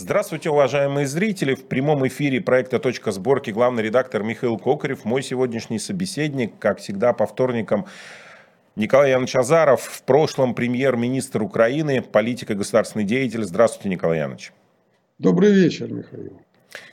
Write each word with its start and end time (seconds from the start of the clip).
Здравствуйте, 0.00 0.48
уважаемые 0.50 1.08
зрители. 1.08 1.56
В 1.56 1.64
прямом 1.64 2.06
эфире 2.06 2.40
проекта 2.40 2.78
«Точка 2.78 3.10
сборки» 3.10 3.50
главный 3.50 3.82
редактор 3.82 4.22
Михаил 4.22 4.56
Кокарев. 4.56 5.04
Мой 5.04 5.24
сегодняшний 5.24 5.80
собеседник, 5.80 6.56
как 6.60 6.78
всегда, 6.78 7.12
по 7.12 7.26
вторникам 7.26 7.84
Николай 8.76 9.10
Янович 9.10 9.34
Азаров, 9.34 9.82
в 9.82 10.04
прошлом 10.04 10.54
премьер-министр 10.54 11.42
Украины, 11.42 12.00
политик 12.00 12.52
и 12.52 12.54
государственный 12.54 13.04
деятель. 13.04 13.42
Здравствуйте, 13.42 13.88
Николай 13.88 14.18
Янович. 14.20 14.52
Добрый 15.18 15.50
вечер, 15.50 15.92
Михаил. 15.92 16.40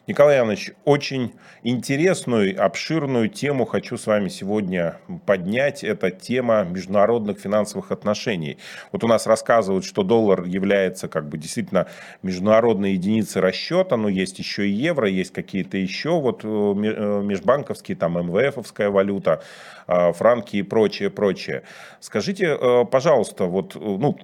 Николай 0.08 0.40
Иванович, 0.40 0.72
очень 0.86 1.34
интересную, 1.64 2.64
обширную 2.64 3.28
тему 3.28 3.66
хочу 3.66 3.98
с 3.98 4.06
вами 4.06 4.30
сегодня 4.30 4.98
поднять. 5.26 5.84
Это 5.84 6.12
тема 6.12 6.64
международных 6.64 7.40
финансовых 7.40 7.92
отношений. 7.92 8.58
Вот 8.92 9.04
у 9.04 9.08
нас 9.08 9.26
рассказывают, 9.26 9.84
что 9.84 10.04
доллар 10.04 10.44
является 10.44 11.08
как 11.08 11.28
бы 11.28 11.38
действительно 11.38 11.88
международной 12.22 12.94
единицей 12.94 13.42
расчета, 13.42 13.98
но 13.98 14.08
есть 14.08 14.38
еще 14.38 14.68
и 14.68 14.72
евро, 14.72 15.10
есть 15.10 15.34
какие-то 15.34 15.78
еще 15.78 16.22
вот 16.22 16.42
э, 16.44 16.48
э, 16.48 17.22
межбанковские, 17.24 17.98
там 17.98 18.14
МВФовская 18.14 18.90
валюта, 18.92 19.42
э, 19.88 20.14
франки 20.14 20.58
и 20.58 20.62
прочее, 20.62 21.10
прочее. 21.10 21.64
Скажите, 22.00 22.86
пожалуйста, 22.92 23.46
вот, 23.46 23.74
ну, 23.76 24.18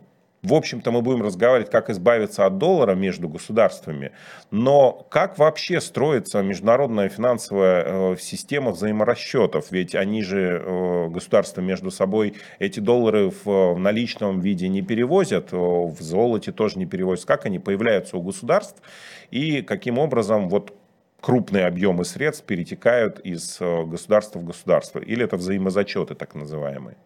в 0.43 0.55
общем-то, 0.55 0.89
мы 0.91 1.03
будем 1.03 1.21
разговаривать, 1.21 1.69
как 1.69 1.91
избавиться 1.91 2.47
от 2.47 2.57
доллара 2.57 2.95
между 2.95 3.29
государствами, 3.29 4.11
но 4.49 5.05
как 5.11 5.37
вообще 5.37 5.79
строится 5.79 6.41
международная 6.41 7.09
финансовая 7.09 8.13
э, 8.13 8.15
система 8.19 8.71
взаиморасчетов? 8.71 9.71
Ведь 9.71 9.93
они 9.93 10.23
же, 10.23 10.63
э, 10.65 11.07
государства 11.09 11.61
между 11.61 11.91
собой, 11.91 12.33
эти 12.57 12.79
доллары 12.79 13.31
в 13.43 13.77
наличном 13.77 14.39
виде 14.39 14.67
не 14.67 14.81
перевозят, 14.81 15.53
э, 15.53 15.55
в 15.55 15.97
золоте 15.99 16.51
тоже 16.51 16.79
не 16.79 16.87
перевозят. 16.87 17.25
Как 17.25 17.45
они 17.45 17.59
появляются 17.59 18.17
у 18.17 18.21
государств 18.23 18.81
и 19.29 19.61
каким 19.61 19.99
образом 19.99 20.49
вот 20.49 20.75
крупные 21.19 21.67
объемы 21.67 22.03
средств 22.03 22.45
перетекают 22.45 23.19
из 23.19 23.59
государства 23.59 24.39
в 24.39 24.45
государство? 24.45 24.97
Или 24.97 25.23
это 25.23 25.37
взаимозачеты 25.37 26.15
так 26.15 26.33
называемые? 26.33 26.97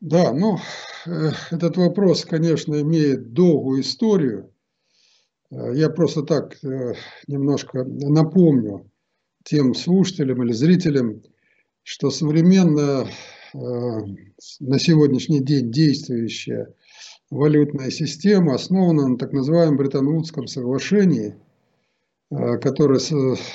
Да, 0.00 0.32
ну, 0.32 0.58
э, 1.06 1.30
этот 1.50 1.76
вопрос, 1.76 2.24
конечно, 2.24 2.80
имеет 2.80 3.34
долгую 3.34 3.82
историю. 3.82 4.50
Э, 5.50 5.72
я 5.74 5.90
просто 5.90 6.22
так 6.22 6.56
э, 6.64 6.94
немножко 7.26 7.84
напомню 7.84 8.90
тем 9.44 9.74
слушателям 9.74 10.42
или 10.42 10.52
зрителям, 10.52 11.22
что 11.82 12.10
современная 12.10 13.06
на 13.52 14.78
сегодняшний 14.78 15.40
день 15.42 15.72
действующая 15.72 16.72
валютная 17.30 17.90
система 17.90 18.54
основана 18.54 19.08
на 19.08 19.18
так 19.18 19.32
называемом 19.32 19.76
Бреттон-Вудском 19.76 20.46
соглашении, 20.46 21.34
которое 22.28 23.00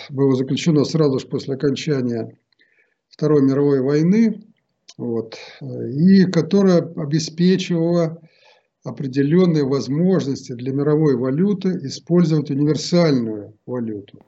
было 0.09 0.35
заключено 0.35 0.83
сразу 0.83 1.19
же 1.19 1.27
после 1.27 1.53
окончания 1.53 2.37
Второй 3.07 3.41
мировой 3.43 3.79
войны 3.79 4.43
вот, 4.97 5.35
и 5.61 6.25
которая 6.25 6.81
обеспечивала 6.81 8.21
определенные 8.83 9.65
возможности 9.65 10.53
для 10.53 10.71
мировой 10.71 11.15
валюты 11.17 11.79
использовать 11.83 12.51
универсальную 12.51 13.53
валюту. 13.65 14.19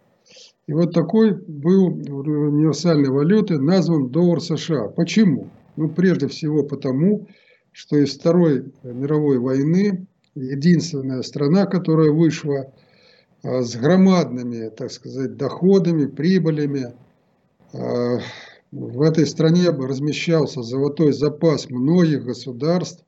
И 0.67 0.73
вот 0.73 0.93
такой 0.93 1.33
был 1.33 1.85
универсальной 1.85 3.09
валютой 3.09 3.59
назван 3.59 4.09
доллар 4.09 4.41
США. 4.41 4.89
Почему? 4.89 5.49
Ну, 5.77 5.89
прежде 5.89 6.27
всего 6.27 6.63
потому, 6.63 7.27
что 7.71 7.97
из 7.97 8.17
Второй 8.17 8.73
мировой 8.83 9.37
войны 9.37 10.07
единственная 10.35 11.21
страна, 11.21 11.67
которая 11.67 12.11
вышла 12.11 12.73
а, 13.43 13.61
с 13.61 13.75
громадными, 13.75 14.69
так 14.69 14.91
сказать, 14.91 15.37
доходами, 15.37 16.07
прибылями, 16.07 16.93
а, 17.73 18.19
в 18.71 19.01
этой 19.01 19.25
стране 19.25 19.69
размещался 19.69 20.61
золотой 20.61 21.13
запас 21.13 21.69
многих 21.69 22.25
государств. 22.25 23.03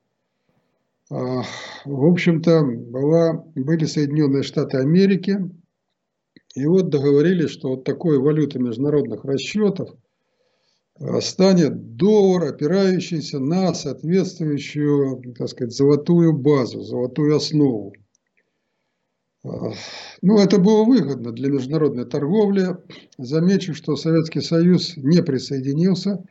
А, 1.11 1.43
в 1.85 2.05
общем-то, 2.05 2.63
была, 2.63 3.45
были 3.55 3.85
Соединенные 3.85 4.43
Штаты 4.43 4.77
Америки. 4.77 5.39
И 6.55 6.65
вот 6.65 6.89
договорились, 6.89 7.49
что 7.49 7.69
вот 7.69 7.83
такой 7.83 8.19
валютой 8.19 8.61
международных 8.61 9.25
расчетов 9.25 9.89
а, 10.99 11.19
станет 11.21 11.95
доллар, 11.95 12.53
опирающийся 12.53 13.39
на 13.39 13.73
соответствующую, 13.73 15.33
так 15.37 15.49
сказать, 15.49 15.73
золотую 15.73 16.33
базу, 16.33 16.81
золотую 16.81 17.35
основу. 17.35 17.93
Ну, 19.43 20.37
это 20.37 20.57
было 20.59 20.83
выгодно 20.83 21.31
для 21.31 21.49
международной 21.49 22.05
торговли. 22.05 22.77
Замечу, 23.17 23.73
что 23.73 23.95
Советский 23.95 24.41
Союз 24.41 24.97
не 24.97 25.23
присоединился. 25.23 26.23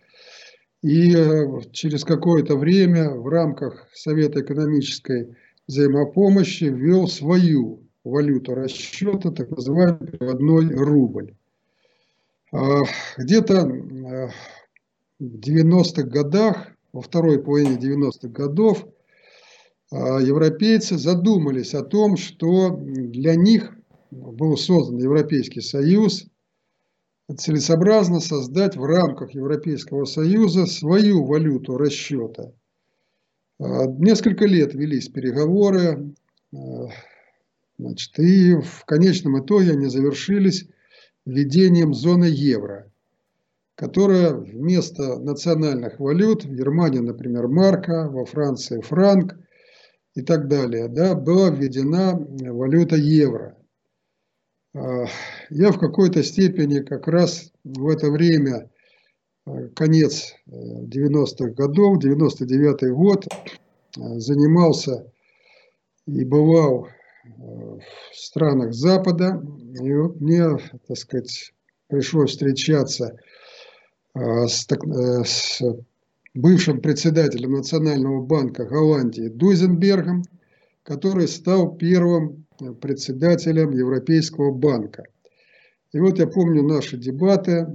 И 0.82 1.14
э, 1.16 1.60
через 1.72 2.04
какое-то 2.04 2.56
время 2.56 3.10
в 3.10 3.26
рамках 3.28 3.88
Совета 3.92 4.42
экономической 4.42 5.36
взаимопомощи 5.66 6.64
ввел 6.64 7.08
свою 7.08 7.82
валюту 8.04 8.54
расчета, 8.54 9.32
так 9.32 9.50
называемый 9.50 10.06
переводной 10.06 10.74
рубль. 10.76 11.34
А, 12.52 12.82
где-то 13.16 13.54
э, 13.54 14.28
в 15.18 15.24
90-х 15.24 16.02
годах, 16.02 16.68
во 16.92 17.00
второй 17.00 17.42
половине 17.42 17.76
90-х 17.76 18.28
годов, 18.28 18.86
европейцы 19.90 20.98
задумались 20.98 21.74
о 21.74 21.82
том, 21.82 22.16
что 22.16 22.70
для 22.70 23.36
них 23.36 23.74
был 24.10 24.56
создан 24.56 24.98
Европейский 24.98 25.60
Союз, 25.60 26.26
целесообразно 27.34 28.20
создать 28.20 28.76
в 28.76 28.84
рамках 28.84 29.34
Европейского 29.34 30.04
Союза 30.04 30.66
свою 30.66 31.24
валюту 31.24 31.76
расчета. 31.76 32.52
А, 33.60 33.86
несколько 33.86 34.46
лет 34.46 34.72
велись 34.74 35.08
переговоры, 35.08 36.14
а, 36.54 36.88
значит, 37.78 38.18
и 38.18 38.54
в 38.54 38.84
конечном 38.86 39.44
итоге 39.44 39.72
они 39.72 39.86
завершились 39.86 40.66
введением 41.26 41.92
зоны 41.92 42.24
евро, 42.24 42.90
которая 43.74 44.32
вместо 44.32 45.18
национальных 45.18 46.00
валют, 46.00 46.44
в 46.44 46.54
Германии, 46.54 47.00
например, 47.00 47.48
марка, 47.48 48.08
во 48.08 48.24
Франции 48.24 48.80
франк– 48.80 49.36
и 50.14 50.22
так 50.22 50.48
далее, 50.48 50.88
да, 50.88 51.14
была 51.14 51.50
введена 51.50 52.14
валюта 52.52 52.96
евро. 52.96 53.56
А, 54.74 55.06
я 55.50 55.72
в 55.72 55.78
какой-то 55.78 56.22
степени 56.22 56.80
как 56.80 57.08
раз 57.08 57.52
в 57.64 57.88
это 57.88 58.10
время, 58.10 58.70
а, 59.46 59.68
конец 59.74 60.34
90-х 60.46 61.44
э, 61.44 61.52
годов, 61.52 62.02
99-й 62.02 62.90
год, 62.92 63.26
занимался 63.96 65.10
и 66.06 66.24
бывал 66.24 66.88
в 67.24 67.80
странах 68.12 68.74
Запада. 68.74 69.42
И 69.80 69.90
мне, 69.90 70.58
так 70.86 70.96
сказать, 70.96 71.52
пришлось 71.88 72.30
встречаться 72.30 73.18
с, 74.14 74.66
так, 74.66 74.84
э, 74.86 75.24
с 75.24 75.62
бывшим 76.40 76.80
председателем 76.80 77.52
Национального 77.52 78.24
банка 78.24 78.64
Голландии 78.64 79.28
Дуйзенбергом, 79.28 80.22
который 80.84 81.26
стал 81.26 81.76
первым 81.76 82.46
председателем 82.80 83.72
Европейского 83.72 84.52
банка. 84.52 85.04
И 85.92 85.98
вот 85.98 86.18
я 86.18 86.26
помню 86.28 86.62
наши 86.62 86.96
дебаты, 86.96 87.66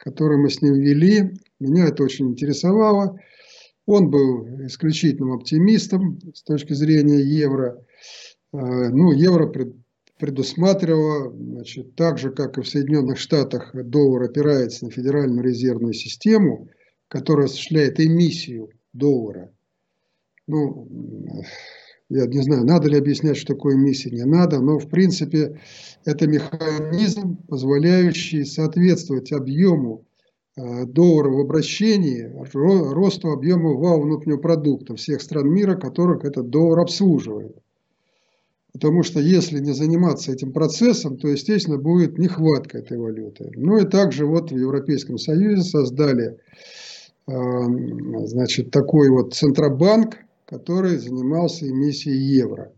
которые 0.00 0.38
мы 0.38 0.50
с 0.50 0.60
ним 0.60 0.74
вели. 0.74 1.34
Меня 1.60 1.86
это 1.86 2.02
очень 2.02 2.28
интересовало. 2.28 3.18
Он 3.86 4.10
был 4.10 4.46
исключительным 4.66 5.32
оптимистом 5.32 6.18
с 6.34 6.42
точки 6.42 6.74
зрения 6.74 7.20
евро. 7.20 7.82
А, 8.52 8.90
ну, 8.90 9.12
евро 9.12 9.50
предусматривало, 10.18 11.32
значит, 11.32 11.94
так 11.94 12.18
же, 12.18 12.30
как 12.32 12.58
и 12.58 12.62
в 12.62 12.68
Соединенных 12.68 13.18
Штатах, 13.18 13.70
доллар 13.72 14.24
опирается 14.24 14.84
на 14.84 14.90
Федеральную 14.90 15.42
резервную 15.42 15.94
систему– 15.94 16.68
который 17.08 17.46
осуществляет 17.46 18.00
эмиссию 18.00 18.70
доллара. 18.92 19.50
Ну, 20.46 20.88
я 22.10 22.26
не 22.26 22.40
знаю, 22.40 22.64
надо 22.64 22.88
ли 22.88 22.96
объяснять, 22.96 23.36
что 23.36 23.54
такое 23.54 23.76
эмиссия, 23.76 24.10
не 24.10 24.24
надо, 24.24 24.60
но 24.60 24.78
в 24.78 24.88
принципе 24.88 25.60
это 26.04 26.26
механизм, 26.26 27.36
позволяющий 27.48 28.44
соответствовать 28.44 29.30
объему 29.32 30.06
э, 30.56 30.86
доллара 30.86 31.28
в 31.28 31.40
обращении, 31.40 32.32
росту 32.54 33.30
объема 33.30 33.74
валового 33.74 34.06
внутреннего 34.06 34.38
продукта 34.38 34.96
всех 34.96 35.20
стран 35.20 35.50
мира, 35.50 35.76
которых 35.76 36.24
этот 36.24 36.48
доллар 36.48 36.80
обслуживает. 36.80 37.56
Потому 38.72 39.02
что 39.02 39.20
если 39.20 39.58
не 39.58 39.72
заниматься 39.72 40.32
этим 40.32 40.52
процессом, 40.52 41.18
то, 41.18 41.28
естественно, 41.28 41.78
будет 41.78 42.18
нехватка 42.18 42.78
этой 42.78 42.96
валюты. 42.96 43.50
Ну 43.54 43.76
и 43.78 43.84
также 43.84 44.24
вот 44.24 44.50
в 44.50 44.56
Европейском 44.56 45.18
Союзе 45.18 45.62
создали 45.62 46.38
значит, 47.28 48.70
такой 48.70 49.10
вот 49.10 49.34
Центробанк, 49.34 50.16
который 50.46 50.96
занимался 50.96 51.68
эмиссией 51.68 52.18
евро. 52.18 52.72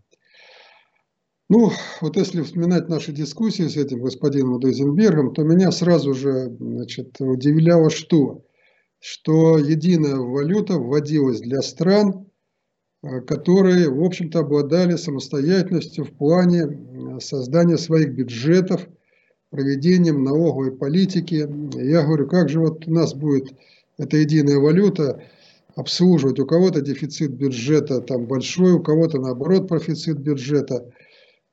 Ну, 1.49 1.71
вот 2.01 2.17
если 2.17 2.43
вспоминать 2.43 2.89
наши 2.89 3.13
дискуссии 3.13 3.67
с 3.67 3.77
этим 3.77 4.01
господином 4.01 4.61
Дойзенбергом, 4.61 5.35
то 5.35 5.43
меня 5.43 5.73
сразу 5.73 6.15
же 6.15 6.57
значит, 6.59 7.17
удивляло 7.21 7.91
что? 7.91 8.45
Что 9.01 9.59
единая 9.59 10.17
валюта 10.17 10.79
вводилась 10.79 11.41
для 11.41 11.63
стран, 11.63 12.27
э, 13.03 13.21
которые, 13.23 13.89
в 13.89 14.03
общем-то, 14.03 14.41
обладали 14.41 14.95
самостоятельностью 14.97 16.05
в 16.05 16.13
плане 16.13 16.63
э, 16.63 17.21
создания 17.21 17.79
своих 17.79 18.15
бюджетов, 18.15 18.87
проведением 19.51 20.23
налоговой 20.23 20.71
политики. 20.71 21.49
Я 21.77 22.05
говорю, 22.05 22.29
как 22.29 22.49
же 22.49 22.61
вот 22.61 22.87
у 22.87 22.93
нас 22.93 23.15
будет 23.15 23.53
эта 24.01 24.17
единая 24.17 24.59
валюта 24.59 25.23
обслуживать? 25.77 26.41
У 26.41 26.47
кого-то 26.47 26.81
дефицит 26.81 27.33
бюджета 27.33 28.01
там 28.01 28.27
большой, 28.27 28.73
у 28.73 28.83
кого-то 28.83 29.19
наоборот 29.21 29.69
профицит 29.69 30.19
бюджета– 30.19 30.91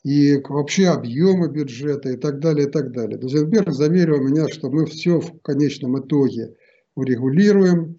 и 0.08 0.42
вообще 0.48 0.88
объемы 0.88 1.50
бюджета 1.50 2.12
и 2.12 2.16
так 2.16 2.40
далее, 2.40 2.68
и 2.68 2.72
так 2.72 2.94
далее. 2.94 3.18
Дузенберг 3.18 3.74
заверил 3.74 4.22
меня, 4.22 4.48
что 4.48 4.70
мы 4.70 4.86
все 4.86 5.20
в 5.20 5.42
конечном 5.42 6.00
итоге 6.00 6.56
урегулируем, 6.96 7.98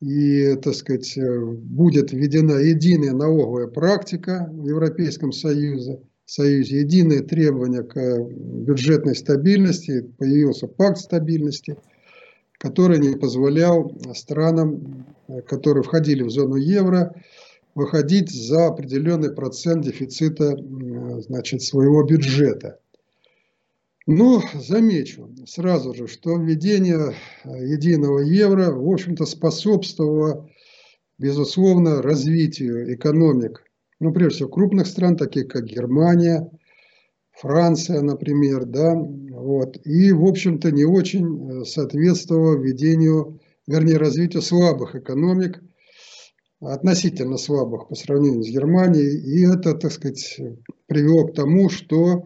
и, 0.00 0.56
так 0.56 0.74
сказать, 0.74 1.16
будет 1.16 2.12
введена 2.12 2.58
единая 2.58 3.12
налоговая 3.12 3.68
практика 3.68 4.50
в 4.52 4.66
Европейском 4.66 5.30
Союзе, 5.30 6.00
Союзе, 6.24 6.80
единые 6.80 7.22
требования 7.22 7.84
к 7.84 7.94
бюджетной 8.66 9.14
стабильности, 9.14 10.00
появился 10.18 10.66
пакт 10.66 10.98
стабильности, 10.98 11.76
который 12.58 12.98
не 12.98 13.16
позволял 13.16 13.92
странам, 14.14 15.06
которые 15.46 15.82
входили 15.82 16.22
в 16.22 16.30
зону 16.30 16.56
евро, 16.56 17.14
выходить 17.74 18.30
за 18.30 18.68
определенный 18.68 19.32
процент 19.32 19.84
дефицита 19.84 20.56
значит, 21.20 21.62
своего 21.62 22.02
бюджета. 22.04 22.78
Но 24.06 24.40
замечу 24.54 25.28
сразу 25.46 25.92
же, 25.92 26.06
что 26.06 26.36
введение 26.36 27.14
единого 27.44 28.20
евро, 28.20 28.70
в 28.70 28.88
общем-то, 28.88 29.26
способствовало, 29.26 30.48
безусловно, 31.18 32.00
развитию 32.00 32.94
экономик, 32.94 33.64
ну, 33.98 34.12
прежде 34.12 34.36
всего, 34.36 34.48
крупных 34.50 34.86
стран, 34.86 35.16
таких 35.16 35.48
как 35.48 35.64
Германия, 35.64 36.50
Франция, 37.40 38.00
например, 38.00 38.64
да, 38.64 38.94
вот, 38.94 39.76
и, 39.84 40.12
в 40.12 40.24
общем-то, 40.24 40.70
не 40.70 40.84
очень 40.84 41.64
соответствовало 41.64 42.56
введению, 42.56 43.40
вернее, 43.66 43.96
развитию 43.96 44.42
слабых 44.42 44.94
экономик– 44.96 45.62
относительно 46.60 47.36
слабых 47.36 47.88
по 47.88 47.94
сравнению 47.94 48.42
с 48.42 48.48
Германией. 48.48 49.18
И 49.18 49.46
это, 49.46 49.74
так 49.74 49.92
сказать, 49.92 50.38
привело 50.86 51.26
к 51.26 51.34
тому, 51.34 51.68
что 51.68 52.18
э, 52.18 52.22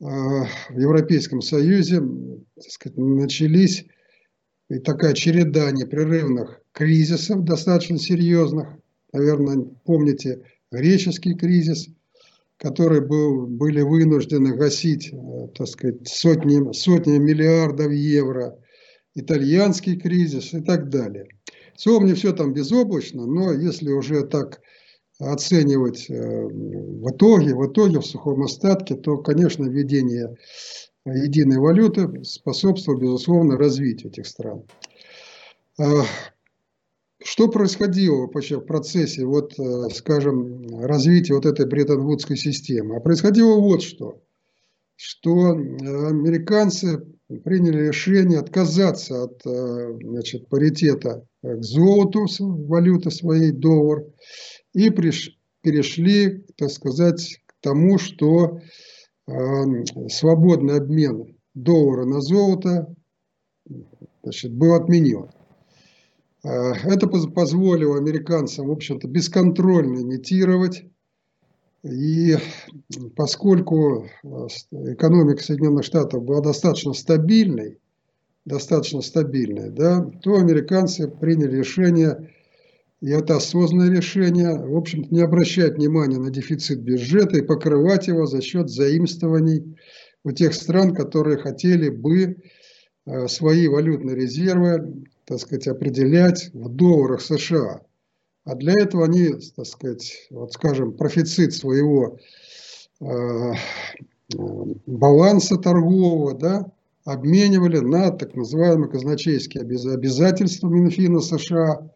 в 0.00 0.78
Европейском 0.78 1.40
Союзе 1.40 2.00
так 2.00 2.70
сказать, 2.70 2.98
начались 2.98 3.86
и 4.70 4.78
такая 4.78 5.14
череда 5.14 5.70
непрерывных 5.70 6.62
кризисов, 6.72 7.44
достаточно 7.44 7.98
серьезных. 7.98 8.68
Наверное, 9.12 9.64
помните 9.84 10.42
греческий 10.70 11.34
кризис, 11.34 11.88
который 12.58 13.00
был, 13.00 13.46
были 13.46 13.82
вынуждены 13.82 14.54
гасить 14.54 15.12
э, 15.12 15.48
так 15.54 15.68
сказать, 15.68 16.06
сотни, 16.06 16.72
сотни 16.72 17.18
миллиардов 17.18 17.92
евро, 17.92 18.58
итальянский 19.14 19.96
кризис 19.96 20.52
и 20.52 20.60
так 20.60 20.90
далее. 20.90 21.28
Словом, 21.76 22.06
не 22.06 22.14
все 22.14 22.32
там 22.32 22.52
безоблачно, 22.52 23.26
но 23.26 23.52
если 23.52 23.92
уже 23.92 24.26
так 24.26 24.60
оценивать 25.20 26.10
э, 26.10 26.14
в 26.14 27.10
итоге, 27.10 27.54
в 27.54 27.66
итоге 27.70 28.00
в 28.00 28.06
сухом 28.06 28.42
остатке, 28.42 28.96
то, 28.96 29.18
конечно, 29.18 29.64
введение 29.64 30.36
единой 31.06 31.58
валюты 31.58 32.24
способствовало, 32.24 33.00
безусловно, 33.00 33.56
развитию 33.56 34.10
этих 34.10 34.26
стран. 34.26 34.64
Что 37.22 37.48
происходило 37.48 38.26
вообще 38.26 38.58
в 38.58 38.64
процессе, 38.64 39.24
вот, 39.24 39.58
э, 39.58 39.90
скажем, 39.92 40.80
развития 40.84 41.34
вот 41.34 41.46
этой 41.46 41.66
Бреттон-Вудской 41.66 42.36
системы? 42.36 42.96
А 42.96 43.00
происходило 43.00 43.58
вот 43.60 43.82
что, 43.82 44.22
что 44.94 45.50
американцы 45.50 47.04
приняли 47.44 47.88
решение 47.88 48.38
отказаться 48.38 49.24
от 49.24 49.44
э, 49.44 49.98
значит, 50.00 50.48
паритета 50.48 51.26
к 51.42 51.62
золоту, 51.62 52.26
валюты 52.38 53.10
своей, 53.10 53.50
доллар, 53.50 54.04
и 54.72 54.90
приш, 54.90 55.36
перешли, 55.62 56.44
так 56.56 56.70
сказать, 56.70 57.40
к 57.46 57.54
тому, 57.60 57.98
что 57.98 58.60
э, 59.26 59.32
свободный 60.08 60.76
обмен 60.76 61.36
доллара 61.54 62.04
на 62.04 62.20
золото 62.20 62.94
значит, 64.22 64.52
был 64.52 64.74
отменен. 64.74 65.30
Э, 66.44 66.72
это 66.84 67.06
позволило 67.06 67.98
американцам, 67.98 68.68
в 68.68 68.72
общем-то, 68.72 69.08
бесконтрольно 69.08 70.02
имитировать. 70.02 70.84
И 71.84 72.36
поскольку 73.16 74.04
э, 74.22 74.28
экономика 74.92 75.42
Соединенных 75.42 75.84
Штатов 75.84 76.24
была 76.24 76.40
достаточно 76.40 76.92
стабильной, 76.92 77.78
достаточно 78.44 79.00
стабильной, 79.00 79.70
да, 79.70 80.10
то 80.22 80.36
американцы 80.36 81.08
приняли 81.08 81.56
решение, 81.56 82.32
и 83.00 83.10
это 83.10 83.36
осознанное 83.36 83.94
решение, 83.94 84.58
в 84.58 84.76
общем-то, 84.76 85.14
не 85.14 85.20
обращать 85.20 85.76
внимания 85.76 86.18
на 86.18 86.30
дефицит 86.30 86.80
бюджета 86.80 87.38
и 87.38 87.42
покрывать 87.42 88.08
его 88.08 88.26
за 88.26 88.42
счет 88.42 88.70
заимствований 88.70 89.76
у 90.24 90.32
тех 90.32 90.54
стран, 90.54 90.94
которые 90.94 91.36
хотели 91.36 91.90
бы 91.90 92.38
э, 93.06 93.28
свои 93.28 93.68
валютные 93.68 94.16
резервы, 94.16 95.04
так 95.28 95.38
сказать, 95.40 95.68
определять 95.68 96.50
в 96.54 96.70
долларах 96.70 97.20
США. 97.20 97.82
А 98.44 98.54
для 98.54 98.72
этого 98.72 99.04
они, 99.04 99.34
так 99.54 99.66
сказать, 99.66 100.26
вот 100.30 100.54
скажем, 100.54 100.94
профицит 100.96 101.52
своего 101.52 102.18
э, 103.00 103.52
баланса 104.86 105.58
торгового, 105.58 106.32
да, 106.32 106.72
обменивали 107.04 107.78
на 107.78 108.10
так 108.10 108.34
называемые 108.34 108.90
казначейские 108.90 109.64
обязательства 109.64 110.68
Минфина 110.68 111.20
США, 111.20 111.90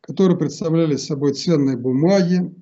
которые 0.00 0.38
представляли 0.38 0.96
собой 0.96 1.34
ценные 1.34 1.76
бумаги 1.76 2.54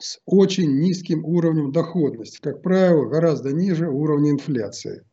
с 0.00 0.20
очень 0.24 0.80
низким 0.80 1.22
уровнем 1.22 1.70
доходности, 1.70 2.40
как 2.40 2.62
правило, 2.62 3.04
гораздо 3.04 3.52
ниже 3.52 3.90
уровня 3.90 4.30
инфляции. 4.30 5.04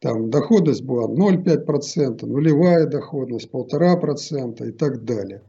Там 0.00 0.30
доходность 0.30 0.82
была 0.82 1.06
0,5%, 1.06 2.24
нулевая 2.24 2.86
доходность 2.86 3.50
1,5% 3.52 4.68
и 4.68 4.72
так 4.72 5.04
далее. 5.04 5.42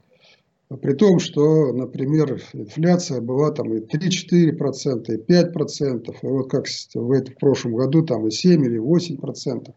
При 0.81 0.93
том, 0.93 1.19
что, 1.19 1.71
например, 1.73 2.41
инфляция 2.53 3.21
была 3.21 3.51
там 3.51 3.73
и 3.73 3.79
3-4%, 3.79 5.13
и 5.13 5.17
5%, 5.17 6.15
и 6.21 6.27
вот 6.27 6.49
как 6.49 6.65
в, 6.93 7.11
этом, 7.11 7.33
в 7.33 7.37
прошлом 7.37 7.75
году 7.75 8.03
там 8.03 8.27
и 8.27 8.31
7 8.31 8.65
или 8.65 8.79
8%. 8.79 9.73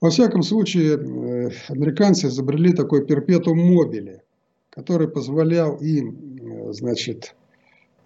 Во 0.00 0.10
всяком 0.10 0.42
случае, 0.42 0.94
э, 0.94 1.50
американцы 1.68 2.28
изобрели 2.28 2.72
такой 2.72 3.04
перпетум 3.04 3.58
мобили, 3.58 4.22
который 4.70 5.08
позволял 5.08 5.76
им, 5.76 6.38
э, 6.40 6.72
значит, 6.72 7.34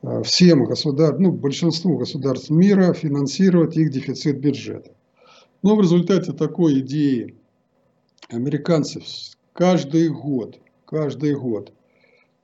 э, 0.02 0.22
всем 0.22 0.64
государствам, 0.64 1.22
ну, 1.22 1.32
большинству 1.32 1.96
государств 1.96 2.50
мира 2.50 2.92
финансировать 2.92 3.76
их 3.76 3.90
дефицит 3.90 4.38
бюджета. 4.38 4.92
Но 5.66 5.76
в 5.76 5.80
результате 5.80 6.32
такой 6.32 6.80
идеи 6.80 7.34
американцы 8.28 9.02
каждый 9.52 10.08
год, 10.08 10.58
каждый 10.86 11.34
год 11.34 11.72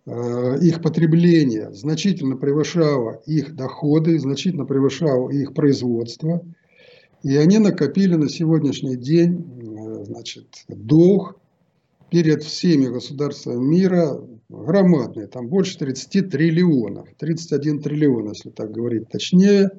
Э, 0.04 0.58
их 0.60 0.82
потребление 0.82 1.72
значительно 1.72 2.36
превышало 2.36 3.22
их 3.26 3.54
доходы, 3.54 4.18
значительно 4.18 4.64
превышало 4.64 5.30
их 5.30 5.54
производство. 5.54 6.44
И 7.22 7.36
они 7.36 7.58
накопили 7.58 8.16
на 8.16 8.28
сегодняшний 8.28 8.96
день 8.96 9.46
э, 9.62 10.04
значит, 10.04 10.64
долг 10.66 11.38
перед 12.10 12.42
всеми 12.42 12.86
государствами 12.86 13.64
мира 13.64 14.20
громадный, 14.48 15.28
там 15.28 15.46
больше 15.46 15.78
30 15.78 16.30
триллионов, 16.30 17.08
31 17.18 17.80
триллион, 17.80 18.30
если 18.30 18.50
так 18.50 18.72
говорить 18.72 19.08
точнее. 19.08 19.70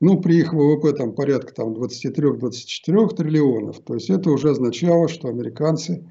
Ну, 0.00 0.20
при 0.20 0.40
их 0.40 0.52
ВВП 0.52 0.92
там 0.92 1.14
порядка 1.14 1.54
там, 1.54 1.72
23-24 1.74 3.14
триллионов. 3.14 3.80
То 3.80 3.94
есть 3.94 4.10
это 4.10 4.30
уже 4.30 4.50
означало, 4.50 5.08
что 5.08 5.28
американцы 5.28 6.10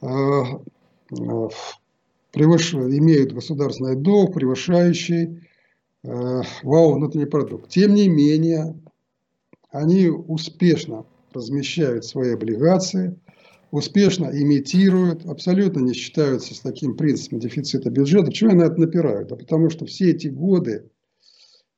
э, 0.00 0.06
превыш... 2.32 2.74
имеют 2.74 3.32
государственный 3.32 3.96
долг, 3.96 4.34
превышающий 4.34 5.42
э, 6.02 6.42
валовый 6.62 6.96
внутренний 6.96 7.26
продукт. 7.26 7.68
Тем 7.68 7.94
не 7.94 8.08
менее, 8.08 8.80
они 9.70 10.08
успешно 10.08 11.04
размещают 11.32 12.04
свои 12.04 12.32
облигации, 12.32 13.18
успешно 13.70 14.26
имитируют, 14.32 15.26
абсолютно 15.26 15.80
не 15.80 15.94
считаются 15.94 16.54
с 16.54 16.60
таким 16.60 16.96
принципом 16.96 17.38
дефицита 17.38 17.90
бюджета. 17.90 18.26
Почему 18.26 18.50
я 18.50 18.56
на 18.56 18.62
это 18.64 18.80
напираю? 18.80 19.26
Да 19.26 19.36
потому 19.36 19.70
что 19.70 19.86
все 19.86 20.10
эти 20.10 20.28
годы 20.28 20.90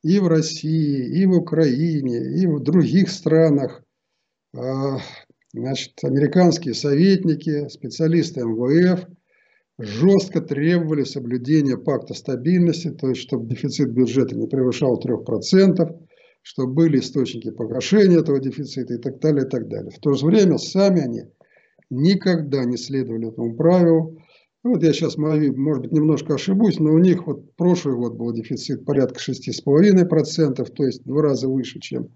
и 0.03 0.19
в 0.19 0.27
России, 0.27 1.21
и 1.21 1.25
в 1.25 1.31
Украине, 1.31 2.19
и 2.41 2.45
в 2.45 2.59
других 2.59 3.09
странах. 3.09 3.83
А, 4.55 4.97
значит, 5.53 5.93
американские 6.03 6.73
советники, 6.73 7.67
специалисты 7.69 8.41
МВФ 8.41 9.07
жестко 9.79 10.41
требовали 10.41 11.03
соблюдения 11.03 11.77
пакта 11.77 12.13
стабильности, 12.13 12.91
то 12.91 13.09
есть 13.09 13.21
чтобы 13.21 13.47
дефицит 13.47 13.91
бюджета 13.91 14.35
не 14.35 14.47
превышал 14.47 15.01
3%, 15.01 15.99
чтобы 16.43 16.73
были 16.73 16.99
источники 16.99 17.49
погашения 17.49 18.19
этого 18.19 18.39
дефицита 18.39 18.93
и 18.93 18.97
так 18.97 19.19
далее, 19.19 19.45
и 19.45 19.49
так 19.49 19.67
далее. 19.67 19.89
В 19.89 19.99
то 19.99 20.13
же 20.13 20.25
время 20.25 20.57
сами 20.57 21.01
они 21.01 21.23
никогда 21.89 22.65
не 22.65 22.77
следовали 22.77 23.29
этому 23.29 23.55
правилу. 23.55 24.21
Вот 24.63 24.81
я 24.81 24.93
сейчас, 24.93 25.17
может 25.17 25.81
быть, 25.81 25.91
немножко 25.91 26.35
ошибусь, 26.35 26.79
но 26.79 26.93
у 26.93 26.97
них 26.97 27.27
вот 27.27 27.53
прошлый 27.57 27.95
год 27.95 28.13
был 28.13 28.31
дефицит 28.31 28.85
порядка 28.85 29.19
6,5%, 29.19 30.65
то 30.71 30.85
есть 30.85 31.01
в 31.01 31.03
два 31.05 31.21
раза 31.21 31.49
выше, 31.49 31.81
чем 31.81 32.09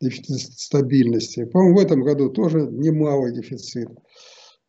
дефицит 0.00 0.58
стабильности. 0.58 1.44
По-моему, 1.44 1.76
в 1.76 1.82
этом 1.82 2.02
году 2.02 2.30
тоже 2.30 2.62
немалый 2.62 3.34
дефицит. 3.34 3.88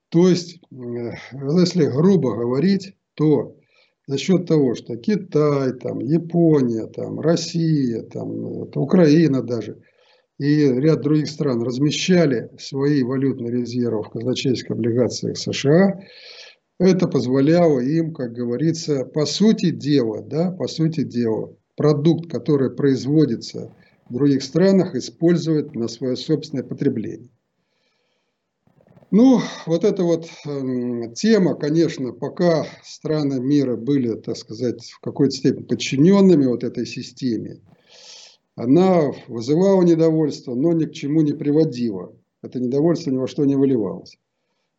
То 0.10 0.28
есть, 0.28 0.60
э, 0.72 1.12
если 1.60 1.86
грубо 1.86 2.36
говорить, 2.36 2.96
то 3.14 3.58
за 4.06 4.18
счет 4.18 4.46
того, 4.46 4.76
что 4.76 4.98
Китай, 4.98 5.74
там, 5.74 6.00
Япония, 6.00 6.88
там, 6.88 7.22
Россия, 7.22 8.04
там, 8.04 8.30
Украина 8.76 9.42
даже 9.42 9.82
и 10.40 10.68
ряд 10.68 11.02
других 11.02 11.30
стран 11.30 11.64
размещали 11.64 12.50
свои 12.60 13.04
валютные 13.04 13.52
резервы 13.52 14.04
в 14.04 14.10
казначейских 14.10 14.72
облигациях 14.72 15.38
США, 15.38 16.00
это 16.80 17.08
позволяло 17.08 17.80
им, 17.80 18.14
как 18.14 18.34
говорится, 18.34 19.06
по 19.06 19.26
сути 19.26 19.72
дела, 19.72 20.22
да, 20.22 20.52
по 20.52 20.68
сути 20.68 21.04
дела, 21.04 21.56
продукт, 21.76 22.30
который 22.30 22.70
производится 22.70 23.74
в 24.10 24.14
других 24.14 24.44
странах, 24.44 24.96
использовать 24.96 25.76
на 25.76 25.88
свое 25.88 26.16
собственное 26.16 26.64
потребление. 26.64 27.30
Ну, 29.10 29.40
вот 29.66 29.86
эта 29.86 30.04
вот 30.04 30.28
э, 30.46 31.14
тема, 31.16 31.56
конечно, 31.56 32.12
пока 32.12 32.66
страны 32.84 33.40
мира 33.40 33.78
были, 33.78 34.16
так 34.16 34.36
сказать, 34.36 34.84
в 34.84 35.00
какой-то 35.00 35.34
степени 35.34 35.64
подчиненными 35.64 36.46
вот 36.46 36.66
этой 36.66 36.86
системе, 36.86 37.62
она 38.56 39.14
вызывала 39.28 39.82
недовольство, 39.84 40.56
но 40.56 40.74
ни 40.74 40.86
к 40.86 40.92
чему 40.92 41.22
не 41.22 41.32
приводила. 41.32 42.14
Это 42.42 42.60
недовольство 42.60 43.12
ни 43.12 43.18
во 43.18 43.28
что 43.28 43.46
не 43.46 43.56
выливалось. 43.56 44.18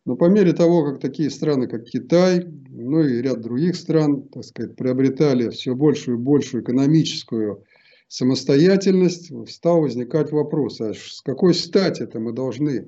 Но 0.09 0.15
по 0.15 0.25
мере 0.25 0.53
того, 0.53 0.85
как 0.85 0.99
такие 0.99 1.29
страны, 1.29 1.67
как 1.67 1.83
Китай, 1.83 2.43
ну 2.43 3.03
и 3.03 3.21
ряд 3.21 3.41
других 3.41 3.75
стран, 3.75 4.23
так 4.23 4.43
сказать, 4.43 4.75
приобретали 4.75 5.49
все 5.49 5.75
большую 5.75 6.17
и 6.17 6.19
большую 6.19 6.63
экономическую 6.63 7.63
самостоятельность, 8.07 9.31
стал 9.51 9.81
возникать 9.81 10.31
вопрос, 10.31 10.81
а 10.81 10.95
с 10.95 11.21
какой 11.23 11.53
стати 11.53 12.01
это 12.01 12.19
мы 12.19 12.33
должны 12.33 12.87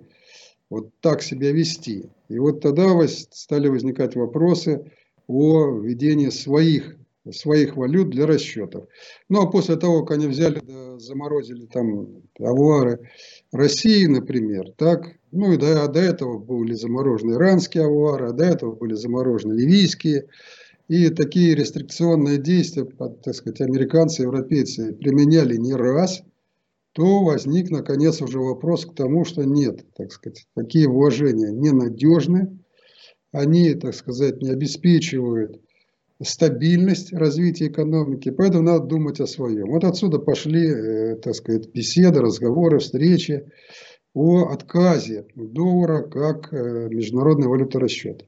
вот 0.72 0.90
так 1.00 1.22
себя 1.22 1.52
вести. 1.52 2.10
И 2.28 2.40
вот 2.40 2.62
тогда 2.62 2.88
стали 3.08 3.68
возникать 3.68 4.16
вопросы 4.16 4.92
о 5.28 5.78
введении 5.78 6.30
своих, 6.30 6.98
своих 7.30 7.78
валют 7.78 8.10
для 8.10 8.26
расчетов. 8.26 8.88
Ну 9.30 9.44
а 9.44 9.52
после 9.52 9.76
того, 9.76 10.04
как 10.04 10.18
они 10.18 10.26
взяли, 10.26 10.60
заморозили 10.98 11.68
там 11.68 12.24
авуары 12.40 13.12
России, 13.52 14.08
например, 14.08 14.72
так, 14.76 15.21
ну 15.32 15.54
и 15.54 15.58
до, 15.58 15.88
до 15.88 16.00
этого 16.00 16.38
были 16.38 16.74
заморожены 16.74 17.34
иранские 17.34 17.86
авуары, 17.86 18.30
а 18.30 18.34
до 18.34 18.46
этого 18.46 18.76
были 18.76 18.94
заморожены 18.94 19.54
ливийские. 19.54 20.28
И 20.88 21.10
такие 21.10 21.56
рестрикционные 21.56 22.38
действия, 22.38 22.86
так 22.86 23.34
сказать, 23.34 23.62
американцы 23.62 24.22
и 24.22 24.26
европейцы 24.26 24.94
применяли 24.94 25.56
не 25.56 25.74
раз– 25.74 26.24
то 26.94 27.24
возник, 27.24 27.72
наконец, 27.72 28.22
уже 28.22 28.40
вопрос 28.40 28.86
к 28.86 28.94
тому, 28.94 29.24
что 29.24 29.44
нет, 29.44 29.86
так 29.96 30.12
сказать, 30.12 30.48
такие 30.56 30.90
вложения 30.90 31.50
ненадежны, 31.50 32.60
они, 33.32 33.74
так 33.76 33.96
сказать, 33.96 34.42
не 34.42 34.50
обеспечивают 34.50 35.62
стабильность 36.22 37.14
развития 37.14 37.68
экономики, 37.68 38.30
поэтому 38.30 38.64
надо 38.64 38.86
думать 38.86 39.20
о 39.22 39.28
своем. 39.28 39.72
Вот 39.72 39.86
отсюда 39.86 40.20
пошли, 40.20 40.68
э, 40.68 41.16
так 41.16 41.34
сказать, 41.34 41.72
беседы, 41.74 42.20
разговоры, 42.20 42.80
встречи 42.80 43.46
о 44.14 44.50
отказе 44.50 45.26
доллара 45.36 46.02
как 46.02 46.54
э, 46.54 46.90
международной 46.90 47.48
валюты 47.48 47.80
расчета. 47.80 48.26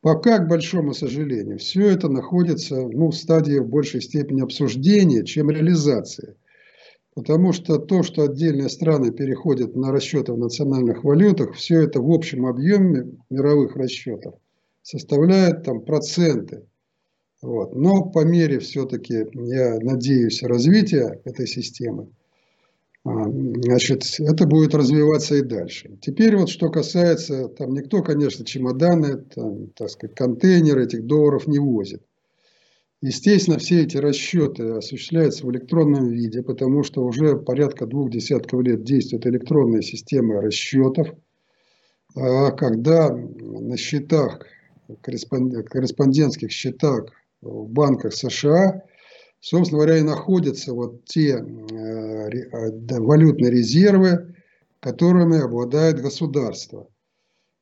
Пока, 0.00 0.38
к 0.38 0.48
большому 0.48 0.92
сожалению, 0.92 1.58
все 1.58 1.88
это 1.88 2.08
находится 2.08 2.76
ну, 2.76 3.10
в 3.10 3.16
стадии 3.16 3.58
в 3.58 3.68
большей 3.68 4.02
степени 4.02 4.42
обсуждения, 4.42 5.24
чем 5.24 5.50
реализации. 5.50 6.36
Потому 7.14 7.52
что 7.52 7.78
то, 7.78 8.02
что 8.02 8.24
отдельные 8.24 8.68
страны 8.68 9.12
переходят 9.12 9.74
на 9.76 9.92
расчеты 9.92 10.32
в 10.32 10.38
национальных 10.38 11.04
валютах, 11.04 11.54
все 11.54 11.80
это 11.82 12.02
в 12.02 12.10
общем 12.10 12.44
объеме 12.44 13.12
мировых 13.30 13.76
расчетов 13.76 14.34
составляет 14.82 15.62
там 15.62 15.80
проценты. 15.80 16.66
Вот. 17.40 17.74
Но 17.74 18.04
по 18.04 18.24
мере 18.24 18.58
все-таки, 18.58 19.26
я 19.32 19.78
надеюсь, 19.80 20.42
развития 20.42 21.20
этой 21.24 21.46
системы, 21.46 22.08
значит, 23.04 24.04
это 24.18 24.46
будет 24.46 24.74
развиваться 24.74 25.34
и 25.36 25.42
дальше. 25.42 25.98
Теперь 26.00 26.36
вот 26.36 26.48
что 26.48 26.70
касается, 26.70 27.48
там 27.48 27.74
никто, 27.74 28.02
конечно, 28.02 28.44
чемоданы, 28.44 29.18
там, 29.18 29.68
так 29.76 29.90
сказать, 29.90 30.16
контейнеры 30.16 30.84
этих 30.84 31.04
долларов 31.04 31.46
не 31.46 31.58
возит. 31.58 32.02
Естественно, 33.02 33.58
все 33.58 33.82
эти 33.82 33.98
расчеты 33.98 34.70
осуществляются 34.70 35.46
в 35.46 35.50
электронном 35.52 36.08
виде, 36.08 36.42
потому 36.42 36.82
что 36.82 37.04
уже 37.04 37.36
порядка 37.36 37.84
двух 37.84 38.10
десятков 38.10 38.62
лет 38.62 38.82
действует 38.82 39.26
электронная 39.26 39.82
система 39.82 40.40
расчетов, 40.40 41.08
а 42.16 42.50
когда 42.52 43.10
на 43.10 43.76
счетах, 43.76 44.40
корреспондентских 45.02 46.50
счетах 46.50 47.12
в 47.42 47.68
банках 47.68 48.14
США, 48.14 48.82
собственно 49.44 49.82
говоря, 49.82 49.98
и 49.98 50.02
находятся 50.02 50.72
вот 50.72 51.04
те 51.04 51.32
э, 51.32 51.38
э, 51.38 52.98
валютные 52.98 53.50
резервы, 53.50 54.34
которыми 54.80 55.38
обладает 55.38 56.00
государство. 56.00 56.88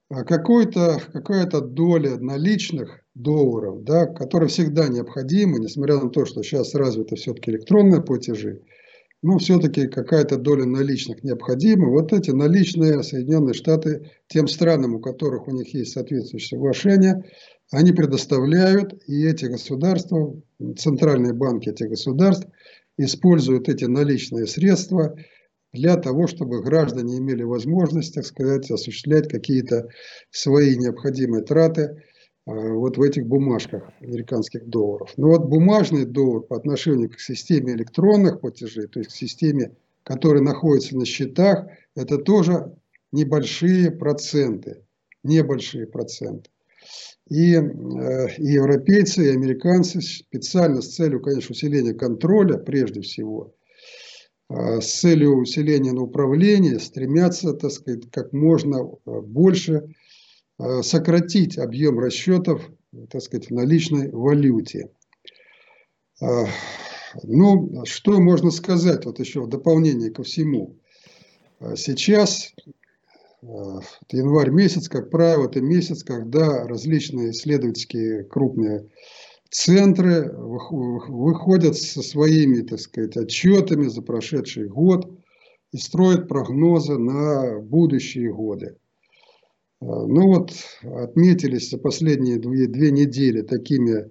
А 0.09 0.25
какой-то, 0.25 1.01
какая-то 1.13 1.61
доля 1.61 2.19
наличных 2.19 3.01
долларов, 3.15 3.83
да, 3.83 4.07
которые 4.07 4.49
всегда 4.49 4.89
необходимы, 4.89 5.59
несмотря 5.59 5.97
на 5.99 6.11
то, 6.11 6.25
что 6.25 6.43
сейчас 6.43 6.75
развиты 6.75 7.17
все-таки 7.17 7.51
электронные 7.51 8.03
платежи, 8.03 8.61
но 9.23 9.39
все-таки 9.39 9.89
какая-то 9.89 10.37
доля 10.37 10.67
наличных 10.67 11.25
необходима. 11.25 11.89
Вот 11.89 12.13
эти 12.13 12.31
наличные 12.31 13.03
Соединенные 13.03 13.55
Штаты 13.55 14.11
тем 14.29 14.47
странам, 14.47 14.95
у 14.95 15.01
которых 15.01 15.49
у 15.49 15.53
них 15.53 15.73
есть 15.75 15.93
соответствующие 15.93 16.59
соглашения, 16.59 17.25
они 17.71 17.93
предоставляют, 17.93 19.03
и 19.07 19.27
эти 19.27 19.47
государства, 19.47 20.35
центральные 20.77 21.33
банки 21.33 21.69
этих 21.71 21.89
государств, 21.89 22.47
используют 22.99 23.69
эти 23.69 23.85
наличные 23.85 24.47
средства 24.47 25.17
для 25.73 25.97
того, 25.97 26.27
чтобы 26.27 26.63
граждане 26.63 27.19
имели 27.19 27.43
возможность, 27.43 28.15
так 28.15 28.27
сказать, 28.27 28.71
осуществлять 28.71 29.29
какие-то 29.29 29.89
свои 30.31 30.77
необходимые 30.77 31.43
траты 31.43 32.03
а, 32.45 32.53
вот 32.53 32.99
в 32.99 33.03
этих 33.03 33.27
бумажках 33.27 33.91
американских 34.01 34.69
долларов. 34.69 35.13
Но 35.17 35.29
вот 35.29 35.47
бумажный 35.47 36.05
доллар 36.05 36.43
по 36.43 36.57
отношению 36.57 37.11
к 37.11 37.21
системе 37.21 37.73
электронных 37.73 38.41
платежей, 38.41 38.87
то 38.87 38.99
есть 38.99 39.13
к 39.13 39.17
системе, 39.17 39.75
которая 40.03 40.43
находится 40.43 40.97
на 40.97 41.07
счетах, 41.07 41.67
это 41.95 42.19
тоже 42.19 42.75
небольшие 43.13 43.91
проценты. 43.91 44.85
Небольшие 45.23 45.87
проценты. 45.87 46.51
И, 47.29 47.55
э, 47.55 47.61
и 48.39 48.53
европейцы, 48.53 49.27
и 49.27 49.35
американцы 49.35 50.01
специально 50.01 50.83
с 50.83 50.95
целью, 50.95 51.21
конечно, 51.21 51.53
усиления 51.53 51.95
контроля, 51.95 52.59
прежде 52.59 53.01
всего, 53.01 53.55
Э, 54.53 54.81
с 54.81 55.01
целью 55.01 55.37
усиления 55.39 55.93
на 55.93 56.03
управление 56.03 56.79
стремятся, 56.79 57.55
так 57.55 57.71
сказать, 57.71 58.11
как 58.11 58.33
можно 58.33 58.77
э, 58.77 59.21
больше 59.21 59.95
сократить 60.83 61.59
объем 61.59 61.99
расчетов, 61.99 62.71
так 63.11 63.21
сказать, 63.21 63.49
в 63.49 63.51
наличной 63.53 64.13
валюте. 64.13 64.91
Ну, 66.21 67.85
что 67.85 68.21
можно 68.21 68.53
сказать, 68.53 69.05
вот 69.05 69.19
еще 69.19 69.41
в 69.41 69.49
дополнение 69.49 70.11
ко 70.11 70.23
всему. 70.23 70.77
Сейчас, 71.75 72.53
январь 73.43 74.51
месяц, 74.51 74.89
как 74.89 75.11
правило, 75.11 75.47
это 75.47 75.61
месяц, 75.61 76.05
когда 76.05 76.67
различные 76.67 77.31
исследовательские 77.31 78.25
крупные 78.25 78.89
центры 79.51 80.33
выходят 80.33 81.77
со 81.77 82.03
своими, 82.03 82.63
так 82.63 82.81
сказать, 82.81 83.17
отчетами 83.17 83.89
за 83.89 84.03
прошедший 84.03 84.69
год 84.69 85.11
и 85.73 85.77
строят 85.77 86.29
прогнозы 86.29 86.99
на 86.99 87.59
будущие 87.61 88.33
годы. 88.33 88.77
А, 89.81 89.85
ну 89.85 90.29
вот, 90.29 90.53
отметились 90.83 91.71
за 91.71 91.79
последние 91.79 92.39
две, 92.39 92.67
две 92.67 92.93
недели 92.93 93.43
такими 93.43 94.11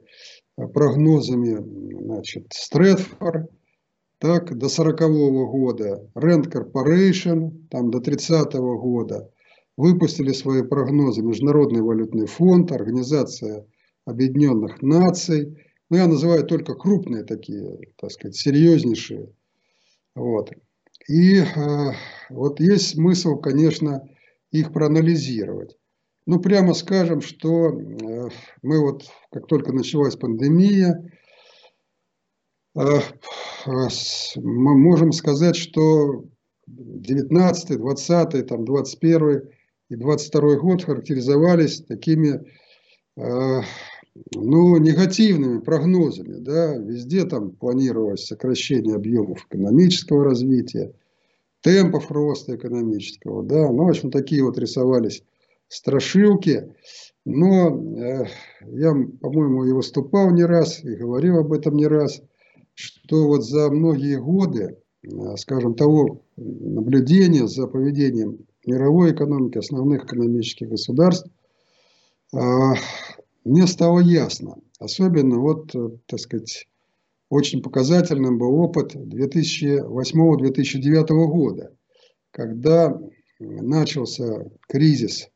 а, 0.57 0.67
прогнозами 0.67 1.57
значит, 2.03 2.47
Стрэдфор, 2.51 3.47
так, 4.21 4.55
до 4.55 4.69
40 4.69 5.01
-го 5.01 5.47
года, 5.47 6.07
Rand 6.15 6.45
Corporation, 6.51 7.67
там 7.71 7.89
до 7.89 7.99
30 7.99 8.53
-го 8.53 8.77
года, 8.77 9.31
выпустили 9.77 10.31
свои 10.31 10.61
прогнозы 10.61 11.23
Международный 11.23 11.81
валютный 11.81 12.27
фонд, 12.27 12.71
Организация 12.71 13.65
Объединенных 14.05 14.83
Наций, 14.83 15.57
ну, 15.89 15.97
я 15.97 16.07
называю 16.07 16.45
только 16.45 16.75
крупные 16.75 17.23
такие, 17.23 17.79
так 17.97 18.11
сказать, 18.11 18.35
серьезнейшие. 18.35 19.33
Вот. 20.15 20.51
И 21.09 21.39
э, 21.39 21.43
вот 22.29 22.59
есть 22.59 22.89
смысл, 22.89 23.37
конечно, 23.37 24.07
их 24.51 24.71
проанализировать. 24.71 25.75
Ну, 26.27 26.39
прямо 26.39 26.75
скажем, 26.75 27.21
что 27.21 27.69
э, 27.69 28.29
мы 28.61 28.79
вот, 28.79 29.03
как 29.31 29.47
только 29.47 29.73
началась 29.73 30.15
пандемия, 30.15 31.11
мы 32.75 34.77
можем 34.77 35.11
сказать, 35.11 35.55
что 35.55 36.25
19, 36.67 37.77
20, 37.77 38.47
там, 38.47 38.65
21 38.65 39.41
и 39.89 39.95
22 39.95 40.55
год 40.55 40.83
характеризовались 40.83 41.83
такими 41.83 42.45
ну, 44.35 44.77
негативными 44.77 45.59
прогнозами. 45.59 46.39
Да? 46.39 46.75
Везде 46.77 47.25
там 47.25 47.51
планировалось 47.51 48.25
сокращение 48.25 48.95
объемов 48.95 49.45
экономического 49.49 50.23
развития, 50.23 50.93
темпов 51.61 52.11
роста 52.11 52.55
экономического. 52.55 53.43
Да? 53.43 53.71
Ну, 53.71 53.85
в 53.85 53.89
общем, 53.89 54.11
такие 54.11 54.43
вот 54.43 54.57
рисовались 54.57 55.23
страшилки. 55.67 56.73
Но 57.23 57.69
э, 57.69 58.25
я, 58.67 58.93
по-моему, 59.21 59.65
и 59.65 59.71
выступал 59.71 60.31
не 60.31 60.43
раз, 60.43 60.83
и 60.83 60.95
говорил 60.95 61.39
об 61.39 61.53
этом 61.53 61.75
не 61.75 61.85
раз, 61.85 62.21
что 62.81 63.27
вот 63.27 63.43
за 63.43 63.69
многие 63.69 64.19
годы, 64.19 64.77
э, 65.03 65.35
скажем, 65.38 65.75
того 65.75 66.23
наблюдения 66.35 67.47
за 67.47 67.67
поведением 67.67 68.39
мировой 68.65 69.13
экономики, 69.13 69.57
основных 69.57 70.05
экономических 70.05 70.69
государств, 70.69 71.29
э, 72.33 72.38
мне 73.43 73.67
стало 73.67 74.00
ясно. 74.00 74.55
Особенно 74.79 75.39
вот, 75.39 75.75
э, 75.75 75.89
так 76.07 76.19
сказать, 76.19 76.67
очень 77.29 77.61
показательным 77.61 78.38
был 78.38 78.55
опыт 78.55 78.95
2008-2009 78.95 81.27
года, 81.27 81.73
когда 82.31 83.00
начался 83.39 84.45
кризис 84.67 85.29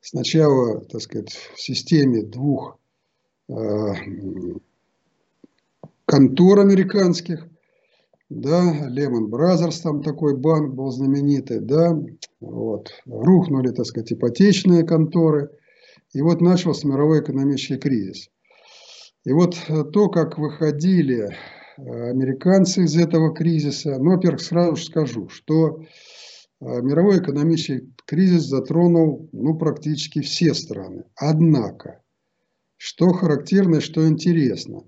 сначала, 0.00 0.84
так 0.84 1.00
сказать, 1.00 1.32
в 1.54 1.60
системе 1.60 2.22
двух 2.22 2.78
контор 6.08 6.60
американских, 6.60 7.46
да, 8.28 8.88
Lehman 8.88 9.30
Brothers, 9.30 9.82
там 9.82 10.02
такой 10.02 10.36
банк 10.36 10.74
был 10.74 10.90
знаменитый, 10.90 11.60
да, 11.60 11.96
вот, 12.40 12.90
рухнули, 13.06 13.68
так 13.68 13.86
сказать, 13.86 14.12
ипотечные 14.12 14.82
конторы– 14.84 15.50
и 16.14 16.22
вот 16.22 16.40
начался 16.40 16.88
мировой 16.88 17.20
экономический 17.20 17.76
кризис. 17.76 18.30
И 19.24 19.32
вот 19.32 19.56
э, 19.68 19.84
то, 19.84 20.08
как 20.08 20.38
выходили 20.38 21.28
э, 21.76 22.10
американцы 22.10 22.84
из 22.84 22.96
этого 22.96 23.34
кризиса, 23.34 23.98
ну, 23.98 24.12
во-первых, 24.12 24.40
сразу 24.40 24.76
же 24.76 24.84
скажу, 24.84 25.28
что 25.28 25.80
э, 25.80 25.84
мировой 26.60 27.18
экономический 27.18 27.92
кризис 28.06 28.44
затронул 28.44 29.28
ну, 29.32 29.58
практически 29.58 30.20
все 30.20 30.54
страны. 30.54 31.04
Однако, 31.14 32.00
что 32.78 33.12
характерно 33.12 33.80
что 33.80 34.08
интересно, 34.08 34.84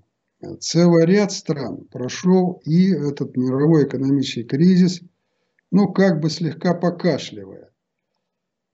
целый 0.59 1.05
ряд 1.05 1.31
стран 1.31 1.85
прошел 1.91 2.61
и 2.65 2.91
этот 2.91 3.37
мировой 3.37 3.85
экономический 3.85 4.43
кризис, 4.43 5.01
ну, 5.71 5.91
как 5.91 6.19
бы 6.19 6.29
слегка 6.29 6.73
покашливая. 6.73 7.69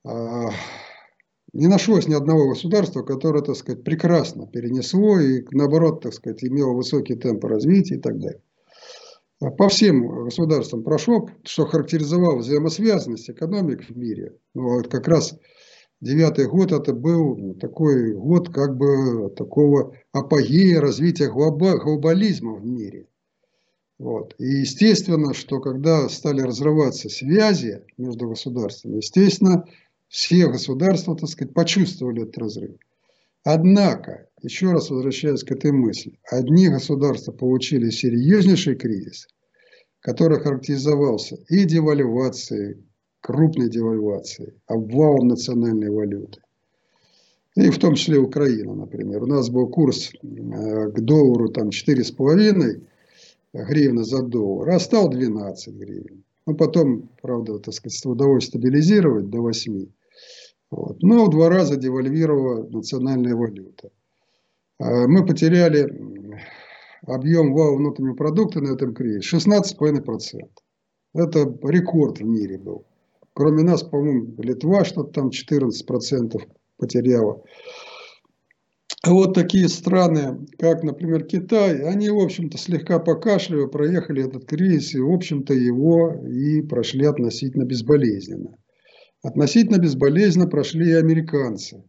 А, 0.06 0.50
не 1.54 1.68
нашлось 1.68 2.08
ни 2.08 2.14
одного 2.14 2.50
государства, 2.50 3.04
которое, 3.04 3.44
так 3.44 3.56
сказать, 3.56 3.84
прекрасно 3.84 4.48
перенесло 4.48 5.20
и, 5.20 5.46
наоборот, 5.52 6.02
так 6.02 6.14
сказать, 6.14 6.44
имело 6.44 6.74
высокий 6.74 7.16
темп 7.16 7.46
развития 7.46 7.96
и 7.96 8.00
так 8.00 8.20
далее. 8.20 8.42
По 9.40 9.70
всем 9.70 10.26
государствам 10.26 10.84
прошло, 10.84 11.30
что 11.44 11.66
характеризовало 11.66 12.38
взаимосвязанность 12.40 13.30
экономик 13.30 13.88
в 13.88 13.96
мире. 13.96 14.36
Ну, 14.56 14.76
вот 14.76 14.88
как 14.88 15.08
раз 15.08 15.38
девятый 16.02 16.48
год 16.48 16.72
это 16.72 16.94
был 16.94 17.56
такой 17.56 18.14
год 18.14 18.50
как 18.50 18.78
бы 18.78 19.30
такого 19.36 19.96
апогея 20.12 20.80
развития 20.80 21.30
глобализма 21.30 22.56
в 22.56 22.66
мире. 22.66 23.08
Вот. 23.98 24.36
И 24.38 24.46
естественно, 24.46 25.34
что 25.34 25.60
когда 25.60 26.08
стали 26.10 26.42
разрываться 26.42 27.10
связи 27.10 27.84
между 27.98 28.30
государствами, 28.30 28.98
естественно, 28.98 29.66
все 30.08 30.48
государства, 30.48 31.18
так 31.18 31.30
сказать, 31.30 31.54
почувствовали 31.54 32.24
этот 32.24 32.38
разрыв. 32.38 32.78
Однако, 33.44 34.28
еще 34.42 34.72
раз 34.72 34.90
возвращаясь 34.90 35.44
к 35.44 35.52
этой 35.52 35.72
мысли, 35.72 36.20
одни 36.30 36.70
государства 36.70 37.32
получили 37.32 37.90
серьезнейший 37.90 38.76
кризис, 38.76 39.28
который 40.00 40.40
характеризовался 40.40 41.38
и 41.50 41.66
девальвацией, 41.66 42.87
крупной 43.28 43.70
девальвацией, 43.70 44.54
обвалом 44.68 45.28
национальной 45.28 45.90
валюты. 45.90 46.40
И 47.58 47.70
в 47.70 47.78
том 47.78 47.96
числе 47.96 48.20
Украина, 48.20 48.74
например. 48.74 49.24
У 49.24 49.26
нас 49.26 49.50
был 49.50 49.68
курс 49.68 50.12
э, 50.14 50.92
к 50.92 51.02
доллару 51.02 51.50
там 51.50 51.68
4,5 51.68 52.82
гривны 53.52 54.04
за 54.06 54.22
доллар, 54.22 54.70
а 54.70 54.80
стал 54.80 55.10
12 55.10 55.74
гривен. 55.76 56.24
Ну, 56.46 56.56
потом, 56.56 57.10
правда, 57.22 57.60
так 57.60 57.74
сказать, 57.74 58.06
удалось 58.06 58.46
стабилизировать 58.46 59.30
до 59.30 59.42
8. 59.42 59.88
Вот. 60.72 61.04
Но 61.04 61.26
в 61.26 61.30
два 61.30 61.50
раза 61.50 61.76
девальвировала 61.76 62.66
национальная 62.70 63.36
валюта. 63.36 63.90
А 64.80 65.06
мы 65.06 65.26
потеряли 65.26 66.40
объем 67.06 67.54
валового 67.54 67.78
внутреннего 67.78 68.16
продукта 68.16 68.62
на 68.62 68.74
этом 68.74 68.94
кризисе 68.94 69.36
16,5%. 69.36 70.48
Это 71.14 71.58
рекорд 71.64 72.20
в 72.20 72.24
мире 72.24 72.58
был. 72.58 72.86
Кроме 73.38 73.62
нас, 73.62 73.84
по-моему, 73.84 74.34
Литва 74.42 74.84
что-то 74.84 75.12
там 75.12 75.30
14% 75.30 76.42
потеряла. 76.78 77.44
А 79.04 79.14
вот 79.14 79.36
такие 79.36 79.70
страны, 79.70 80.48
как, 80.58 80.82
например, 80.82 81.24
Китай, 81.24 81.84
они, 81.84 82.10
в 82.10 82.18
общем-то, 82.18 82.58
слегка 82.58 82.98
покашливая 82.98 83.68
проехали 83.68 84.26
этот 84.26 84.46
кризис 84.46 84.96
и, 84.96 85.00
в 85.00 85.12
общем-то, 85.12 85.54
его 85.54 86.16
и 86.26 86.64
прошли 86.64 87.06
относительно 87.06 87.66
безболезненно. 87.66 88.58
Относительно 89.22 89.78
безболезненно 89.78 90.48
прошли 90.48 90.90
и 90.90 90.94
американцы. 90.94 91.84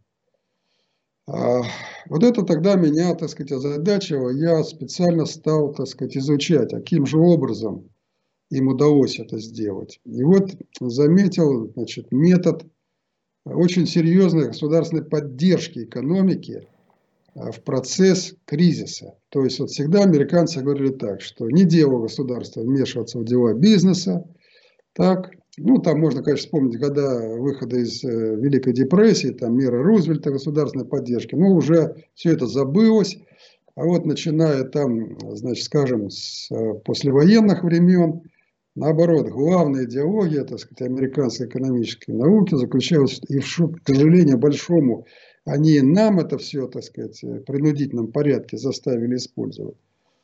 А, 1.27 1.63
вот 2.09 2.23
это 2.23 2.43
тогда 2.43 2.75
меня, 2.75 3.15
так 3.15 3.27
сказать, 3.27 3.53
озадачило. 3.53 4.29
Я 4.29 4.63
специально 4.63 5.25
стал, 5.25 5.73
так 5.73 5.87
сказать, 5.87 6.15
изучать, 6.15 6.69
каким 6.69 7.07
же 7.07 7.17
образом 7.17 7.89
им 8.49 8.67
удалось 8.67 9.19
это 9.19 9.39
сделать. 9.39 9.99
И 10.05 10.23
вот 10.23 10.51
заметил, 10.79 11.71
значит, 11.75 12.11
метод 12.11 12.65
очень 13.45 13.87
серьезной 13.87 14.47
государственной 14.47 15.03
поддержки 15.03 15.79
экономики 15.79 16.67
а, 17.35 17.51
в 17.51 17.63
процесс 17.63 18.35
кризиса. 18.45 19.15
То 19.29 19.43
есть 19.43 19.59
вот 19.59 19.69
всегда 19.69 20.03
американцы 20.03 20.61
говорили 20.61 20.89
так, 20.89 21.21
что 21.21 21.49
не 21.49 21.63
дело 21.63 22.01
государства 22.01 22.61
вмешиваться 22.61 23.19
в 23.19 23.25
дела 23.25 23.53
бизнеса, 23.53 24.25
так, 24.93 25.31
ну, 25.57 25.77
там 25.77 25.99
можно, 25.99 26.23
конечно, 26.23 26.45
вспомнить 26.45 26.79
года 26.79 27.37
выхода 27.37 27.77
из 27.77 28.03
э, 28.03 28.35
Великой 28.35 28.73
депрессии, 28.73 29.29
там 29.29 29.55
меры 29.57 29.81
Рузвельта 29.83 30.31
государственной 30.31 30.85
поддержки, 30.85 31.35
но 31.35 31.53
уже 31.53 32.03
все 32.15 32.33
это 32.33 32.47
забылось. 32.47 33.17
А 33.75 33.85
вот 33.85 34.05
начиная 34.05 34.63
там, 34.63 35.17
значит, 35.35 35.63
скажем, 35.63 36.09
с 36.09 36.51
э, 36.51 36.73
послевоенных 36.83 37.63
времен, 37.63 38.23
наоборот, 38.79 39.27
главная 39.29 39.85
идеология, 39.85 40.43
так 40.43 40.59
сказать, 40.59 40.81
американской 40.81 41.47
экономической 41.47 42.11
науки 42.11 42.55
заключалась 42.55 43.21
и, 43.27 43.39
к 43.39 43.43
сожалению, 43.87 44.37
большому, 44.37 45.05
они 45.45 45.81
нам 45.81 46.19
это 46.19 46.37
все, 46.37 46.67
так 46.67 46.83
сказать, 46.83 47.21
в 47.21 47.41
принудительном 47.41 48.11
порядке 48.11 48.57
заставили 48.57 49.15
использовать. 49.15 49.77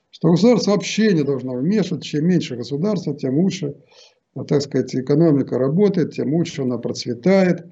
Что 0.09 0.31
государство 0.31 0.71
вообще 0.71 1.13
не 1.13 1.23
должно 1.23 1.55
вмешиваться, 1.55 2.07
чем 2.07 2.27
меньше 2.27 2.55
государства, 2.55 3.13
тем 3.15 3.37
лучше 3.37 3.75
ну, 4.35 4.43
так 4.43 4.61
сказать, 4.61 4.93
экономика 4.93 5.57
работает, 5.57 6.13
тем 6.13 6.33
лучше 6.33 6.63
она 6.63 6.77
процветает 6.77 7.65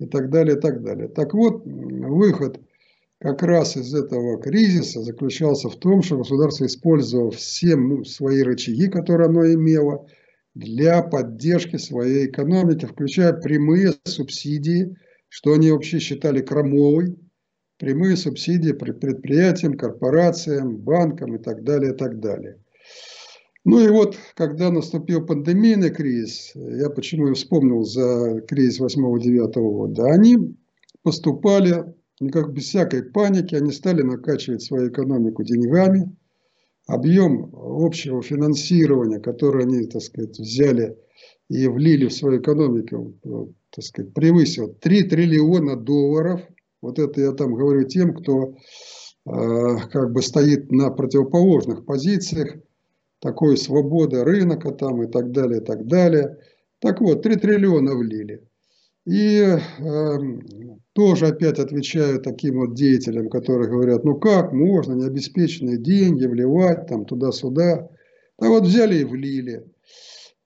и 0.00 0.06
так 0.06 0.30
далее, 0.30 0.56
и 0.56 0.60
так 0.60 0.82
далее. 0.82 1.08
Так 1.08 1.34
вот, 1.34 1.62
выход 1.64 2.60
как 3.18 3.42
раз 3.42 3.76
из 3.76 3.94
этого 3.94 4.40
кризиса 4.40 5.02
заключался 5.02 5.68
в 5.68 5.76
том, 5.76 6.02
что 6.02 6.18
государство 6.18 6.66
использовало 6.66 7.30
все 7.30 7.76
ну, 7.76 8.04
свои 8.04 8.42
рычаги, 8.42 8.88
которые 8.88 9.28
оно 9.28 9.46
имело, 9.46 10.06
для 10.54 11.02
поддержки 11.02 11.76
своей 11.76 12.26
экономики, 12.26 12.86
включая 12.86 13.32
прямые 13.32 13.94
субсидии, 14.04 14.96
что 15.28 15.52
они 15.52 15.70
вообще 15.70 15.98
считали 16.00 16.40
крамовой, 16.40 17.16
прямые 17.78 18.16
субсидии 18.16 18.72
предприятиям, 18.72 19.76
корпорациям, 19.76 20.76
банкам 20.76 21.36
и 21.36 21.38
так 21.38 21.64
далее, 21.64 21.92
и 21.92 21.96
так 21.96 22.20
далее. 22.20 22.58
Ну 23.64 23.78
и 23.80 23.88
вот, 23.88 24.16
когда 24.34 24.70
наступил 24.70 25.24
пандемийный 25.26 25.90
кризис, 25.90 26.52
я 26.54 26.88
почему 26.88 27.28
и 27.28 27.34
вспомнил 27.34 27.84
за 27.84 28.40
кризис 28.48 28.80
8-9 28.80 29.52
года, 29.52 30.06
они 30.06 30.56
поступали 31.02 31.84
никак 32.20 32.52
без 32.52 32.64
всякой 32.64 33.02
паники, 33.02 33.54
они 33.54 33.70
стали 33.70 34.02
накачивать 34.02 34.62
свою 34.62 34.88
экономику 34.88 35.42
деньгами, 35.42 36.14
объем 36.90 37.50
общего 37.54 38.22
финансирования, 38.22 39.20
которое 39.20 39.64
они, 39.64 39.86
так 39.86 40.02
сказать, 40.02 40.38
взяли 40.38 40.96
и 41.48 41.66
влили 41.68 42.06
в 42.06 42.12
свою 42.12 42.40
экономику, 42.40 43.14
так 43.70 43.84
сказать, 43.84 44.12
превысил 44.12 44.74
3 44.80 45.04
триллиона 45.04 45.76
долларов. 45.76 46.40
Вот 46.82 46.98
это 46.98 47.20
я 47.20 47.32
там 47.32 47.54
говорю 47.54 47.84
тем, 47.84 48.14
кто 48.14 48.54
э, 49.26 49.76
как 49.92 50.12
бы 50.12 50.22
стоит 50.22 50.70
на 50.72 50.90
противоположных 50.90 51.84
позициях 51.84 52.56
такой 53.20 53.56
свободы 53.56 54.24
рынка 54.24 54.70
там 54.70 55.02
и 55.02 55.06
так 55.06 55.30
далее, 55.30 55.60
и 55.60 55.64
так 55.64 55.86
далее. 55.86 56.38
Так 56.80 57.00
вот, 57.00 57.22
3 57.22 57.36
триллиона 57.36 57.94
влили. 57.94 58.48
И 59.06 59.40
э, 59.40 60.18
тоже 60.92 61.28
опять 61.28 61.58
отвечаю 61.58 62.20
таким 62.20 62.60
вот 62.60 62.74
деятелям, 62.74 63.30
которые 63.30 63.70
говорят, 63.70 64.04
ну 64.04 64.16
как 64.16 64.52
можно 64.52 64.92
необеспеченные 64.92 65.78
деньги 65.78 66.26
вливать 66.26 66.86
там 66.86 67.06
туда-сюда. 67.06 67.88
А 68.38 68.48
вот 68.48 68.64
взяли 68.64 68.98
и 68.98 69.04
влили. 69.04 69.64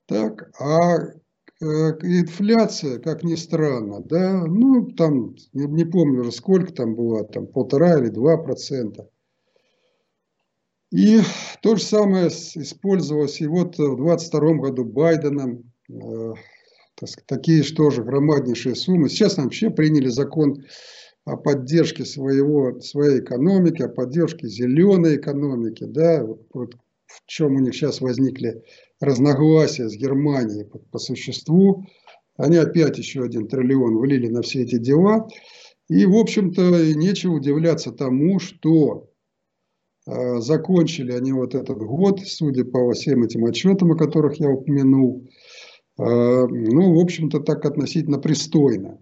Так, 0.07 0.51
а 0.61 0.99
э, 0.99 1.15
инфляция, 1.61 3.01
как 3.01 3.25
ни 3.25 3.35
странно, 3.35 4.01
да, 4.01 4.45
ну 4.47 4.87
там, 4.93 5.35
не, 5.53 5.67
не 5.67 5.85
помню 5.85 6.21
уже 6.21 6.33
сколько 6.33 6.73
там 6.73 6.95
было, 6.95 7.25
там 7.25 7.47
полтора 7.47 7.99
или 7.99 8.09
два 8.09 8.37
процента. 8.37 9.09
И 10.93 11.21
то 11.61 11.75
же 11.75 11.83
самое 11.83 12.29
использовалось 12.29 13.41
и 13.41 13.49
вот 13.49 13.79
в 13.79 13.97
22 13.97 14.55
году 14.59 14.85
Байденом, 14.85 15.73
такие 17.27 17.63
что 17.63 17.91
же 17.91 18.03
громаднейшие 18.03 18.75
суммы. 18.75 19.09
Сейчас 19.09 19.37
вообще 19.37 19.71
приняли 19.71 20.09
закон 20.09 20.65
о 21.25 21.37
поддержке 21.37 22.05
своего, 22.05 22.81
своей 22.81 23.21
экономики, 23.21 23.83
о 23.83 23.89
поддержке 23.89 24.49
зеленой 24.49 25.17
экономики. 25.17 25.85
Да, 25.85 26.25
вот, 26.25 26.47
вот 26.53 26.75
в 27.07 27.27
чем 27.27 27.57
у 27.57 27.61
них 27.61 27.75
сейчас 27.75 28.01
возникли 28.01 28.63
разногласия 29.01 29.89
с 29.89 29.95
Германией 29.95 30.65
по, 30.65 30.79
по 30.79 30.99
существу. 30.99 31.85
Они 32.37 32.57
опять 32.57 32.99
еще 32.99 33.23
один 33.23 33.49
триллион 33.49 33.99
влили 33.99 34.29
на 34.29 34.43
все 34.43 34.63
эти 34.63 34.79
дела. 34.79 35.29
И, 35.89 36.07
в 36.07 36.17
общем-то, 36.17 36.95
нечего 36.95 37.35
удивляться 37.35 37.93
тому, 37.93 38.39
что 38.39 39.11
Э, 40.07 40.39
закончили 40.41 41.13
они 41.13 41.33
вот 41.33 41.55
этот 41.55 41.79
год, 41.79 42.21
судя 42.21 42.65
по 42.65 42.93
всем 42.93 43.23
этим 43.23 43.45
отчетам, 43.47 43.93
о 43.93 43.97
которых 43.97 44.39
я 44.39 44.51
упомянул, 44.51 45.27
ну, 45.97 46.95
в 46.95 46.99
общем-то, 46.99 47.41
так 47.41 47.65
относительно 47.65 48.19
пристойно. 48.19 48.99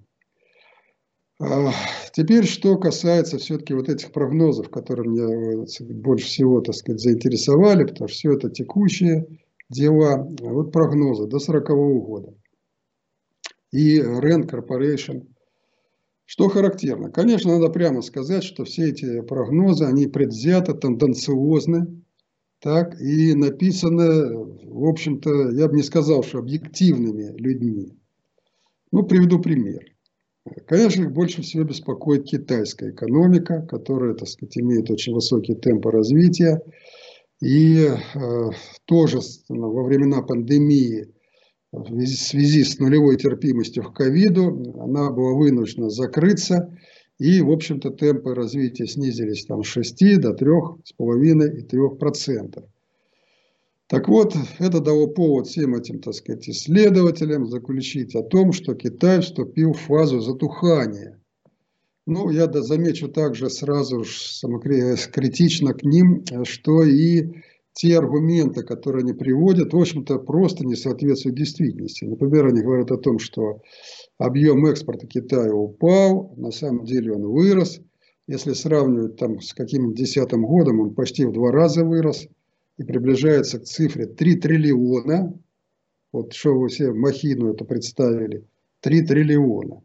Э, 1.40 1.70
теперь, 2.12 2.46
что 2.46 2.76
касается 2.76 3.38
все-таки 3.38 3.74
вот 3.74 3.88
этих 3.88 4.12
прогнозов, 4.12 4.70
которые 4.70 5.08
меня 5.08 5.64
больше 6.02 6.26
всего, 6.26 6.60
так 6.60 6.74
сказать, 6.74 7.00
заинтересовали, 7.00 7.84
потому 7.84 8.08
что 8.08 8.16
все 8.16 8.32
это 8.34 8.50
текущие 8.50 9.26
дела. 9.70 10.28
Вот 10.40 10.72
прогнозы 10.72 11.26
до 11.26 11.38
40 11.38 11.68
года. 11.68 12.34
И 13.70 13.98
Rand 14.00 14.50
Corporation 14.50 15.26
что 16.32 16.48
характерно? 16.48 17.10
Конечно, 17.10 17.58
надо 17.58 17.70
прямо 17.70 18.00
сказать, 18.00 18.42
что 18.42 18.64
все 18.64 18.88
эти 18.88 19.20
прогнозы, 19.20 19.84
они 19.84 20.06
предвзято, 20.06 20.72
тенденциозны, 20.72 22.01
так, 22.62 23.00
и 23.00 23.34
написаны, 23.34 24.36
в 24.64 24.86
общем-то, 24.86 25.50
я 25.50 25.66
бы 25.68 25.76
не 25.76 25.82
сказал, 25.82 26.22
что 26.22 26.38
объективными 26.38 27.36
людьми. 27.36 27.98
Ну, 28.92 29.02
приведу 29.02 29.40
пример. 29.40 29.84
Конечно, 30.66 31.02
их 31.02 31.12
больше 31.12 31.42
всего 31.42 31.64
беспокоит 31.64 32.24
китайская 32.24 32.90
экономика, 32.90 33.66
которая, 33.68 34.14
так 34.14 34.28
сказать, 34.28 34.56
имеет 34.58 34.90
очень 34.90 35.12
высокие 35.12 35.56
темпы 35.56 35.90
развития. 35.90 36.62
И 37.40 37.88
э, 37.88 38.50
тоже 38.84 39.18
во 39.48 39.82
времена 39.82 40.22
пандемии 40.22 41.12
в 41.72 42.06
связи 42.06 42.62
с 42.62 42.78
нулевой 42.78 43.16
терпимостью 43.16 43.84
к 43.84 43.94
ковиду 43.96 44.76
она 44.80 45.10
была 45.10 45.32
вынуждена 45.32 45.90
закрыться. 45.90 46.76
И, 47.22 47.40
в 47.40 47.52
общем-то, 47.52 47.90
темпы 47.90 48.34
развития 48.34 48.88
снизились 48.88 49.46
там, 49.46 49.62
с 49.62 49.68
6 49.68 50.20
до 50.20 50.30
3,5 50.30 51.56
и 51.56 51.62
3%. 51.64 52.64
Так 53.86 54.08
вот, 54.08 54.34
это 54.58 54.80
дало 54.80 55.06
повод 55.06 55.46
всем 55.46 55.76
этим, 55.76 56.00
так 56.00 56.14
сказать, 56.14 56.48
исследователям 56.48 57.46
заключить 57.46 58.16
о 58.16 58.24
том, 58.24 58.52
что 58.52 58.74
Китай 58.74 59.20
вступил 59.20 59.72
в 59.72 59.78
фазу 59.78 60.18
затухания. 60.18 61.20
Ну, 62.06 62.28
я 62.30 62.50
замечу 62.50 63.06
также 63.06 63.50
сразу 63.50 64.02
самокритично 64.04 65.74
к 65.74 65.84
ним, 65.84 66.24
что 66.42 66.82
и 66.82 67.34
те 67.72 67.98
аргументы, 67.98 68.64
которые 68.64 69.02
они 69.02 69.12
приводят, 69.12 69.72
в 69.72 69.78
общем-то, 69.78 70.18
просто 70.18 70.66
не 70.66 70.74
соответствуют 70.74 71.38
действительности. 71.38 72.04
Например, 72.04 72.46
они 72.46 72.62
говорят 72.62 72.90
о 72.90 72.98
том, 72.98 73.20
что 73.20 73.60
объем 74.18 74.66
экспорта 74.66 75.06
Китая 75.06 75.52
упал, 75.52 76.34
на 76.36 76.50
самом 76.50 76.84
деле 76.84 77.12
он 77.12 77.22
вырос. 77.22 77.80
Если 78.26 78.52
сравнивать 78.52 79.16
там 79.16 79.40
с 79.40 79.52
каким-нибудь 79.52 79.96
десятым 79.96 80.46
годом, 80.46 80.80
он 80.80 80.94
почти 80.94 81.24
в 81.24 81.32
два 81.32 81.50
раза 81.50 81.84
вырос 81.84 82.28
и 82.78 82.84
приближается 82.84 83.58
к 83.58 83.64
цифре 83.64 84.06
3 84.06 84.36
триллиона. 84.36 85.38
Вот 86.12 86.32
что 86.32 86.58
вы 86.58 86.68
все 86.68 86.92
махину 86.92 87.52
это 87.52 87.64
представили. 87.64 88.44
3 88.80 89.02
триллиона. 89.02 89.82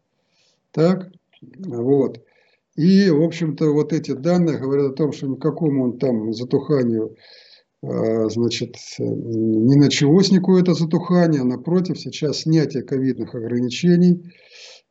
Так, 0.72 1.12
вот. 1.42 2.24
И, 2.76 3.10
в 3.10 3.24
общем-то, 3.24 3.72
вот 3.72 3.92
эти 3.92 4.12
данные 4.12 4.60
говорят 4.60 4.92
о 4.92 4.96
том, 4.96 5.12
что 5.12 5.28
никакому 5.28 5.84
он 5.86 5.98
там 5.98 6.32
затуханию 6.34 7.16
значит, 7.82 8.76
не 9.00 9.76
началось 9.76 10.32
никакое 10.32 10.62
это 10.62 10.74
затухание, 10.74 11.42
а 11.42 11.46
напротив, 11.46 12.00
сейчас 12.00 12.42
снятие 12.42 12.84
ковидных 12.84 13.36
ограничений. 13.36 14.24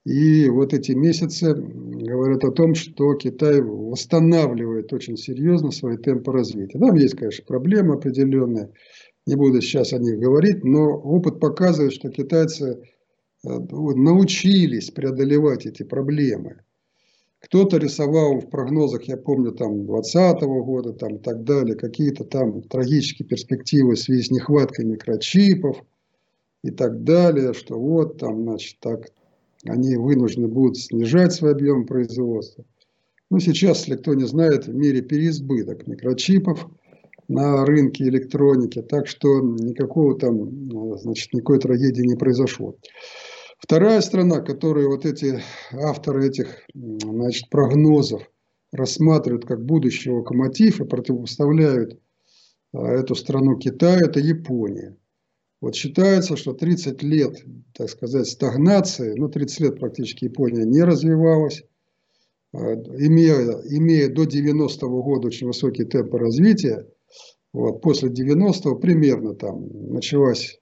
И 0.07 0.49
вот 0.49 0.73
эти 0.73 0.93
месяцы 0.93 1.53
говорят 1.53 2.45
о 2.45 2.53
том, 2.53 2.77
что 2.77 3.15
Китай 3.15 3.61
восстанавливает 3.61 4.93
очень 4.93 5.17
серьезно 5.17 5.73
свои 5.73 5.97
темпы 5.97 6.31
развития. 6.31 6.79
Там 6.79 6.95
есть, 6.95 7.17
конечно, 7.17 7.45
проблемы 7.45 7.95
определенные, 7.95 8.71
не 9.27 9.35
буду 9.35 9.61
сейчас 9.61 9.93
о 9.93 9.99
них 9.99 10.21
говорить, 10.21 10.63
но 10.63 10.97
опыт 10.97 11.41
показывает, 11.41 11.93
что 11.93 12.09
китайцы 12.09 12.79
э, 13.45 13.49
научились 13.49 14.93
преодолевать 14.93 15.67
эти 15.67 15.83
проблемы. 15.83 16.61
Кто-то 17.47 17.77
рисовал 17.77 18.41
в 18.41 18.51
прогнозах, 18.51 19.05
я 19.05 19.17
помню, 19.17 19.53
там 19.53 19.87
2020 19.87 20.43
года, 20.43 20.93
там 20.93 21.17
и 21.17 21.19
так 21.19 21.45
далее, 21.45 21.77
какие-то 21.77 22.25
там 22.25 22.61
трагические 22.63 23.29
перспективы 23.29 23.95
в 23.95 24.01
связи 24.01 24.23
с 24.23 24.31
нехваткой 24.33 24.85
микрочипов 24.85 25.81
и 26.65 26.73
так 26.73 27.05
далее, 27.05 27.55
что 27.55 27.79
вот 27.79 28.19
там, 28.19 28.43
значит, 28.43 28.79
так 28.81 29.11
они 29.65 29.95
вынуждены 29.95 30.49
будут 30.49 30.77
снижать 30.77 31.33
свой 31.33 31.53
объем 31.53 31.87
производства. 31.87 32.65
Ну, 33.31 33.39
сейчас, 33.39 33.87
если 33.87 33.95
кто 33.95 34.15
не 34.15 34.25
знает, 34.25 34.67
в 34.67 34.75
мире 34.75 35.01
переизбыток 35.01 35.87
микрочипов 35.87 36.67
на 37.29 37.65
рынке 37.65 38.05
электроники, 38.05 38.83
так 38.83 39.07
что 39.07 39.41
никакого 39.41 40.19
там, 40.19 40.99
значит, 40.99 41.33
никакой 41.33 41.61
трагедии 41.61 42.03
не 42.03 42.17
произошло. 42.17 42.75
Вторая 43.59 44.01
страна, 44.03 44.41
которую 44.41 44.91
вот 44.91 45.07
эти 45.07 45.43
авторы 45.73 46.29
этих 46.29 46.67
значит, 46.75 47.49
прогнозов 47.49 48.23
рассматривают 48.73 49.47
как 49.47 49.65
будущий 49.65 50.11
локомотив 50.11 50.81
и 50.81 50.85
противопоставляют 50.85 51.99
а, 52.73 52.87
эту 52.89 53.15
страну 53.15 53.57
Китаю, 53.57 54.07
это 54.07 54.21
Япония. 54.21 54.97
Вот 55.63 55.75
считается, 55.75 56.37
что 56.37 56.53
30 56.53 57.03
лет, 57.03 57.43
так 57.73 57.89
сказать, 57.89 58.29
стагнации, 58.29 59.15
ну 59.17 59.29
30 59.29 59.61
лет 59.61 59.81
практически 59.81 60.25
Япония 60.25 60.65
не 60.65 60.83
развивалась, 60.83 61.65
а, 62.53 62.59
имея, 62.59 63.63
имея 63.71 64.09
до 64.09 64.25
90-го 64.25 65.03
года 65.03 65.29
очень 65.29 65.47
высокие 65.47 65.87
темпы 65.87 66.19
развития, 66.19 66.87
вот, 67.55 67.81
после 67.81 68.11
90-го 68.11 68.77
примерно 68.77 69.35
там 69.35 69.67
началась 69.95 70.61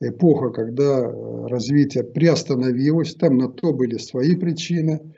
эпоха, 0.00 0.50
когда 0.50 1.00
э, 1.00 1.46
развитие 1.46 2.04
приостановилось, 2.04 3.14
там 3.14 3.38
на 3.38 3.48
то 3.48 3.72
были 3.72 3.98
свои 3.98 4.34
причины, 4.34 5.14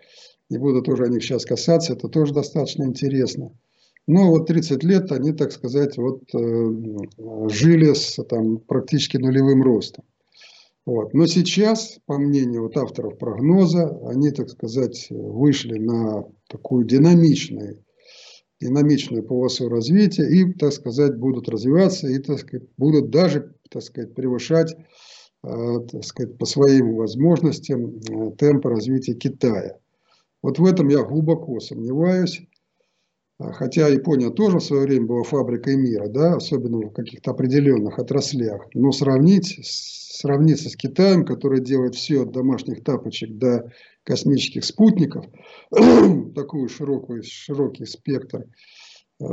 не 0.50 0.58
буду 0.58 0.82
тоже 0.82 1.04
о 1.04 1.08
них 1.08 1.22
сейчас 1.22 1.44
касаться, 1.44 1.94
это 1.94 2.08
тоже 2.08 2.34
достаточно 2.34 2.84
интересно. 2.84 3.52
Но 4.06 4.30
вот 4.30 4.46
30 4.46 4.82
лет 4.82 5.12
они, 5.12 5.32
так 5.32 5.52
сказать, 5.52 5.96
вот, 5.96 6.22
э, 6.34 7.48
жили 7.48 7.94
с 7.94 8.22
там, 8.24 8.58
практически 8.58 9.16
нулевым 9.16 9.62
ростом. 9.62 10.04
Вот. 10.84 11.14
Но 11.14 11.26
сейчас, 11.26 11.98
по 12.06 12.18
мнению 12.18 12.62
вот 12.62 12.76
авторов 12.76 13.16
прогноза, 13.16 14.00
они, 14.08 14.32
так 14.32 14.50
сказать, 14.50 15.06
вышли 15.10 15.78
на 15.78 16.24
такую 16.48 16.84
динамичную, 16.84 17.84
и 18.62 18.68
намеченную 18.68 19.24
полосу 19.24 19.68
развития, 19.68 20.28
и, 20.28 20.52
так 20.52 20.72
сказать, 20.72 21.16
будут 21.16 21.48
развиваться, 21.48 22.08
и, 22.08 22.18
так 22.18 22.38
сказать, 22.38 22.68
будут 22.76 23.10
даже, 23.10 23.54
так 23.70 23.82
сказать, 23.82 24.14
превышать, 24.14 24.74
э, 25.44 25.78
так 25.90 26.04
сказать, 26.04 26.38
по 26.38 26.46
своим 26.46 26.96
возможностям 26.96 27.96
э, 27.96 28.30
темпы 28.38 28.70
развития 28.70 29.14
Китая. 29.14 29.78
Вот 30.42 30.58
в 30.58 30.64
этом 30.64 30.88
я 30.88 31.02
глубоко 31.02 31.60
сомневаюсь. 31.60 32.42
Хотя 33.52 33.88
Япония 33.88 34.30
тоже 34.30 34.58
в 34.58 34.64
свое 34.64 34.82
время 34.82 35.06
была 35.06 35.22
фабрикой 35.22 35.76
мира, 35.76 36.08
да, 36.08 36.34
особенно 36.34 36.78
в 36.78 36.92
каких-то 36.92 37.32
определенных 37.32 37.98
отраслях. 37.98 38.66
Но 38.74 38.92
сравнить, 38.92 39.58
сравниться 39.64 40.68
с 40.68 40.76
Китаем, 40.76 41.24
который 41.24 41.60
делает 41.60 41.94
все 41.94 42.22
от 42.22 42.32
домашних 42.32 42.84
тапочек 42.84 43.36
до 43.36 43.72
космических 44.04 44.64
спутников, 44.64 45.26
такой 46.34 46.68
широкий, 46.68 47.22
широкий 47.22 47.86
спектр 47.86 48.44
э, 49.20 49.24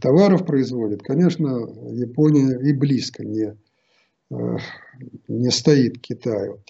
товаров 0.00 0.44
производит, 0.44 1.02
конечно, 1.02 1.48
Япония 1.92 2.58
и 2.60 2.72
близко 2.72 3.24
не, 3.24 3.56
не 4.30 5.50
стоит 5.50 6.00
Китаю. 6.00 6.62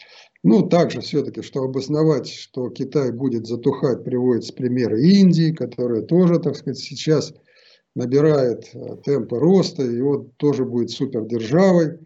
Ну, 0.42 0.66
также 0.66 1.02
все-таки, 1.02 1.42
чтобы 1.42 1.66
обосновать, 1.66 2.28
что 2.28 2.70
Китай 2.70 3.12
будет 3.12 3.46
затухать, 3.46 4.04
приводится 4.04 4.54
примеры 4.54 5.02
Индии, 5.02 5.52
которая 5.52 6.02
тоже, 6.02 6.38
так 6.38 6.56
сказать, 6.56 6.78
сейчас 6.78 7.34
набирает 7.94 8.70
э, 8.72 8.96
темпы 9.04 9.38
роста, 9.38 9.82
и 9.82 10.00
вот 10.00 10.36
тоже 10.38 10.64
будет 10.64 10.90
супердержавой 10.90 11.98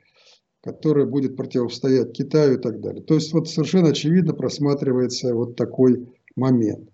которая 0.64 1.04
будет 1.04 1.36
противостоять 1.36 2.14
Китаю 2.14 2.54
и 2.54 2.60
так 2.60 2.80
далее. 2.80 3.02
То 3.02 3.14
есть 3.14 3.34
вот 3.34 3.50
совершенно 3.50 3.90
очевидно 3.90 4.32
просматривается 4.32 5.34
вот 5.34 5.56
такой 5.56 6.08
момент. 6.36 6.88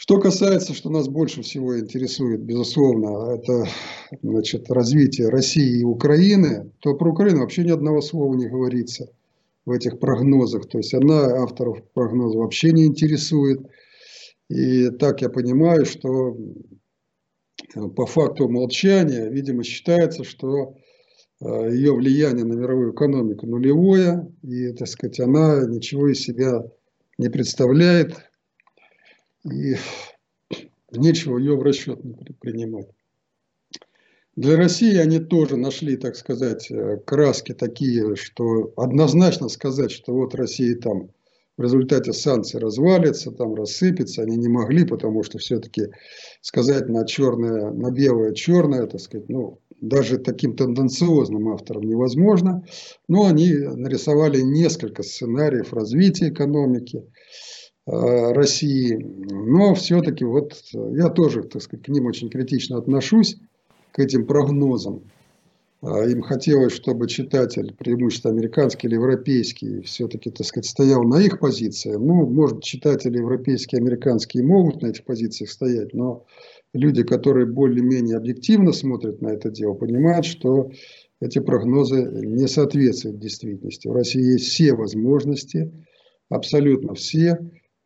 Что 0.00 0.20
касается, 0.20 0.74
что 0.74 0.90
нас 0.90 1.08
больше 1.08 1.42
всего 1.42 1.78
интересует, 1.78 2.40
безусловно, 2.40 3.34
это 3.34 3.64
значит, 4.22 4.70
развитие 4.70 5.28
России 5.28 5.80
и 5.80 5.84
Украины, 5.84 6.70
то 6.78 6.94
про 6.94 7.10
Украину 7.10 7.40
вообще 7.40 7.64
ни 7.64 7.70
одного 7.70 8.00
слова 8.00 8.34
не 8.36 8.46
говорится 8.46 9.10
в 9.66 9.72
этих 9.72 9.98
прогнозах. 9.98 10.68
То 10.68 10.78
есть 10.78 10.94
она 10.94 11.42
авторов 11.42 11.82
прогноза 11.94 12.38
вообще 12.38 12.70
не 12.70 12.86
интересует. 12.86 13.60
И 14.48 14.90
так 14.90 15.20
я 15.20 15.30
понимаю, 15.30 15.84
что 15.84 16.36
по 17.96 18.06
факту 18.06 18.48
молчания, 18.48 19.28
видимо, 19.28 19.64
считается, 19.64 20.22
что 20.22 20.76
Э, 21.40 21.70
ее 21.70 21.94
влияние 21.94 22.44
на 22.44 22.54
мировую 22.54 22.92
экономику 22.92 23.46
нулевое, 23.46 24.28
и, 24.42 24.72
так 24.72 24.88
сказать, 24.88 25.20
она 25.20 25.64
ничего 25.66 26.08
из 26.08 26.20
себя 26.20 26.64
не 27.16 27.28
представляет, 27.28 28.27
и 29.44 29.76
нечего 30.92 31.38
ее 31.38 31.56
в 31.56 31.62
расчет 31.62 32.00
принимать. 32.40 32.88
Для 34.36 34.56
России 34.56 34.96
они 34.96 35.18
тоже 35.18 35.56
нашли, 35.56 35.96
так 35.96 36.14
сказать, 36.14 36.70
э, 36.70 36.98
краски 37.04 37.54
такие, 37.54 38.14
что 38.14 38.72
однозначно 38.76 39.48
сказать, 39.48 39.90
что 39.90 40.12
вот 40.14 40.34
Россия 40.36 40.76
там 40.76 41.10
в 41.56 41.62
результате 41.62 42.12
санкций 42.12 42.60
развалится, 42.60 43.32
там 43.32 43.54
рассыпется, 43.54 44.22
они 44.22 44.36
не 44.36 44.46
могли, 44.46 44.86
потому 44.86 45.24
что 45.24 45.38
все-таки 45.38 45.88
сказать 46.40 46.88
на 46.88 47.04
черное, 47.04 47.72
на 47.72 47.90
белое 47.90 48.32
черное, 48.32 48.86
так 48.86 49.00
сказать, 49.00 49.28
ну, 49.28 49.58
даже 49.80 50.18
таким 50.18 50.54
тенденциозным 50.54 51.48
автором 51.48 51.82
невозможно, 51.82 52.64
но 53.08 53.26
они 53.26 53.52
нарисовали 53.52 54.40
несколько 54.40 55.02
сценариев 55.02 55.72
развития 55.72 56.28
экономики 56.28 57.02
России, 57.90 58.94
но 59.30 59.74
все-таки 59.74 60.24
вот 60.24 60.60
я 60.72 61.08
тоже, 61.08 61.42
так 61.42 61.62
сказать, 61.62 61.86
к 61.86 61.88
ним 61.88 62.06
очень 62.06 62.28
критично 62.28 62.76
отношусь, 62.76 63.38
к 63.92 63.98
этим 63.98 64.26
прогнозам. 64.26 65.02
А 65.80 66.04
им 66.04 66.22
хотелось, 66.22 66.72
чтобы 66.72 67.06
читатель, 67.08 67.72
преимущественно 67.78 68.34
американский 68.34 68.88
или 68.88 68.96
европейский, 68.96 69.80
все-таки, 69.82 70.30
так 70.30 70.46
сказать, 70.46 70.66
стоял 70.66 71.04
на 71.04 71.22
их 71.22 71.38
позиции. 71.38 71.92
Ну, 71.92 72.26
может, 72.26 72.62
читатели 72.62 73.18
европейские, 73.18 73.80
американские 73.80 74.44
могут 74.44 74.82
на 74.82 74.88
этих 74.88 75.04
позициях 75.04 75.50
стоять, 75.50 75.94
но 75.94 76.26
люди, 76.74 77.04
которые 77.04 77.46
более-менее 77.46 78.16
объективно 78.16 78.72
смотрят 78.72 79.22
на 79.22 79.28
это 79.28 79.50
дело, 79.50 79.74
понимают, 79.74 80.26
что 80.26 80.72
эти 81.20 81.38
прогнозы 81.38 82.02
не 82.24 82.48
соответствуют 82.48 83.20
действительности. 83.20 83.88
В 83.88 83.92
России 83.92 84.32
есть 84.32 84.46
все 84.46 84.74
возможности, 84.74 85.72
абсолютно 86.28 86.94
все, 86.94 87.38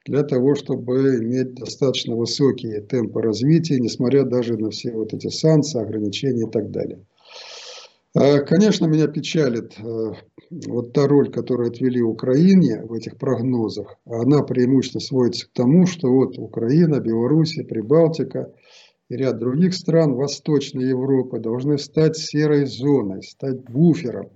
для 0.04 0.22
того, 0.22 0.54
чтобы 0.54 1.18
иметь 1.22 1.54
достаточно 1.54 2.16
высокие 2.16 2.80
темпы 2.80 3.22
развития, 3.22 3.78
несмотря 3.78 4.24
даже 4.24 4.56
на 4.56 4.70
все 4.70 4.92
вот 4.92 5.14
эти 5.14 5.28
санкции, 5.28 5.80
ограничения 5.80 6.46
и 6.46 6.50
так 6.50 6.70
далее. 6.70 7.04
А, 8.14 8.40
конечно, 8.40 8.86
меня 8.86 9.06
печалит 9.06 9.72
э, 9.78 10.12
вот 10.66 10.92
та 10.92 11.06
роль, 11.06 11.30
которую 11.30 11.70
отвели 11.70 12.02
Украине 12.02 12.82
в 12.84 12.92
этих 12.92 13.16
прогнозах. 13.16 13.96
Она 14.04 14.42
преимущественно 14.42 15.00
сводится 15.00 15.46
к 15.46 15.52
тому, 15.52 15.86
что 15.86 16.08
вот 16.12 16.38
Украина, 16.38 17.00
Белоруссия, 17.00 17.64
Прибалтика 17.64 18.52
и 19.08 19.16
ряд 19.16 19.38
других 19.38 19.72
стран 19.72 20.14
Восточной 20.14 20.88
Европы 20.88 21.38
должны 21.38 21.78
стать 21.78 22.18
серой 22.18 22.66
зоной, 22.66 23.22
стать 23.22 23.62
буфером, 23.64 24.28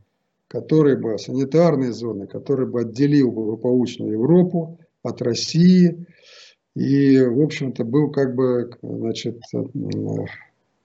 который 0.49 0.97
бы, 0.97 1.19
санитарной 1.19 1.93
зоной, 1.93 2.29
который 2.29 2.67
бы 2.67 2.81
отделил 2.81 3.31
бы 3.31 3.45
благополучную 3.45 4.13
Европу 4.13 4.79
от 5.07 5.23
России 5.23 6.07
и, 6.75 7.21
в 7.21 7.41
общем-то, 7.41 7.85
был 7.85 8.11
как 8.11 8.35
бы, 8.35 8.71
значит, 8.83 9.41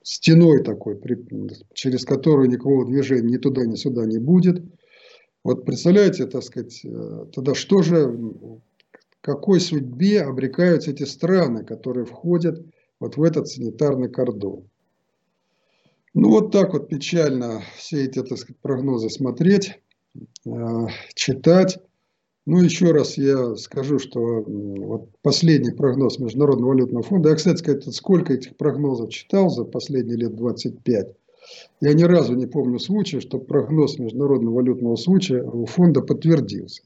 стеной 0.04 0.64
такой, 0.64 1.00
через 1.74 2.06
которую 2.06 2.50
никакого 2.50 2.86
движения 2.86 3.32
ни 3.32 3.38
туда, 3.38 3.66
ни 3.66 3.76
сюда 3.76 4.06
не 4.06 4.20
будет. 4.20 4.64
Вот 5.44 5.66
представляете, 5.66 6.28
так 6.28 6.44
сказать, 6.44 6.82
э, 6.86 7.26
тогда 7.34 7.56
что 7.56 7.82
же, 7.82 8.16
какой 9.22 9.60
судьбе 9.60 10.22
обрекаются 10.22 10.92
эти 10.92 11.04
страны, 11.04 11.64
которые 11.64 12.06
входят 12.06 12.64
вот 13.00 13.18
в 13.18 13.24
этот 13.24 13.48
санитарный 13.48 14.10
кордон? 14.10 14.70
Ну 16.14 16.30
вот 16.30 16.52
так 16.52 16.74
вот 16.74 16.90
печально 16.90 17.64
все 17.76 18.06
эти 18.06 18.22
так 18.22 18.38
сказать, 18.38 18.58
прогнозы 18.62 19.10
смотреть, 19.10 19.80
э, 20.46 20.88
читать. 21.16 21.80
Ну, 22.48 22.62
еще 22.62 22.92
раз 22.92 23.18
я 23.18 23.56
скажу, 23.56 24.00
что 24.00 24.20
вот 24.20 25.10
последний 25.22 25.72
прогноз 25.72 26.18
Международного 26.18 26.70
валютного 26.70 27.04
фонда, 27.04 27.30
я, 27.30 27.36
кстати 27.36 27.58
сказать, 27.58 27.96
сколько 27.96 28.34
этих 28.34 28.58
прогнозов 28.58 29.12
читал 29.12 29.50
за 29.50 29.64
последние 29.64 30.18
лет 30.18 30.36
25, 30.36 31.16
я 31.82 31.94
ни 31.94 32.04
разу 32.04 32.34
не 32.34 32.48
помню 32.48 32.80
случая, 32.80 33.20
что 33.20 33.38
прогноз 33.38 34.00
Международного 34.00 34.56
валютного 34.56 34.96
случая 34.96 35.44
фонда 35.68 36.02
подтвердился. 36.02 36.84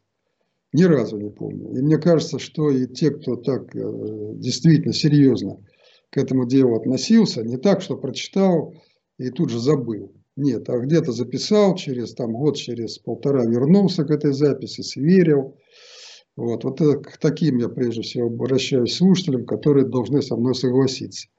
Ни 0.73 0.83
разу 0.83 1.17
не 1.17 1.29
помню. 1.29 1.71
И 1.77 1.81
мне 1.81 1.97
кажется, 1.97 2.37
что 2.37 2.69
и 2.69 2.85
те, 2.85 3.11
кто 3.11 3.37
так 3.37 3.73
э, 3.75 4.33
действительно 4.35 4.93
серьезно 4.93 5.63
к 6.09 6.17
этому 6.17 6.45
делу 6.45 6.75
относился, 6.75 7.43
не 7.43 7.55
так, 7.55 7.81
что 7.81 7.95
прочитал 7.95 8.73
и 9.17 9.29
тут 9.29 9.51
же 9.51 9.59
забыл. 9.59 10.11
Нет, 10.35 10.67
а 10.69 10.79
где-то 10.79 11.13
записал, 11.13 11.75
через 11.75 12.13
там, 12.13 12.33
год, 12.33 12.57
через 12.57 12.99
полтора 12.99 13.45
вернулся 13.45 14.03
к 14.03 14.11
этой 14.11 14.33
записи, 14.33 14.81
сверил. 14.81 15.57
Вот, 16.35 16.65
вот 16.65 16.81
это, 16.81 16.99
к 16.99 17.17
таким 17.17 17.57
я 17.57 17.69
прежде 17.69 18.01
всего 18.01 18.27
обращаюсь 18.27 18.95
слушателям, 18.95 19.45
которые 19.45 19.85
должны 19.85 20.21
со 20.21 20.35
мной 20.35 20.53
согласиться. 20.53 21.29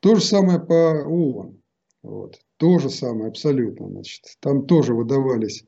То 0.00 0.16
же 0.16 0.20
самое 0.20 0.60
по 0.60 1.04
ООН. 1.06 1.58
Вот, 2.02 2.38
то 2.58 2.78
же 2.78 2.90
самое 2.90 3.28
абсолютно. 3.28 3.88
Значит, 3.88 4.22
там 4.40 4.66
тоже 4.66 4.92
выдавались, 4.92 5.64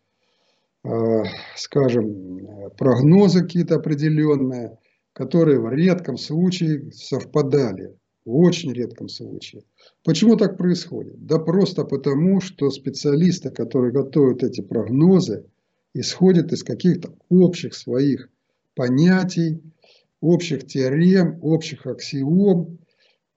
э, 0.84 1.22
скажем, 1.56 2.46
прогнозы 2.76 3.40
какие-то 3.40 3.76
определенные, 3.76 4.76
которые 5.14 5.60
в 5.60 5.70
редком 5.70 6.18
случае 6.18 6.92
совпадали. 6.92 7.96
В 8.26 8.38
очень 8.38 8.72
редком 8.72 9.08
случае. 9.08 9.62
Почему 10.02 10.36
так 10.36 10.58
происходит? 10.58 11.24
Да 11.24 11.38
просто 11.38 11.84
потому, 11.84 12.40
что 12.40 12.70
специалисты, 12.70 13.50
которые 13.50 13.92
готовят 13.92 14.42
эти 14.42 14.62
прогнозы, 14.62 15.44
исходят 15.94 16.52
из 16.52 16.64
каких-то 16.64 17.14
общих 17.28 17.72
своих 17.72 18.28
понятий, 18.74 19.62
общих 20.20 20.66
теорем, 20.66 21.38
общих 21.40 21.86
аксиом 21.86 22.78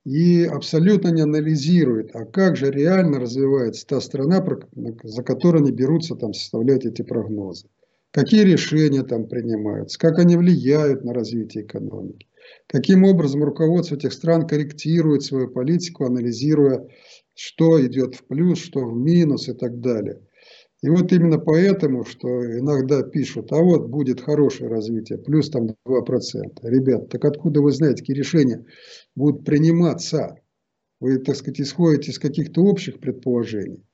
и 0.05 0.45
абсолютно 0.45 1.09
не 1.09 1.21
анализируют, 1.21 2.09
а 2.15 2.25
как 2.25 2.57
же 2.57 2.71
реально 2.71 3.19
развивается 3.19 3.85
та 3.85 4.01
страна, 4.01 4.43
за 5.03 5.21
которой 5.21 5.61
они 5.61 5.71
берутся 5.71 6.15
там, 6.15 6.33
составлять 6.33 6.85
эти 6.85 7.03
прогнозы. 7.03 7.67
Какие 8.11 8.41
решения 8.43 9.03
там 9.03 9.27
принимаются, 9.27 9.99
как 9.99 10.17
они 10.17 10.35
влияют 10.35 11.03
на 11.03 11.13
развитие 11.13 11.63
экономики. 11.63 12.27
Каким 12.65 13.03
образом 13.03 13.43
руководство 13.43 13.95
этих 13.95 14.13
стран 14.13 14.47
корректирует 14.47 15.21
свою 15.21 15.49
политику, 15.49 16.05
анализируя, 16.05 16.87
что 17.35 17.85
идет 17.85 18.15
в 18.15 18.25
плюс, 18.25 18.57
что 18.59 18.79
в 18.79 18.95
минус 18.95 19.47
и 19.47 19.53
так 19.53 19.79
далее. 19.79 20.21
И 20.81 20.89
вот 20.89 21.11
именно 21.11 21.37
поэтому, 21.37 22.03
что 22.03 22.27
иногда 22.57 23.03
пишут, 23.03 23.51
а 23.51 23.57
вот 23.57 23.87
будет 23.89 24.21
хорошее 24.21 24.69
развитие, 24.69 25.19
плюс 25.19 25.49
там 25.49 25.67
2%. 25.85 26.59
Ребят, 26.63 27.09
так 27.09 27.25
откуда 27.25 27.61
вы 27.61 27.71
знаете, 27.71 28.01
какие 28.01 28.15
решения 28.17 28.65
будут 29.15 29.45
приниматься? 29.45 30.35
Вы, 30.99 31.19
так 31.19 31.35
сказать, 31.35 31.61
исходите 31.61 32.11
из 32.11 32.17
каких-то 32.19 32.63
общих 32.63 32.99
предположений. 32.99 33.85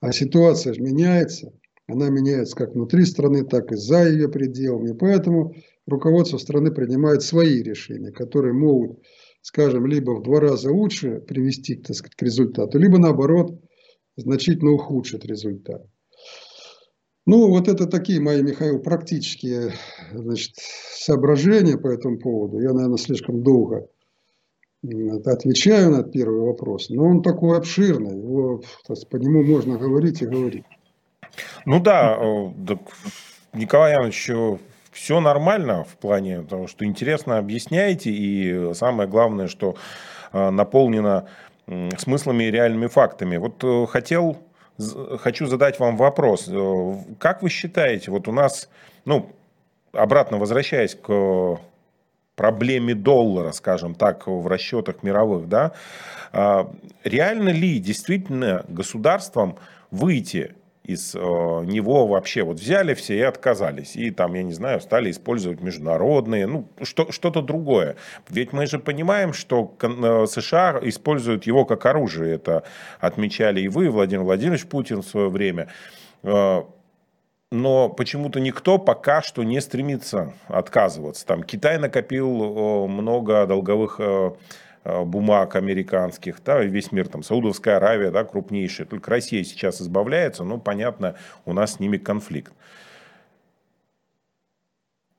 А 0.00 0.12
ситуация 0.12 0.74
же 0.74 0.80
меняется. 0.82 1.52
Она 1.88 2.10
меняется 2.10 2.54
как 2.54 2.74
внутри 2.74 3.04
страны, 3.06 3.44
так 3.44 3.72
и 3.72 3.76
за 3.76 4.06
ее 4.06 4.28
пределами. 4.28 4.92
Поэтому 4.92 5.54
руководство 5.86 6.36
страны 6.36 6.70
принимает 6.70 7.22
свои 7.22 7.62
решения, 7.62 8.12
которые 8.12 8.52
могут, 8.52 9.02
скажем, 9.40 9.86
либо 9.86 10.12
в 10.12 10.22
два 10.22 10.40
раза 10.40 10.70
лучше 10.70 11.20
привести 11.20 11.76
так 11.76 11.96
сказать, 11.96 12.14
к 12.14 12.22
результату, 12.22 12.78
либо 12.78 12.98
наоборот 12.98 13.58
значительно 14.16 14.72
ухудшить 14.72 15.24
результат. 15.24 15.86
Ну, 17.24 17.48
вот 17.48 17.68
это 17.68 17.86
такие 17.86 18.20
мои, 18.20 18.42
Михаил, 18.42 18.80
практические 18.80 19.72
значит, 20.12 20.56
соображения 20.56 21.78
по 21.78 21.88
этому 21.88 22.18
поводу. 22.18 22.60
Я, 22.60 22.72
наверное, 22.72 22.98
слишком 22.98 23.42
долго 23.42 23.88
отвечаю 25.24 25.90
на 25.90 26.02
первый 26.04 26.40
вопрос, 26.40 26.88
но 26.88 27.04
он 27.04 27.22
такой 27.22 27.56
обширный, 27.58 28.16
его, 28.16 28.62
по 29.10 29.16
нему 29.16 29.42
можно 29.42 29.76
говорить 29.76 30.22
и 30.22 30.26
говорить. 30.26 30.64
Ну 31.64 31.80
да, 31.80 32.16
э, 32.18 32.76
Николай 33.52 33.94
Иванович, 33.94 34.30
все 34.98 35.20
нормально 35.20 35.84
в 35.84 35.96
плане 35.96 36.42
того, 36.42 36.66
что 36.66 36.84
интересно 36.84 37.38
объясняете, 37.38 38.10
и 38.10 38.74
самое 38.74 39.08
главное, 39.08 39.46
что 39.46 39.76
э, 40.32 40.50
наполнено 40.50 41.28
смыслами 41.98 42.44
и 42.44 42.50
реальными 42.50 42.88
фактами. 42.88 43.36
Вот 43.36 43.62
э, 43.62 43.86
хотел 43.86 44.38
хочу 45.20 45.46
задать 45.46 45.78
вам 45.78 45.96
вопрос. 45.96 46.48
Э, 46.48 46.94
как 47.18 47.42
вы 47.42 47.48
считаете, 47.48 48.10
вот 48.10 48.26
у 48.26 48.32
нас, 48.32 48.68
ну, 49.04 49.30
обратно 49.92 50.38
возвращаясь 50.38 50.96
к 50.96 51.60
проблеме 52.34 52.94
доллара, 52.94 53.52
скажем 53.52 53.94
так, 53.94 54.26
в 54.26 54.46
расчетах 54.46 55.02
мировых, 55.02 55.48
да, 55.48 55.72
реально 57.02 57.48
ли 57.48 57.80
действительно 57.80 58.64
государством 58.68 59.58
выйти 59.90 60.54
из 60.88 61.14
э, 61.14 61.18
него 61.18 62.06
вообще 62.06 62.42
вот 62.42 62.58
взяли 62.58 62.94
все 62.94 63.18
и 63.18 63.20
отказались. 63.20 63.94
И 63.94 64.10
там, 64.10 64.32
я 64.32 64.42
не 64.42 64.54
знаю, 64.54 64.80
стали 64.80 65.10
использовать 65.10 65.60
международные, 65.60 66.46
ну, 66.46 66.66
что, 66.82 67.12
что-то 67.12 67.42
другое. 67.42 67.96
Ведь 68.30 68.54
мы 68.54 68.66
же 68.66 68.78
понимаем, 68.78 69.34
что 69.34 69.76
э, 69.82 70.26
США 70.26 70.80
используют 70.82 71.44
его 71.44 71.66
как 71.66 71.84
оружие. 71.84 72.36
Это 72.36 72.62
отмечали 73.00 73.60
и 73.60 73.68
вы, 73.68 73.90
Владимир 73.90 74.24
Владимирович 74.24 74.64
Путин 74.64 75.02
в 75.02 75.06
свое 75.06 75.28
время. 75.28 75.68
Э, 76.22 76.62
но 77.50 77.90
почему-то 77.90 78.40
никто 78.40 78.78
пока 78.78 79.20
что 79.20 79.42
не 79.42 79.60
стремится 79.60 80.32
отказываться. 80.46 81.26
Там 81.26 81.42
Китай 81.42 81.78
накопил 81.78 82.86
много 82.88 83.46
долговых 83.46 84.00
бумаг 85.04 85.56
американских, 85.56 86.38
да, 86.44 86.62
весь 86.62 86.92
мир, 86.92 87.08
там, 87.08 87.22
Саудовская 87.22 87.76
Аравия, 87.76 88.10
да, 88.10 88.24
крупнейшая, 88.24 88.86
только 88.86 89.10
Россия 89.10 89.44
сейчас 89.44 89.80
избавляется, 89.80 90.44
но, 90.44 90.58
понятно, 90.58 91.16
у 91.44 91.52
нас 91.52 91.74
с 91.74 91.80
ними 91.80 91.96
конфликт. 91.96 92.52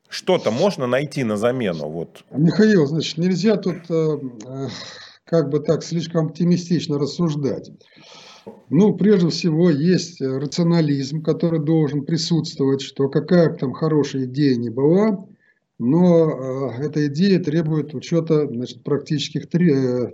Что-то 0.09 0.49
можно 0.49 0.87
найти 0.87 1.23
на 1.23 1.37
замену? 1.37 1.87
Вот. 1.87 2.23
Михаил, 2.31 2.87
значит, 2.87 3.17
нельзя 3.19 3.57
тут 3.57 3.77
э, 3.89 4.17
э, 4.47 4.67
как 5.23 5.49
бы 5.49 5.59
так 5.59 5.83
слишком 5.83 6.27
оптимистично 6.27 6.97
рассуждать. 6.97 7.71
Ну, 8.71 8.95
прежде 8.95 9.29
всего, 9.29 9.69
есть 9.69 10.19
рационализм, 10.19 11.21
который 11.21 11.59
должен 11.59 12.05
присутствовать, 12.05 12.81
что 12.81 13.07
какая 13.07 13.51
бы 13.51 13.57
там 13.57 13.73
хорошая 13.73 14.25
идея 14.25 14.55
ни 14.55 14.69
была, 14.69 15.27
но 15.79 16.75
э, 16.77 16.85
эта 16.85 17.07
идея 17.07 17.39
требует 17.39 17.95
учета 17.95 18.47
значит, 18.47 18.83
практических, 18.83 19.47
э, 19.55 20.11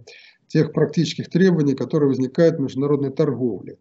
тех 0.47 0.71
практических 0.71 1.29
требований, 1.29 1.73
которые 1.73 2.09
возникают 2.09 2.57
в 2.57 2.61
международной 2.61 3.11
торговле. 3.11 3.77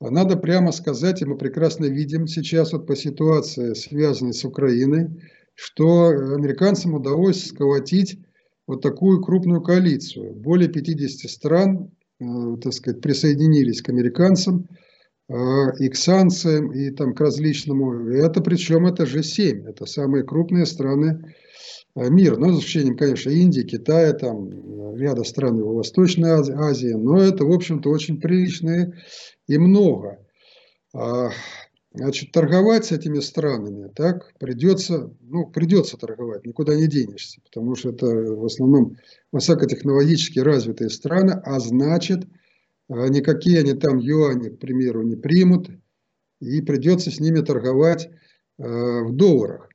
Надо 0.00 0.36
прямо 0.36 0.72
сказать, 0.72 1.22
и 1.22 1.24
мы 1.24 1.38
прекрасно 1.38 1.86
видим 1.86 2.26
сейчас 2.26 2.72
вот 2.72 2.86
по 2.86 2.96
ситуации, 2.96 3.72
связанной 3.72 4.34
с 4.34 4.44
Украиной, 4.44 5.22
что 5.54 6.08
американцам 6.08 6.94
удалось 6.94 7.46
сколотить 7.46 8.18
вот 8.66 8.82
такую 8.82 9.22
крупную 9.22 9.62
коалицию. 9.62 10.34
Более 10.34 10.68
50 10.68 11.30
стран, 11.30 11.92
э, 12.20 12.24
так 12.60 12.74
сказать, 12.74 13.00
присоединились 13.00 13.80
к 13.80 13.88
американцам– 13.88 14.68
и 15.28 15.88
к 15.88 15.96
санкциям, 15.96 16.72
и 16.72 16.90
там 16.90 17.14
к 17.14 17.20
различному. 17.20 18.08
Это 18.10 18.40
причем 18.40 18.86
это 18.86 19.06
же 19.06 19.22
7 19.24 19.66
это 19.66 19.84
самые 19.84 20.22
крупные 20.22 20.66
страны 20.66 21.34
а, 21.96 22.08
мира. 22.08 22.36
Ну, 22.36 22.52
за 22.52 22.60
исключением, 22.60 22.96
конечно, 22.96 23.30
Индии, 23.30 23.62
Китая, 23.62 24.12
там 24.12 24.50
ряда 24.96 25.24
стран 25.24 25.60
в 25.60 25.74
Восточной 25.74 26.30
Азии, 26.30 26.92
но 26.92 27.20
это, 27.20 27.44
в 27.44 27.52
общем-то, 27.52 27.88
очень 27.90 28.20
приличные 28.20 28.92
и 29.48 29.58
много. 29.58 30.18
А, 30.94 31.30
значит, 31.94 32.32
торговать 32.32 32.84
с 32.84 32.92
этими 32.92 33.20
странами, 33.20 33.90
так, 33.94 34.32
придется, 34.38 35.10
ну, 35.22 35.46
придется 35.46 35.96
торговать, 35.96 36.44
никуда 36.44 36.74
не 36.74 36.86
денешься, 36.86 37.40
потому 37.42 37.74
что 37.76 37.90
это 37.90 38.06
в 38.06 38.44
основном 38.44 38.96
высокотехнологически 39.32 40.38
развитые 40.38 40.90
страны, 40.90 41.40
а 41.44 41.58
значит, 41.60 42.26
никакие 42.88 43.60
они 43.60 43.74
там 43.74 43.98
юани, 43.98 44.48
к 44.48 44.58
примеру, 44.58 45.02
не 45.02 45.16
примут, 45.16 45.70
и 46.40 46.60
придется 46.60 47.10
с 47.10 47.20
ними 47.20 47.40
торговать 47.40 48.08
э, 48.58 49.02
в 49.02 49.12
долларах. 49.12 49.68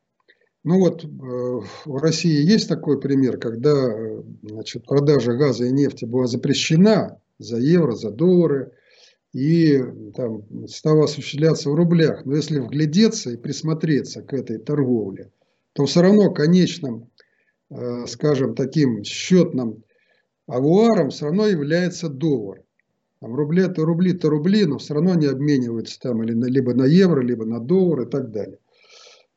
Ну 0.63 0.79
вот 0.79 1.03
э, 1.03 1.07
в 1.07 1.97
России 1.97 2.45
есть 2.45 2.69
такой 2.69 2.99
пример, 2.99 3.37
когда 3.37 3.89
значит, 4.43 4.85
продажа 4.85 5.33
газа 5.33 5.65
и 5.65 5.71
нефти 5.71 6.05
была 6.05 6.27
запрещена 6.27 7.19
за 7.39 7.57
евро, 7.57 7.93
за 7.93 8.11
доллары, 8.11 8.71
и 9.33 9.81
там 10.15 10.43
стала 10.67 11.05
осуществляться 11.05 11.69
в 11.69 11.75
рублях. 11.75 12.25
Но 12.25 12.35
если 12.35 12.59
вглядеться 12.59 13.31
и 13.31 13.37
присмотреться 13.37 14.21
к 14.21 14.33
этой 14.33 14.59
торговле, 14.59 15.31
то 15.73 15.85
все 15.85 16.01
равно 16.01 16.31
конечным, 16.31 17.09
э, 17.69 18.05
скажем, 18.07 18.53
таким 18.53 19.03
счетным 19.03 19.83
авуаром 20.47 21.09
все 21.09 21.25
равно 21.25 21.47
является 21.47 22.07
доллар. 22.07 22.61
Там 23.21 23.35
рубли 23.35 23.67
то 23.67 23.85
рубли, 23.85 24.13
то 24.13 24.29
рубли, 24.29 24.65
но 24.65 24.79
все 24.79 24.95
равно 24.95 25.11
они 25.11 25.27
обмениваются 25.27 25.99
там 25.99 26.23
или 26.23 26.33
на, 26.33 26.45
либо 26.45 26.73
на 26.73 26.85
евро, 26.85 27.21
либо 27.21 27.45
на 27.45 27.59
доллар 27.59 28.01
и 28.01 28.09
так 28.09 28.31
далее. 28.31 28.57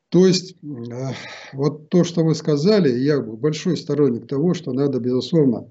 То 0.09 0.25
есть, 0.25 0.55
э, 0.63 1.11
вот 1.53 1.89
то, 1.89 2.03
что 2.03 2.23
вы 2.23 2.33
сказали, 2.33 2.89
я 2.89 3.21
большой 3.21 3.77
сторонник 3.77 4.27
того, 4.27 4.55
что 4.55 4.73
надо, 4.73 4.99
безусловно, 4.99 5.69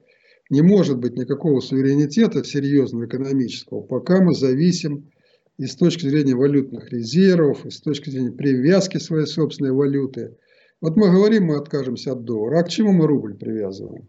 не 0.48 0.62
может 0.62 0.98
быть 0.98 1.16
никакого 1.16 1.58
суверенитета 1.58 2.44
серьезного 2.44 3.06
экономического, 3.06 3.80
пока 3.80 4.22
мы 4.22 4.34
зависим 4.34 5.10
и 5.58 5.66
с 5.66 5.74
точки 5.74 6.06
зрения 6.06 6.36
валютных 6.36 6.92
резервов, 6.92 7.66
и 7.66 7.70
с 7.70 7.80
точки 7.80 8.10
зрения 8.10 8.32
привязки 8.32 8.98
своей 8.98 9.26
собственной 9.26 9.72
валюты. 9.72 10.36
Вот 10.80 10.96
мы 10.96 11.10
говорим, 11.10 11.46
мы 11.46 11.56
откажемся 11.56 12.12
от 12.12 12.24
доллара. 12.24 12.60
А 12.60 12.62
к 12.62 12.68
чему 12.68 12.92
мы 12.92 13.08
рубль 13.08 13.34
привязываем? 13.34 14.06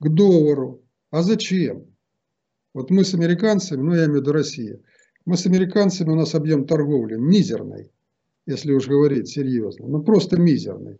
К 0.00 0.08
доллару. 0.08 0.80
А 1.10 1.22
зачем? 1.22 1.91
Вот 2.74 2.90
мы 2.90 3.04
с 3.04 3.14
американцами, 3.14 3.82
ну 3.82 3.94
я 3.94 4.06
имею 4.06 4.12
в 4.12 4.22
виду 4.22 4.32
Россия, 4.32 4.80
мы 5.24 5.36
с 5.36 5.46
американцами, 5.46 6.10
у 6.10 6.14
нас 6.14 6.34
объем 6.34 6.66
торговли 6.66 7.16
мизерный, 7.16 7.90
если 8.46 8.72
уж 8.72 8.88
говорить 8.88 9.28
серьезно, 9.28 9.86
ну 9.86 10.02
просто 10.02 10.40
мизерный. 10.40 10.98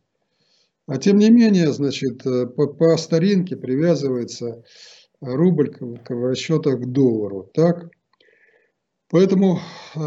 А 0.86 0.98
тем 0.98 1.18
не 1.18 1.30
менее, 1.30 1.72
значит, 1.72 2.26
э, 2.26 2.46
по, 2.46 2.66
по 2.66 2.96
старинке 2.96 3.56
привязывается 3.56 4.64
рубль 5.20 5.70
к, 5.70 5.78
к 6.04 6.10
расчетах 6.10 6.80
к 6.80 6.86
доллару. 6.86 7.48
Так? 7.54 7.88
Поэтому 9.08 9.60
э, 9.94 10.00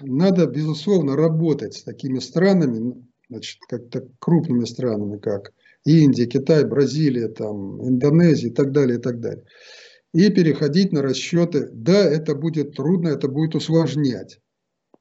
надо, 0.00 0.46
безусловно, 0.46 1.16
работать 1.16 1.74
с 1.74 1.82
такими 1.84 2.18
странами, 2.18 3.06
значит, 3.30 3.58
как 3.68 3.88
так, 3.88 4.04
крупными 4.18 4.64
странами, 4.64 5.18
как 5.18 5.52
Индия, 5.84 6.26
Китай, 6.26 6.64
Бразилия, 6.64 7.28
там, 7.28 7.86
Индонезия 7.88 8.50
и 8.50 8.52
так 8.52 8.72
далее, 8.72 8.98
и 8.98 9.00
так 9.00 9.20
далее 9.20 9.44
и 10.16 10.30
переходить 10.30 10.92
на 10.92 11.02
расчеты. 11.02 11.68
Да, 11.72 12.02
это 12.02 12.34
будет 12.34 12.74
трудно, 12.74 13.08
это 13.08 13.28
будет 13.28 13.54
усложнять, 13.54 14.40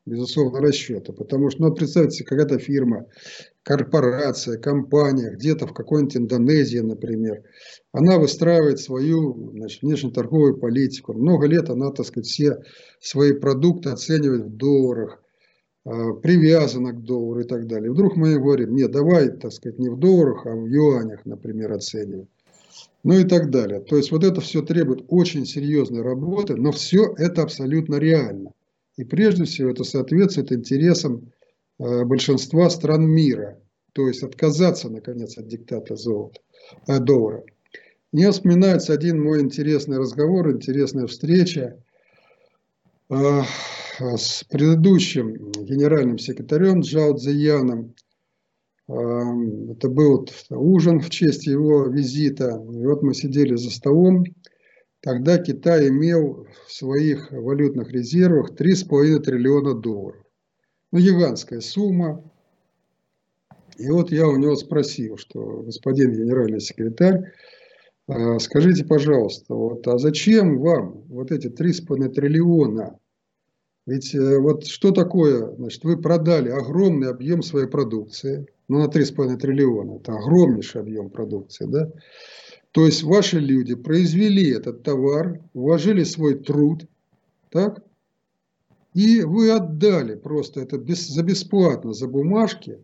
безусловно, 0.06 0.60
расчеты. 0.60 1.14
Потому 1.14 1.50
что, 1.50 1.62
ну, 1.62 1.74
представьте, 1.74 2.26
какая-то 2.26 2.60
фирма, 2.60 3.06
корпорация, 3.64 4.58
компания, 4.58 5.32
где-то 5.32 5.68
в 5.68 5.74
какой-нибудь 5.74 6.18
Индонезии, 6.18 6.80
например, 6.80 7.44
она 7.94 8.20
выстраивает 8.20 8.80
свою 8.80 9.52
значит, 9.52 9.84
внешнеторговую 9.84 10.58
политику. 10.58 11.14
Много 11.14 11.48
лет 11.48 11.70
она, 11.70 11.92
так 11.92 12.06
сказать, 12.06 12.28
все 12.28 12.58
свои 13.00 13.32
продукты 13.32 13.92
оценивает 13.92 14.48
в 14.48 14.58
долларах, 14.58 15.24
а, 15.86 16.12
привязана 16.12 16.92
к 16.92 17.04
доллару 17.04 17.40
и 17.40 17.48
так 17.48 17.68
далее. 17.68 17.90
Вдруг 17.90 18.18
мы 18.18 18.38
говорим, 18.38 18.76
нет, 18.76 18.92
давай, 18.92 19.30
так 19.30 19.54
сказать, 19.54 19.80
не 19.80 19.88
в 19.88 19.98
долларах, 19.98 20.46
а 20.46 20.54
в 20.54 20.66
юанях, 20.66 21.24
например, 21.24 21.72
оценивать 21.72 22.28
ну 23.04 23.20
и 23.20 23.24
так 23.24 23.52
далее. 23.52 23.82
То 23.82 23.98
есть 23.98 24.12
вот 24.12 24.24
это 24.24 24.42
все 24.42 24.62
требует 24.62 25.06
очень 25.10 25.46
серьезной 25.46 26.02
работы, 26.02 26.56
но 26.56 26.72
все 26.72 27.14
это 27.18 27.44
абсолютно 27.44 27.96
реально. 27.96 28.52
И 28.98 29.04
прежде 29.04 29.44
всего 29.44 29.70
это 29.70 29.84
соответствует 29.84 30.52
интересам 30.52 31.32
э, 31.80 32.04
большинства 32.04 32.70
стран 32.70 33.08
мира. 33.08 33.60
То 33.94 34.08
есть 34.08 34.24
отказаться, 34.24 34.90
наконец, 34.90 35.38
от 35.38 35.48
диктата 35.48 35.96
золота, 35.96 36.40
э, 36.88 37.00
доллара. 37.00 37.44
Мне 38.12 38.32
вспоминается 38.32 38.94
один 38.94 39.22
мой 39.22 39.42
интересный 39.42 39.98
разговор, 39.98 40.52
интересная 40.52 41.06
встреча 41.06 41.78
э, 43.10 43.42
с 44.00 44.44
предыдущим 44.46 45.52
генеральным 45.52 46.18
секретарем 46.18 46.80
Джао 46.80 47.16
Цзияном. 47.18 47.94
Э, 48.88 48.94
это 49.72 49.90
был 49.90 50.28
ужин 50.50 51.00
в 51.00 51.10
честь 51.10 51.48
его 51.48 51.88
визита. 51.88 52.62
И 52.72 52.86
вот 52.86 53.02
мы 53.02 53.14
сидели 53.14 53.56
за 53.56 53.72
столом. 53.72 54.24
Тогда 55.02 55.38
Китай 55.38 55.90
имел 55.90 56.48
в 56.66 56.72
своих 56.72 57.32
валютных 57.32 57.92
резервах 57.92 58.52
3,5 58.52 59.20
триллиона 59.20 59.76
долларов. 59.76 60.24
Ну, 60.92 61.00
гигантская 61.00 61.60
сумма. 61.60 62.24
И 63.78 63.90
вот 63.90 64.12
я 64.12 64.28
у 64.28 64.38
него 64.38 64.56
спросил, 64.56 65.18
что 65.18 65.62
господин 65.64 66.14
генеральный 66.14 66.62
секретарь, 66.62 67.34
а, 68.08 68.40
скажите, 68.40 68.86
пожалуйста, 68.86 69.54
вот, 69.54 69.86
а 69.88 69.98
зачем 69.98 70.60
вам 70.60 71.04
вот 71.10 71.32
эти 71.32 71.48
3,5 71.48 72.10
триллиона? 72.10 72.98
Ведь 73.86 74.16
э, 74.16 74.40
вот 74.40 74.66
что 74.66 74.92
такое, 74.92 75.56
значит, 75.56 75.84
вы 75.84 75.98
продали 75.98 76.50
огромный 76.50 77.10
объем 77.10 77.44
своей 77.44 77.68
продукции, 77.68 78.48
ну 78.68 78.80
на 78.80 78.88
3,5 78.88 79.38
триллиона, 79.38 79.98
это 79.98 80.14
огромнейший 80.14 80.82
объем 80.82 81.10
продукции, 81.10 81.66
да? 81.66 81.92
То 82.72 82.86
есть 82.86 83.04
ваши 83.04 83.40
люди 83.40 83.76
произвели 83.76 84.50
этот 84.50 84.84
товар, 84.84 85.40
вложили 85.54 86.04
свой 86.04 86.36
труд, 86.36 86.88
так? 87.52 87.84
И 88.94 89.22
вы 89.22 89.52
отдали 89.52 90.16
просто 90.16 90.62
это 90.62 90.78
без, 90.78 91.08
за 91.08 91.22
бесплатно, 91.22 91.94
за 91.94 92.08
бумажки, 92.08 92.84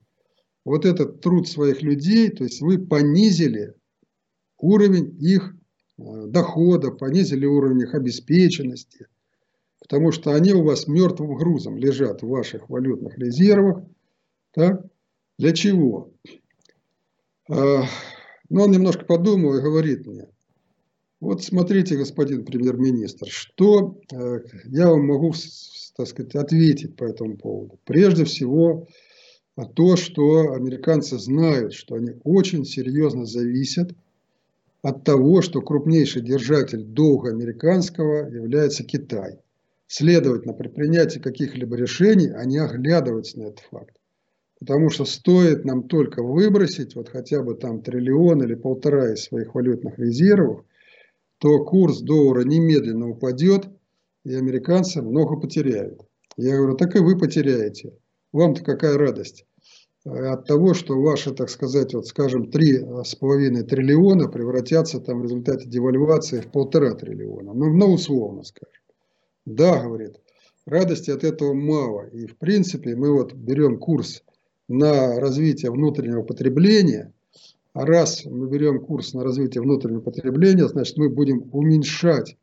вот 0.64 0.86
этот 0.86 1.22
труд 1.22 1.47
своих 1.47 1.82
людей, 1.82 2.30
то 2.30 2.43
есть 2.43 2.62
вы 2.62 2.78
понизили 2.78 3.74
уровень 4.60 5.18
их 5.20 5.56
э, 5.97 6.28
дохода, 6.28 6.91
понизили 6.91 7.47
уровень 7.47 7.82
их 7.82 7.95
обеспеченности, 7.95 9.08
потому 9.82 10.12
что 10.12 10.32
они 10.32 10.54
у 10.54 10.64
вас 10.64 10.88
мертвым 10.88 11.36
грузом 11.36 11.76
лежат 11.76 12.22
в 12.22 12.28
ваших 12.28 12.70
валютных 12.70 13.18
резервах. 13.18 13.84
Так? 14.54 14.86
Для 15.38 15.52
чего? 15.54 16.12
А, 17.50 17.84
ну, 18.50 18.62
он 18.62 18.72
немножко 18.72 19.04
подумал 19.06 19.56
и 19.56 19.62
говорит 19.62 20.06
мне, 20.06 20.28
вот 21.20 21.44
смотрите, 21.44 21.98
господин 21.98 22.46
премьер-министр, 22.46 23.28
что 23.28 24.00
э, 24.12 24.40
я 24.66 24.90
вам 24.90 25.06
могу, 25.06 25.34
так 25.96 26.08
сказать, 26.08 26.36
ответить 26.36 26.96
по 26.96 27.04
этому 27.04 27.38
поводу. 27.38 27.80
Прежде 27.86 28.26
всего, 28.26 28.88
то, 29.76 29.96
что 29.96 30.54
американцы 30.54 31.20
знают, 31.20 31.74
что 31.74 31.96
они 31.96 32.14
очень 32.24 32.66
серьезно 32.66 33.26
зависят 33.26 33.94
от 34.82 35.04
того, 35.04 35.42
что 35.42 35.62
крупнейший 35.62 36.24
держатель 36.24 36.84
долга 36.84 37.30
американского 37.30 38.28
является 38.30 38.84
Китай. 38.84 39.38
Следовательно, 39.94 40.54
при 40.54 40.70
принятии 40.70 41.20
каких-либо 41.20 41.76
решений 41.76 42.30
они 42.30 42.58
оглядываются 42.60 43.38
на 43.38 43.48
этот 43.48 43.60
факт. 43.70 43.94
Потому 44.58 44.89
что 44.89 45.04
стоит 45.04 45.66
нам 45.66 45.89
только 45.89 46.24
выбросить 46.24 46.96
вот 46.96 47.10
хотя 47.10 47.44
бы 47.44 47.56
там 47.56 47.82
триллион 47.82 48.42
или 48.42 48.56
полтора 48.56 49.12
из 49.12 49.24
своих 49.24 49.54
валютных 49.54 50.00
резервов, 50.00 50.64
то 51.39 51.66
курс 51.66 52.00
доллара 52.00 52.46
немедленно 52.46 53.10
упадет, 53.10 53.68
и 54.24 54.34
американцы 54.34 55.02
много 55.02 55.36
потеряют. 55.36 56.00
Я 56.38 56.56
говорю, 56.56 56.78
так 56.78 56.96
и 56.96 57.00
вы 57.00 57.18
потеряете. 57.18 57.92
Вам-то 58.32 58.64
какая 58.64 58.98
радость 58.98 59.46
от 60.06 60.48
того, 60.48 60.74
что 60.74 61.02
ваши, 61.02 61.34
так 61.34 61.50
сказать, 61.50 61.94
вот 61.94 62.08
скажем, 62.08 62.50
3,5 62.50 63.64
триллиона 63.64 64.30
превратятся 64.30 65.02
там 65.02 65.20
в 65.20 65.24
результате 65.24 65.68
девальвации 65.68 66.39
в 66.39 66.50
полтора 66.50 66.94
триллиона. 66.94 67.54
Ну, 67.54 67.74
ну, 67.74 67.92
условно 67.92 68.44
скажем. 68.44 68.81
Да, 69.46 69.84
говорит, 69.84 70.20
радости 70.66 71.12
от 71.12 71.24
этого 71.24 71.54
мало. 71.54 72.08
И 72.08 72.28
в 72.28 72.38
принципе 72.38 72.96
мы 72.96 73.12
вот 73.12 73.34
берем 73.34 73.80
курс 73.80 74.24
на 74.68 75.20
развитие 75.20 75.72
внутреннего 75.72 76.24
потребления, 76.24 77.14
а 77.74 77.86
раз 77.86 78.26
мы 78.26 78.50
берем 78.50 78.80
курс 78.80 79.14
на 79.14 79.24
развитие 79.24 79.62
внутреннего 79.62 80.02
потребления, 80.02 80.68
значит 80.68 80.98
мы 80.98 81.10
будем 81.10 81.50
уменьшать 81.52 82.38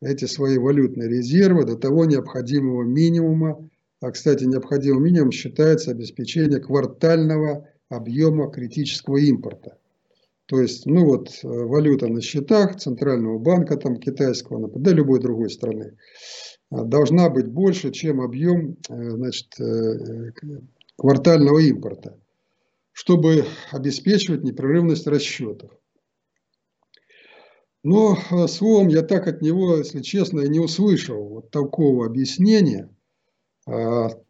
эти 0.00 0.24
свои 0.24 0.58
валютные 0.58 1.08
резервы 1.08 1.64
до 1.64 1.76
того 1.76 2.04
необходимого 2.04 2.82
минимума, 2.82 3.68
а, 4.00 4.10
кстати, 4.10 4.44
необходимым 4.44 5.04
минимум 5.04 5.30
считается 5.30 5.92
обеспечение 5.92 6.58
квартального 6.58 7.68
объема 7.88 8.50
критического 8.50 9.18
импорта. 9.18 9.78
То 10.52 10.60
есть, 10.60 10.84
ну 10.84 11.06
вот, 11.06 11.30
э, 11.42 11.48
валюта 11.48 12.08
на 12.08 12.20
счетах 12.20 12.76
Центрального 12.76 13.38
банка 13.38 13.78
там, 13.78 13.96
китайского, 13.96 14.70
да 14.78 14.90
любой 14.90 15.18
другой 15.18 15.48
страны, 15.48 15.96
а, 16.68 16.84
должна 16.84 17.30
быть 17.30 17.46
больше, 17.46 17.90
чем 17.90 18.20
объем 18.20 18.76
э, 18.90 19.10
значит, 19.12 19.58
э, 19.58 20.32
квартального 20.98 21.58
импорта, 21.58 22.20
чтобы 22.92 23.46
обеспечивать 23.70 24.44
непрерывность 24.44 25.06
расчетов. 25.06 25.70
Но 27.82 28.18
словом, 28.46 28.88
я 28.88 29.00
так 29.00 29.28
от 29.28 29.40
него, 29.40 29.78
если 29.78 30.02
честно, 30.02 30.40
и 30.40 30.50
не 30.50 30.60
услышал 30.60 31.28
вот 31.28 31.50
такого 31.50 32.04
объяснения– 32.04 32.90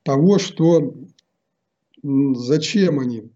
того, 0.04 0.38
что 0.38 0.94
зачем 2.02 3.00
они 3.00 3.32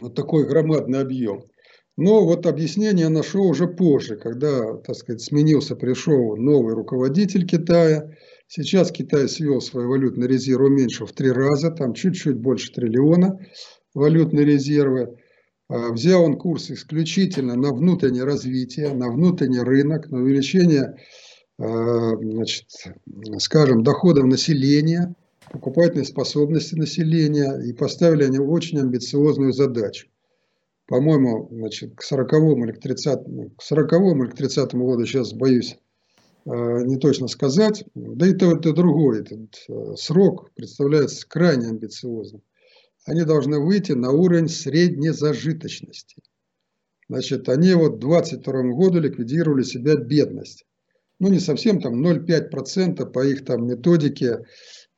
вот 0.00 0.14
такой 0.14 0.48
громадный 0.48 1.00
объем. 1.00 1.49
Но 1.96 2.24
вот 2.24 2.46
объяснение 2.46 3.08
нашел 3.08 3.46
уже 3.46 3.66
позже, 3.66 4.16
когда, 4.16 4.76
так 4.78 4.96
сказать, 4.96 5.20
сменился, 5.20 5.76
пришел 5.76 6.36
новый 6.36 6.74
руководитель 6.74 7.46
Китая. 7.46 8.10
Сейчас 8.46 8.90
Китай 8.90 9.28
свел 9.28 9.60
свой 9.60 9.86
валютный 9.86 10.26
резерв, 10.26 10.62
уменьшил 10.62 11.06
в 11.06 11.12
три 11.12 11.30
раза, 11.30 11.70
там 11.70 11.92
чуть-чуть 11.92 12.36
больше 12.36 12.72
триллиона 12.72 13.38
валютные 13.94 14.44
резервы. 14.44 15.18
А, 15.68 15.92
взял 15.92 16.24
он 16.24 16.36
курс 16.36 16.70
исключительно 16.70 17.54
на 17.54 17.72
внутреннее 17.72 18.24
развитие, 18.24 18.94
на 18.94 19.10
внутренний 19.10 19.60
рынок, 19.60 20.10
на 20.10 20.18
увеличение 20.18 20.96
Э, 21.60 22.16
значит, 22.18 22.68
скажем, 23.38 23.82
доходов 23.82 24.24
населения, 24.24 25.14
покупательной 25.52 26.06
способности 26.06 26.74
населения, 26.74 27.60
и 27.60 27.74
поставили 27.74 28.24
они 28.24 28.38
очень 28.38 28.80
амбициозную 28.80 29.52
задачу. 29.52 30.08
По-моему, 30.90 31.48
значит, 31.52 31.94
к 31.94 32.02
40 32.02 32.32
или 32.32 32.72
к 32.72 32.80
30, 32.80 33.20
к 33.56 33.62
40 33.62 33.92
или 33.92 34.26
к 34.28 34.34
30 34.34 34.74
году, 34.74 35.06
сейчас 35.06 35.32
боюсь 35.32 35.78
э, 36.46 36.50
не 36.50 36.96
точно 36.96 37.28
сказать, 37.28 37.84
да 37.94 38.26
и 38.26 38.32
то, 38.32 38.50
это 38.50 38.72
другой, 38.72 39.20
этот 39.20 39.54
э, 39.68 39.94
срок 39.96 40.50
представляется 40.56 41.28
крайне 41.28 41.68
амбициозным. 41.68 42.42
Они 43.06 43.22
должны 43.22 43.60
выйти 43.60 43.92
на 43.92 44.10
уровень 44.10 44.48
средней 44.48 45.10
зажиточности. 45.10 46.24
Значит, 47.08 47.48
они 47.48 47.72
вот 47.74 47.94
в 47.94 47.98
22 48.00 48.52
году 48.72 48.98
ликвидировали 48.98 49.62
себя 49.62 49.94
бедность 49.94 50.66
ну 51.20 51.28
не 51.28 51.38
совсем 51.38 51.80
там 51.80 52.04
0,5% 52.04 53.06
по 53.12 53.24
их 53.24 53.44
там 53.44 53.66
методике, 53.66 54.46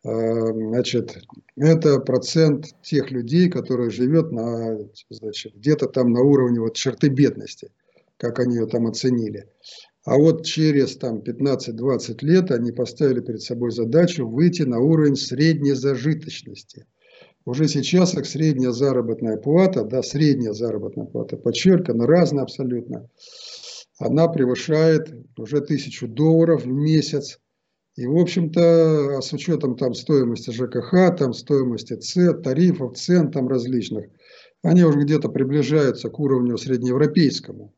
значит, 0.04 1.18
это 1.56 2.00
процент 2.00 2.74
тех 2.82 3.10
людей, 3.10 3.48
которые 3.48 3.90
живет 3.90 4.32
на, 4.32 4.78
значит, 5.10 5.54
где-то 5.54 5.86
там 5.86 6.12
на 6.12 6.20
уровне 6.20 6.60
вот 6.60 6.74
черты 6.74 7.08
бедности, 7.08 7.70
как 8.16 8.40
они 8.40 8.56
ее 8.56 8.66
там 8.66 8.86
оценили. 8.86 9.46
А 10.04 10.16
вот 10.16 10.44
через 10.44 10.96
там 10.96 11.18
15-20 11.18 12.16
лет 12.22 12.50
они 12.50 12.72
поставили 12.72 13.20
перед 13.20 13.42
собой 13.42 13.70
задачу 13.70 14.26
выйти 14.26 14.62
на 14.62 14.80
уровень 14.80 15.16
средней 15.16 15.74
зажиточности. 15.74 16.86
Уже 17.44 17.68
сейчас 17.68 18.14
их 18.14 18.26
средняя 18.26 18.72
заработная 18.72 19.36
плата, 19.36 19.84
да, 19.84 20.02
средняя 20.02 20.52
заработная 20.52 21.06
плата, 21.06 21.36
подчеркано, 21.36 22.06
разная 22.06 22.44
абсолютно, 22.44 23.08
она 23.98 24.28
превышает 24.28 25.12
уже 25.36 25.60
тысячу 25.60 26.08
долларов 26.08 26.64
в 26.64 26.68
месяц. 26.68 27.38
И, 27.96 28.06
в 28.06 28.16
общем-то, 28.16 29.20
с 29.20 29.32
учетом 29.34 29.76
там 29.76 29.92
стоимости 29.94 30.50
ЖКХ, 30.50 31.14
там 31.18 31.34
стоимости 31.34 31.94
ц, 31.94 32.32
тарифов, 32.32 32.96
цен 32.96 33.30
там 33.30 33.48
различных, 33.48 34.06
они 34.62 34.82
уже 34.84 35.00
где-то 35.00 35.28
приближаются 35.28 36.08
к 36.08 36.18
уровню 36.18 36.56
среднеевропейскому. 36.56 37.74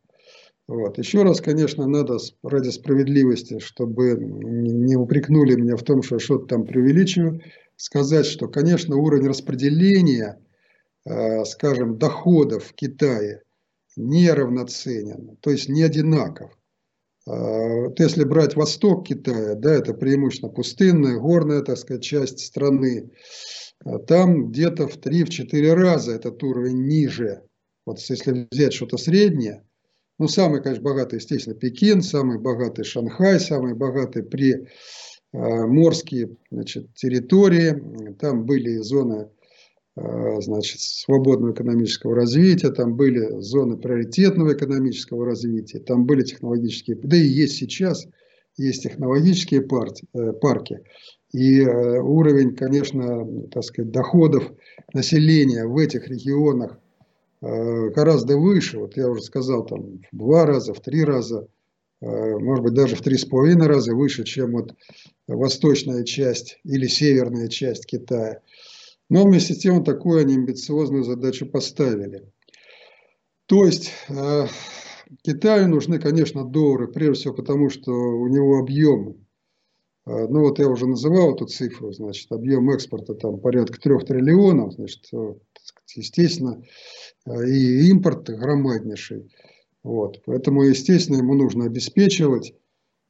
Вот. 0.69 0.99
Еще 0.99 1.23
раз, 1.25 1.41
конечно, 1.41 1.87
надо 1.87 2.19
ради 2.43 2.71
справедливости, 2.71 3.59
чтобы 3.59 4.17
не 4.17 4.97
упрекнули 4.97 5.57
меня 5.57 5.77
в 5.77 5.83
том, 5.83 6.03
что 6.03 6.17
я 6.17 6.21
что-то 6.21 6.47
там 6.47 6.65
преувеличиваю, 6.65 7.43
сказать, 7.77 8.27
что, 8.27 8.49
конечно, 8.49 8.97
уровень 8.97 9.29
распределения, 9.29 10.39
э, 11.07 11.45
скажем, 11.45 11.99
доходов 11.99 12.65
в 12.65 12.75
Китае 12.75 13.43
неравноценен, 13.97 15.37
то 15.41 15.51
есть 15.51 15.69
не 15.69 15.83
одинаков. 15.83 16.53
А, 17.27 17.33
вот 17.87 17.99
если 18.01 18.25
брать 18.25 18.55
восток 18.57 19.07
Китая, 19.09 19.55
да, 19.55 19.73
это 19.75 19.95
преимущественно 19.95 20.53
пустынная, 20.53 21.19
горная, 21.19 21.63
так 21.63 21.79
сказать, 21.79 22.03
часть 22.03 22.41
страны, 22.41 23.11
а 23.85 23.99
там 23.99 24.51
где-то 24.51 24.89
в 24.89 24.99
3-4 24.99 25.75
раза 25.75 26.13
этот 26.13 26.43
уровень 26.43 26.87
ниже. 26.87 27.43
Вот 27.87 27.99
если 28.01 28.47
взять 28.51 28.75
что-то 28.75 28.99
среднее, 28.99 29.65
Ну, 30.19 30.29
самый, 30.29 30.63
конечно, 30.63 30.85
богатый, 30.85 31.17
естественно, 31.17 31.57
Пекин, 31.57 32.03
самый 32.03 32.39
богатый 32.41 32.85
Шанхай, 32.85 33.41
самый 33.41 33.75
богатый 33.75 34.23
при 34.23 34.69
морские 35.33 36.37
значит, 36.51 36.95
территории. 36.95 38.15
Там 38.21 38.47
были 38.47 38.79
зоны 38.79 39.31
значит, 39.97 40.81
свободного 40.81 41.53
экономического 41.53 42.17
развития, 42.17 42.71
там 42.71 42.97
были 42.97 43.41
зоны 43.41 43.77
приоритетного 43.77 44.53
экономического 44.53 45.25
развития, 45.25 45.79
там 45.79 46.05
были 46.05 46.23
технологические, 46.23 46.97
да 46.97 47.17
и 47.17 47.27
есть 47.27 47.57
сейчас, 47.57 48.07
есть 48.57 48.83
технологические 48.83 49.63
парки, 49.63 50.07
парки 50.41 50.81
и 51.35 51.63
э, 51.63 51.99
уровень, 52.01 52.55
конечно, 52.55 53.27
так 53.51 53.65
сказать, 53.65 53.91
доходов 53.91 54.53
населения 54.93 55.67
в 55.67 55.77
этих 55.79 56.07
регионах 56.07 56.79
э, 57.43 57.89
гораздо 57.91 58.39
выше. 58.39 58.79
Вот 58.79 58.97
я 58.97 59.09
уже 59.09 59.21
сказал, 59.21 59.67
там 59.67 59.99
в 60.13 60.17
два 60.17 60.47
раза, 60.47 60.73
в 60.75 60.81
три 60.81 61.03
раза, 61.03 61.49
э, 62.01 62.39
может 62.39 62.63
быть, 62.63 62.75
даже 62.75 62.95
в 62.95 63.03
три 63.03 63.19
с 63.19 63.25
половиной 63.25 63.67
раза 63.67 63.97
выше, 63.97 64.23
чем 64.23 64.53
вот 64.53 64.75
восточная 65.27 66.05
часть 66.05 66.61
или 66.63 66.87
северная 66.87 67.49
часть 67.49 67.87
Китая. 67.87 68.39
Но 69.09 69.25
вместе 69.25 69.55
с 69.55 69.59
тем 69.59 69.85
такую 69.85 70.21
они 70.21 70.35
амбициозную 70.35 71.05
задачу 71.05 71.47
поставили. 71.47 72.31
То 73.47 73.67
есть 73.67 73.93
Китаю 75.23 75.69
нужны, 75.69 75.99
конечно, 75.99 76.45
доллары, 76.45 76.89
прежде 76.89 77.21
всего 77.21 77.35
потому, 77.35 77.69
что 77.69 77.93
у 77.93 78.29
него 78.29 78.59
объем 78.59 79.25
а, 80.07 80.29
ну 80.29 80.41
вот 80.41 80.59
я 80.59 80.69
уже 80.69 80.87
называл 80.87 81.35
эту 81.35 81.47
цифру, 81.47 81.93
значит, 81.93 82.31
объем 82.31 82.71
экспорта 82.71 83.15
там 83.15 83.41
порядка 83.41 83.81
трех 83.81 84.05
триллионов, 84.05 84.75
значит, 84.75 85.07
э, 85.13 85.35
естественно, 85.95 86.63
э, 87.27 87.49
и 87.49 87.89
импорт 87.89 88.29
громаднейший. 88.29 89.31
Вот. 89.83 90.23
Поэтому, 90.27 90.65
естественно, 90.65 91.17
ему 91.17 91.35
нужно 91.35 91.65
обеспечивать 91.65 92.51
э, 92.51 92.55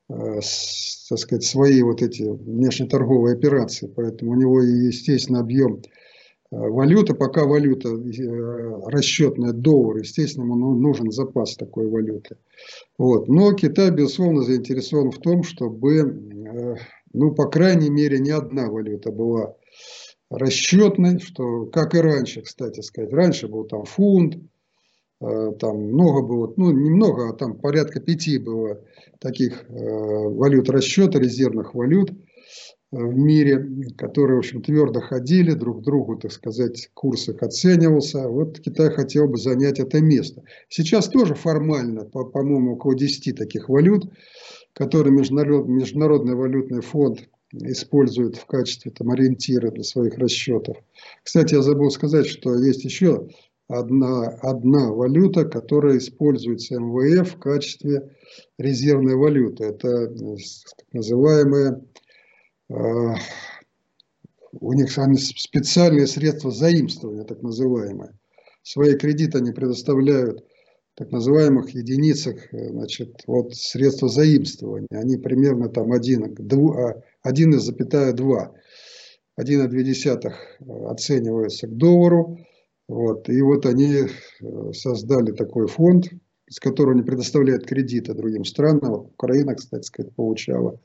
так 0.09 1.19
сказать, 1.19 1.45
свои 1.45 1.83
вот 1.83 2.03
эти 2.03 2.23
внешнеторговые 2.23 3.35
операции. 3.35 3.87
Поэтому 3.87 4.33
у 4.33 4.35
него, 4.35 4.61
естественно, 4.61 5.41
объем 5.41 5.83
валюты, 6.51 7.15
пока 7.15 7.45
валюта 7.45 7.89
расчетная 8.87 9.53
доллар, 9.53 9.99
естественно, 9.99 10.45
ему 10.45 10.57
ну, 10.57 10.75
нужен 10.75 11.11
запас 11.11 11.57
такой 11.57 11.89
валюты. 11.89 12.37
Вот. 12.99 13.29
Но 13.29 13.53
Китай, 13.55 13.91
безусловно, 13.91 14.43
заинтересован 14.43 15.11
в 15.11 15.19
том, 15.19 15.43
чтобы 15.43 16.79
ну, 17.15 17.33
по 17.33 17.49
крайней 17.49 17.91
мере, 17.91 18.19
не 18.19 18.31
одна 18.31 18.69
валюта 18.69 19.11
была 19.11 19.55
расчетной, 20.31 21.21
что, 21.21 21.67
как 21.67 21.95
и 21.95 21.99
раньше, 21.99 22.43
кстати 22.43 22.81
сказать, 22.81 23.13
раньше 23.13 23.49
был 23.49 23.65
там 23.65 23.85
фунт, 23.85 24.37
э, 24.37 24.39
там 25.59 25.77
много 25.93 26.27
было, 26.27 26.53
ну, 26.57 26.71
немного, 26.71 27.31
а 27.31 27.33
там 27.33 27.59
порядка 27.59 28.01
пяти 28.01 28.39
было 28.39 28.81
таких 29.21 29.65
э, 29.69 29.75
валют 29.75 30.69
расчета, 30.71 31.19
резервных 31.19 31.75
валют 31.75 32.11
э, 32.11 32.15
в 32.91 33.17
мире, 33.17 33.93
которые, 33.97 34.37
в 34.37 34.39
общем, 34.41 34.63
твердо 34.63 35.01
ходили, 35.01 35.53
друг 35.53 35.83
другу, 35.83 36.17
так 36.17 36.33
сказать, 36.33 36.91
курс 36.95 37.29
их 37.29 37.43
оценивался. 37.43 38.29
Вот 38.29 38.61
Китай 38.61 38.91
хотел 38.91 39.29
бы 39.29 39.39
занять 39.39 39.81
это 39.81 40.01
место. 40.01 40.43
Сейчас 40.69 41.09
тоже 41.09 41.35
формально, 41.35 42.05
по-моему, 42.05 42.75
около 42.75 42.95
10 42.95 43.37
таких 43.37 43.69
валют 43.69 44.11
который 44.75 45.13
Международный, 45.13 45.77
Международный 45.77 46.35
валютный 46.35 46.83
фонд 46.83 47.29
использует 47.53 48.37
в 48.37 48.47
качестве 48.47 48.91
там, 48.91 49.11
ориентира 49.11 49.71
для 49.71 49.85
своих 49.85 50.19
расчетов. 50.19 50.77
Кстати, 51.23 51.55
я 51.55 51.63
забыл 51.63 51.91
сказать, 51.91 52.27
что 52.27 52.57
есть 52.57 52.85
еще 52.85 53.29
одна, 53.69 54.29
одна 54.43 54.93
валюта, 54.93 55.45
которая 55.45 55.99
используется 55.99 56.79
МВФ 56.79 57.35
в 57.35 57.39
качестве 57.39 58.11
резервной 58.59 59.17
валюты. 59.17 59.65
Это 59.65 60.09
так 60.09 60.93
называемые, 60.93 61.85
э, 62.71 62.75
у 64.61 64.73
них 64.73 64.91
специальные 64.91 66.07
средства 66.07 66.51
заимствования, 66.51 67.25
так 67.25 67.43
называемые. 67.43 68.19
Свои 68.63 68.97
кредиты 68.97 69.39
они 69.39 69.53
предоставляют 69.53 70.45
так 70.95 71.11
называемых 71.11 71.71
единицах 71.71 72.53
э, 72.53 72.69
значит, 72.69 73.23
вот 73.27 73.55
средства 73.55 74.09
заимствования. 74.09 74.89
Они 74.91 75.17
примерно 75.17 75.69
там 75.69 75.93
1,2, 75.93 77.03
1,2 77.27 78.51
1,2 79.41 80.33
оцениваются 80.91 81.67
к 81.67 81.77
доллару. 81.77 82.39
Вот. 82.89 83.29
И 83.29 83.41
вот 83.43 83.67
они 83.67 84.03
э, 84.03 84.73
создали 84.73 85.33
такой 85.33 85.67
фонд, 85.67 86.11
с 86.49 86.61
которого 86.61 86.95
они 86.95 87.03
предоставляют 87.03 87.67
кредиты 87.67 88.15
другим 88.15 88.45
странам. 88.45 88.93
Вот 88.93 89.11
Украина, 89.15 89.55
кстати 89.55 89.85
сказать, 89.85 90.15
получала 90.15 90.79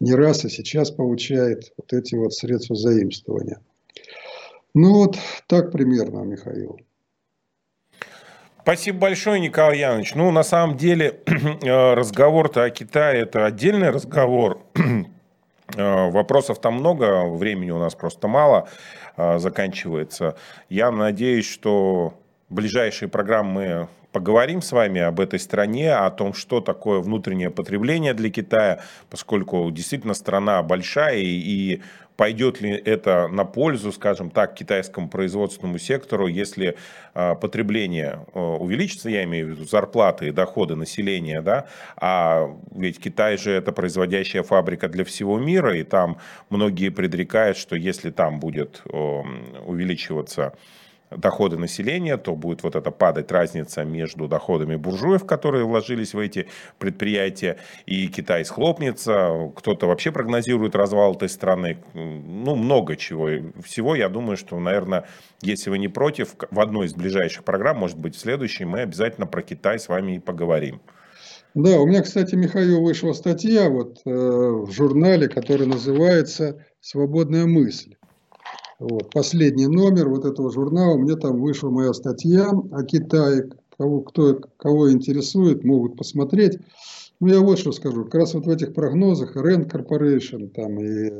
не 0.00 0.14
раз, 0.14 0.44
и 0.44 0.48
сейчас 0.48 0.90
получает 0.90 1.72
вот 1.76 1.92
эти 1.92 2.14
вот 2.14 2.32
средства 2.32 2.74
заимствования. 2.74 3.60
Ну 4.74 4.94
вот 4.94 5.16
так 5.46 5.72
примерно, 5.72 6.20
Михаил. 6.22 6.78
Спасибо 8.62 8.98
большое, 8.98 9.40
Николай 9.40 9.78
Янович. 9.78 10.14
Ну, 10.14 10.30
на 10.30 10.42
самом 10.42 10.76
деле, 10.76 11.20
э, 11.26 11.94
разговор-то 11.94 12.64
о 12.64 12.70
Китае– 12.70 13.22
это 13.22 13.46
отдельный 13.46 13.90
разговор. 13.90 14.60
Э, 15.76 16.10
вопросов 16.10 16.60
там 16.60 16.74
много, 16.74 17.26
времени 17.26 17.70
у 17.70 17.78
нас 17.78 17.94
просто 17.94 18.28
мало 18.28 18.68
э, 19.16 19.38
заканчивается. 19.38 20.36
Я 20.68 20.90
надеюсь, 20.90 21.48
что 21.48 22.14
ближайшие 22.48 23.08
программы 23.08 23.52
мы 23.52 23.88
поговорим 24.12 24.60
с 24.62 24.72
вами 24.72 25.00
об 25.00 25.20
этой 25.20 25.38
стране, 25.38 25.94
о 25.94 26.10
том, 26.10 26.34
что 26.34 26.60
такое 26.60 27.00
внутреннее 27.00 27.50
потребление 27.50 28.14
для 28.14 28.30
Китая, 28.30 28.80
поскольку 29.08 29.70
действительно 29.70 30.14
страна 30.14 30.62
большая 30.62 31.18
и 31.18 31.80
пойдет 32.20 32.60
ли 32.60 32.72
это 32.72 33.28
на 33.28 33.46
пользу, 33.46 33.92
скажем 33.92 34.30
так, 34.30 34.52
китайскому 34.52 35.08
производственному 35.08 35.78
сектору, 35.78 36.26
если 36.26 36.76
а, 37.14 37.34
потребление 37.34 38.26
а, 38.34 38.56
увеличится, 38.56 39.08
я 39.08 39.24
имею 39.24 39.46
в 39.46 39.50
виду 39.52 39.64
зарплаты 39.64 40.28
и 40.28 40.30
доходы 40.30 40.76
населения, 40.76 41.40
да, 41.40 41.64
а 41.96 42.54
ведь 42.74 43.00
Китай 43.00 43.38
же 43.38 43.52
это 43.52 43.72
производящая 43.72 44.42
фабрика 44.42 44.88
для 44.88 45.06
всего 45.06 45.38
мира, 45.38 45.74
и 45.74 45.82
там 45.82 46.18
многие 46.50 46.90
предрекают, 46.90 47.56
что 47.56 47.74
если 47.74 48.10
там 48.10 48.38
будет 48.38 48.82
увеличиваться 48.84 50.52
доходы 51.10 51.56
населения, 51.56 52.16
то 52.16 52.34
будет 52.34 52.62
вот 52.62 52.76
эта 52.76 52.90
падать 52.90 53.30
разница 53.32 53.84
между 53.84 54.28
доходами 54.28 54.76
буржуев, 54.76 55.26
которые 55.26 55.64
вложились 55.64 56.14
в 56.14 56.18
эти 56.18 56.48
предприятия, 56.78 57.58
и 57.86 58.08
Китай 58.08 58.44
схлопнется. 58.44 59.50
Кто-то 59.56 59.86
вообще 59.86 60.12
прогнозирует 60.12 60.74
развал 60.74 61.14
этой 61.14 61.28
страны. 61.28 61.78
Ну, 61.94 62.54
много 62.54 62.96
чего. 62.96 63.28
Всего, 63.62 63.94
я 63.94 64.08
думаю, 64.08 64.36
что, 64.36 64.58
наверное, 64.58 65.06
если 65.42 65.70
вы 65.70 65.78
не 65.78 65.88
против, 65.88 66.34
в 66.50 66.60
одной 66.60 66.86
из 66.86 66.94
ближайших 66.94 67.44
программ, 67.44 67.78
может 67.78 67.98
быть, 67.98 68.14
в 68.14 68.18
следующей, 68.20 68.64
мы 68.64 68.80
обязательно 68.80 69.26
про 69.26 69.42
Китай 69.42 69.78
с 69.78 69.88
вами 69.88 70.16
и 70.16 70.18
поговорим. 70.18 70.80
Да, 71.54 71.80
у 71.80 71.86
меня, 71.86 72.02
кстати, 72.02 72.36
Михаил, 72.36 72.80
вышла 72.80 73.12
статья 73.12 73.68
вот, 73.68 73.98
э, 74.06 74.10
в 74.10 74.70
журнале, 74.70 75.28
который 75.28 75.66
называется 75.66 76.64
«Свободная 76.80 77.46
мысль». 77.46 77.96
Вот. 78.80 79.10
Последний 79.12 79.66
номер 79.66 80.08
вот 80.08 80.24
этого 80.24 80.50
журнала, 80.50 80.96
мне 80.96 81.14
там 81.14 81.38
вышла 81.38 81.68
моя 81.68 81.92
статья 81.92 82.48
о 82.48 82.82
Китае. 82.82 83.50
Кого, 83.76 84.00
кто, 84.00 84.40
кого 84.56 84.90
интересует, 84.90 85.64
могут 85.64 85.96
посмотреть. 85.98 86.58
Ну, 87.20 87.28
я 87.28 87.40
вот 87.40 87.58
что 87.58 87.72
скажу. 87.72 88.04
Как 88.04 88.14
раз 88.14 88.32
вот 88.32 88.46
в 88.46 88.50
этих 88.50 88.72
прогнозах 88.72 89.36
Rand 89.36 89.70
Corporation 89.70 90.48
там, 90.48 90.80
и 90.80 91.10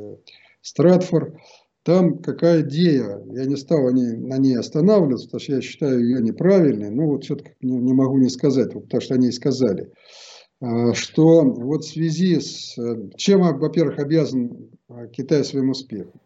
Stratfor, 0.64 1.34
там 1.82 2.18
какая 2.18 2.62
идея. 2.62 3.22
Я 3.30 3.44
не 3.44 3.56
стал 3.56 3.90
ней, 3.90 4.16
на 4.16 4.38
ней 4.38 4.58
останавливаться, 4.58 5.26
потому 5.26 5.40
что 5.40 5.52
я 5.56 5.60
считаю 5.60 6.02
ее 6.02 6.22
неправильной. 6.22 6.90
Но 6.90 7.08
вот 7.08 7.24
все-таки 7.24 7.52
не, 7.60 7.76
не 7.76 7.92
могу 7.92 8.16
не 8.16 8.30
сказать, 8.30 8.72
потому 8.72 9.02
что 9.02 9.14
они 9.14 9.28
и 9.28 9.32
сказали 9.32 9.92
а, 10.62 10.94
что 10.94 11.42
вот 11.42 11.84
в 11.84 11.90
связи 11.90 12.40
с 12.40 12.74
чем, 13.16 13.40
во-первых, 13.58 13.98
обязан 13.98 14.70
а, 14.88 15.06
Китай 15.08 15.44
своим 15.44 15.70
успехом 15.70 16.19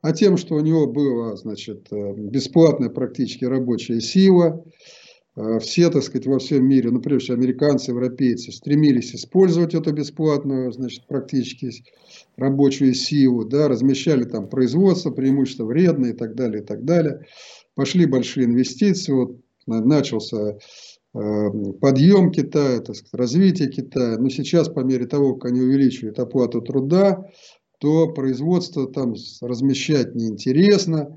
а 0.00 0.12
тем, 0.12 0.36
что 0.36 0.54
у 0.54 0.60
него 0.60 0.86
была, 0.86 1.36
значит, 1.36 1.88
э, 1.90 2.14
бесплатная 2.14 2.88
практически 2.88 3.44
рабочая 3.44 4.00
сила. 4.00 4.64
Э, 5.36 5.58
все, 5.60 5.90
так 5.90 6.02
сказать, 6.02 6.26
во 6.26 6.38
всем 6.38 6.66
мире, 6.66 6.90
ну, 6.90 7.00
прежде 7.00 7.26
всего, 7.26 7.36
американцы, 7.38 7.90
европейцы, 7.90 8.52
стремились 8.52 9.14
использовать 9.14 9.74
эту 9.74 9.92
бесплатную, 9.92 10.72
значит, 10.72 11.06
практически 11.06 11.72
рабочую 12.36 12.94
силу, 12.94 13.44
да, 13.44 13.68
размещали 13.68 14.24
там 14.24 14.48
производство, 14.48 15.10
преимущество 15.10 15.64
вредное 15.64 16.10
и 16.10 16.16
так 16.16 16.34
далее, 16.34 16.62
и 16.62 16.64
так 16.64 16.84
далее. 16.84 17.26
Пошли 17.74 18.06
большие 18.06 18.46
инвестиции, 18.46 19.12
вот 19.12 19.40
начался 19.66 20.58
э, 21.14 21.50
подъем 21.80 22.30
Китая, 22.30 22.80
так 22.80 22.96
сказать, 22.96 23.14
развитие 23.14 23.68
Китая. 23.68 24.16
Но 24.18 24.28
сейчас, 24.28 24.68
по 24.68 24.80
мере 24.80 25.06
того, 25.06 25.34
как 25.34 25.50
они 25.50 25.60
увеличивают 25.60 26.18
оплату 26.18 26.62
труда, 26.62 27.24
то 27.78 28.08
производство 28.08 28.86
там 28.86 29.14
размещать 29.40 30.14
неинтересно. 30.14 31.16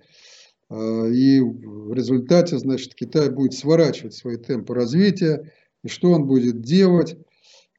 А, 0.70 1.06
и 1.08 1.40
в 1.40 1.94
результате, 1.94 2.58
значит, 2.58 2.96
Китай 2.96 3.30
будет 3.30 3.54
сворачивать 3.54 4.14
свои 4.14 4.38
темпы 4.38 4.74
развития. 4.74 5.52
и 5.84 5.88
что 5.88 6.12
он 6.12 6.28
будет 6.28 6.62
делать, 6.62 7.18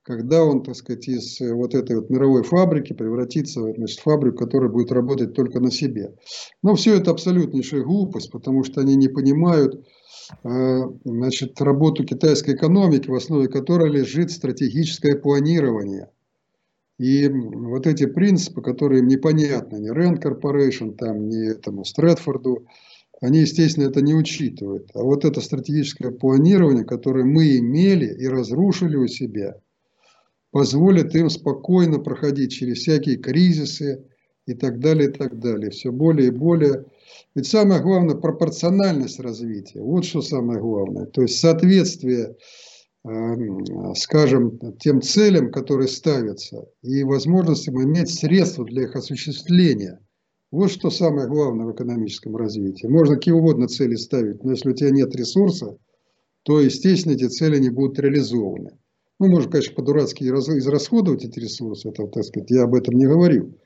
когда 0.02 0.44
он, 0.44 0.62
так 0.62 0.74
сказать, 0.74 1.06
из 1.08 1.40
э, 1.40 1.54
вот 1.54 1.74
этой 1.74 1.96
вот 1.96 2.10
мировой 2.10 2.42
фабрики 2.42 2.92
превратится 2.92 3.62
значит, 3.72 4.00
в 4.00 4.02
фабрику, 4.02 4.38
которая 4.38 4.68
будет 4.68 4.90
работать 4.90 5.32
только 5.34 5.60
на 5.60 5.70
себе. 5.70 6.14
Но 6.62 6.74
все 6.74 6.96
это 6.96 7.12
абсолютнейшая 7.12 7.82
глупость, 7.82 8.30
потому 8.32 8.64
что 8.64 8.80
они 8.80 8.96
не 8.96 9.08
понимают 9.08 9.86
э, 10.42 10.80
значит, 11.04 11.60
работу 11.60 12.04
китайской 12.04 12.56
экономики, 12.56 13.08
в 13.08 13.14
основе 13.14 13.48
которой 13.48 13.90
лежит 13.90 14.32
стратегическое 14.32 15.16
планирование. 15.16 16.10
И 17.02 17.28
вот 17.28 17.86
эти 17.86 18.06
принципы, 18.06 18.62
которые 18.62 19.00
им 19.00 19.08
непонятны, 19.08 19.76
ни 19.76 19.90
Rand 19.90 20.22
Corporation, 20.22 20.94
там, 20.94 21.28
ни 21.28 21.50
этому 21.50 21.84
Стрэдфорду, 21.84 22.66
они, 23.20 23.40
естественно, 23.40 23.88
это 23.88 24.00
не 24.02 24.14
учитывают. 24.14 24.90
А 24.94 25.02
вот 25.02 25.24
это 25.24 25.40
стратегическое 25.40 26.10
планирование, 26.10 26.84
которое 26.84 27.24
мы 27.24 27.58
имели 27.58 28.06
и 28.06 28.26
разрушили 28.26 28.96
у 28.96 29.08
себя– 29.08 29.56
позволит 30.52 31.14
им 31.16 31.30
спокойно 31.30 31.98
проходить 31.98 32.52
через 32.52 32.78
всякие 32.78 33.16
кризисы 33.16 34.04
и 34.46 34.54
так 34.54 34.78
далее, 34.78 35.08
и 35.08 35.12
так 35.12 35.40
далее. 35.40 35.70
Все 35.70 35.90
более 35.90 36.28
и 36.28 36.30
более. 36.30 36.84
Ведь 37.34 37.46
самое 37.46 37.82
главное– 37.82 38.14
пропорциональность 38.20 39.18
развития. 39.18 39.80
Вот 39.80 40.04
что 40.04 40.20
самое 40.22 40.60
главное. 40.60 41.06
То 41.06 41.22
есть 41.22 41.40
соответствие, 41.40 42.36
скажем, 43.94 44.58
тем 44.78 45.02
целям, 45.02 45.50
которые 45.50 45.88
ставятся, 45.88 46.66
и 46.82 47.02
возможностям 47.02 47.82
иметь 47.82 48.10
средства 48.14 48.64
для 48.64 48.84
их 48.84 48.94
осуществления. 48.94 49.98
Вот 50.52 50.70
что 50.70 50.90
самое 50.90 51.26
главное 51.26 51.66
в 51.66 51.72
экономическом 51.72 52.36
развитии. 52.36 52.86
Можно 52.86 53.16
какие 53.16 53.34
угодно 53.34 53.68
цели 53.68 53.96
ставить, 53.96 54.44
но 54.44 54.52
если 54.52 54.70
у 54.70 54.74
тебя 54.74 54.90
нет 54.90 55.16
ресурса, 55.16 55.78
то, 56.44 56.60
естественно, 56.60 57.14
эти 57.14 57.26
цели 57.26 57.58
не 57.58 57.70
будут 57.70 57.98
реализованы. 57.98 58.78
Ну, 59.18 59.28
можно, 59.28 59.50
конечно, 59.50 59.74
по-дурацки 59.74 60.24
израсходовать 60.24 61.24
эти 61.24 61.38
ресурсы, 61.38 61.88
это, 61.88 62.06
так 62.06 62.24
сказать, 62.24 62.50
я 62.50 62.64
об 62.64 62.74
этом 62.74 62.96
не 62.96 63.06
говорю. 63.06 63.56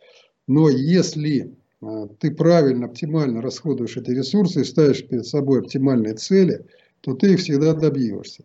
Но 0.47 0.69
если 0.69 1.57
а, 1.81 2.07
ты 2.07 2.31
правильно, 2.31 2.87
оптимально 2.87 3.43
расходуешь 3.43 3.97
эти 3.97 4.11
ресурсы 4.11 4.61
и 4.61 4.65
ставишь 4.65 5.07
перед 5.07 5.27
собой 5.27 5.61
оптимальные 5.61 6.15
цели, 6.15 6.67
то 7.01 7.15
ты 7.15 7.33
их 7.33 7.41
всегда 7.41 7.75
добьешься. 7.75 8.45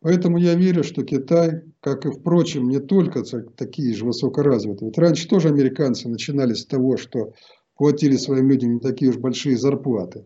Поэтому 0.00 0.38
я 0.38 0.54
верю, 0.54 0.84
что 0.84 1.02
Китай, 1.02 1.62
как 1.80 2.06
и, 2.06 2.10
впрочем, 2.10 2.68
не 2.68 2.78
только 2.78 3.24
такие 3.56 3.94
же 3.94 4.04
высокоразвитые. 4.04 4.90
Ведь 4.90 4.98
раньше 4.98 5.28
тоже 5.28 5.48
американцы 5.48 6.08
начинали 6.08 6.54
с 6.54 6.64
того, 6.64 6.96
что 6.96 7.32
платили 7.76 8.16
своим 8.16 8.48
людям 8.48 8.74
не 8.74 8.80
такие 8.80 9.10
уж 9.10 9.16
большие 9.16 9.56
зарплаты. 9.56 10.24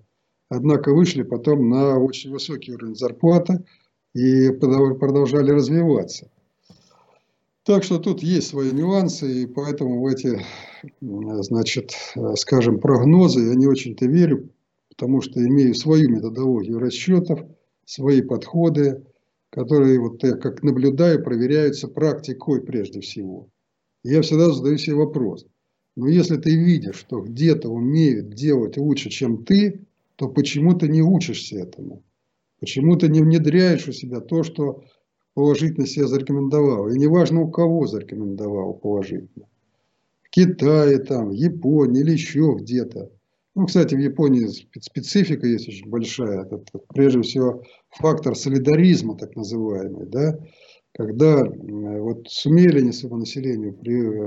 Однако 0.49 0.93
вышли 0.93 1.23
потом 1.23 1.71
на 1.71 1.99
очень 1.99 2.31
высокий 2.31 2.73
уровень 2.73 2.97
зарплаты– 2.97 3.65
и 4.15 4.51
продолжали 4.51 5.51
развиваться. 5.51 6.31
Так 7.65 7.85
что 7.85 7.99
тут 7.99 8.23
есть 8.23 8.49
свои 8.49 8.73
нюансы, 8.73 9.43
и 9.43 9.47
поэтому 9.47 10.03
в 10.03 10.07
эти, 10.07 10.45
значит, 11.01 11.93
скажем, 12.35 12.81
прогнозы 12.81 13.41
я 13.41 13.55
не 13.55 13.67
очень-то 13.67 14.07
верю, 14.07 14.51
потому 14.89 15.21
что 15.21 15.41
имею 15.41 15.75
свою 15.75 16.11
методологию 16.11 16.81
расчетов, 16.81 17.41
свои 17.85 18.21
подходы, 18.21 19.05
которые, 19.53 20.01
вот 20.01 20.25
я 20.25 20.33
как 20.33 20.63
наблюдаю, 20.63 21.23
проверяются 21.23 21.87
практикой 21.87 22.63
прежде 22.63 23.01
всего. 23.01 23.51
Я 24.03 24.23
всегда 24.23 24.51
задаю 24.51 24.79
себе 24.79 24.97
вопрос. 24.97 25.47
Но 25.95 26.09
если 26.09 26.39
ты 26.39 26.57
видишь, 26.57 26.97
что 26.97 27.21
где-то 27.21 27.69
умеют 27.69 28.31
делать 28.31 28.79
лучше, 28.79 29.11
чем 29.11 29.45
ты, 29.45 29.87
то 30.17 30.29
почему 30.29 30.75
ты 30.75 30.89
не 30.89 31.03
учишься 31.03 31.59
этому? 31.59 32.03
Почему 32.61 32.97
ты 32.97 33.09
не 33.09 33.21
внедряешь 33.21 33.87
у 33.87 33.93
себя 33.93 34.21
то, 34.21 34.43
что 34.43 34.85
положительно 35.35 35.87
себя 35.87 36.07
зарекомендовал? 36.07 36.89
И 36.89 36.99
неважно, 36.99 37.43
у 37.43 37.51
кого 37.51 37.87
зарекомендовал 37.87 38.73
положительно. 38.73 39.47
В 40.23 40.31
Китае, 40.31 40.99
там, 40.99 41.29
в 41.29 41.33
Японии 41.33 42.01
или 42.01 42.13
еще 42.13 42.57
где-то. 42.59 43.11
Ну, 43.55 43.67
кстати, 43.67 43.95
в 43.95 43.99
Японии 43.99 44.47
специфика 44.81 45.47
есть 45.47 45.69
очень 45.69 45.89
большая. 45.89 46.45
Это, 46.45 46.63
прежде 46.95 47.21
всего, 47.23 47.63
фактор 47.91 48.35
солидаризма, 48.35 49.17
так 49.17 49.37
называемый. 49.37 50.07
Да? 50.07 50.39
Когда 50.95 51.45
вот 51.45 52.29
сумели 52.29 52.91
своему 52.91 53.19
населению 53.19 53.75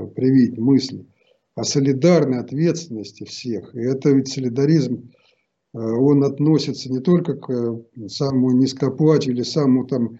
привить 0.09 0.57
мысль 0.57 1.05
о 1.55 1.63
солидарной 1.63 2.39
ответственности 2.39 3.23
всех. 3.23 3.73
И 3.75 3.79
это 3.79 4.09
ведь 4.09 4.27
солидаризм 4.27 5.11
Э, 5.75 5.77
он 5.77 6.23
относится 6.23 6.91
не 6.91 6.99
только 6.99 7.35
к 7.35 7.49
э, 7.49 8.07
самому 8.07 8.51
низкооплате 8.51 9.31
или 9.31 9.43
самому 9.43 9.85
там, 9.85 10.19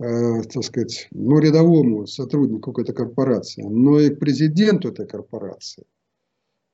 э, 0.00 0.42
так 0.42 0.64
сказать, 0.64 1.08
ну, 1.12 1.38
рядовому 1.38 2.06
сотруднику 2.06 2.72
какой-то 2.72 2.92
корпорации, 2.92 3.62
но 3.62 4.00
и 4.00 4.10
к 4.10 4.18
президенту 4.18 4.88
этой 4.88 5.06
корпорации. 5.06 5.84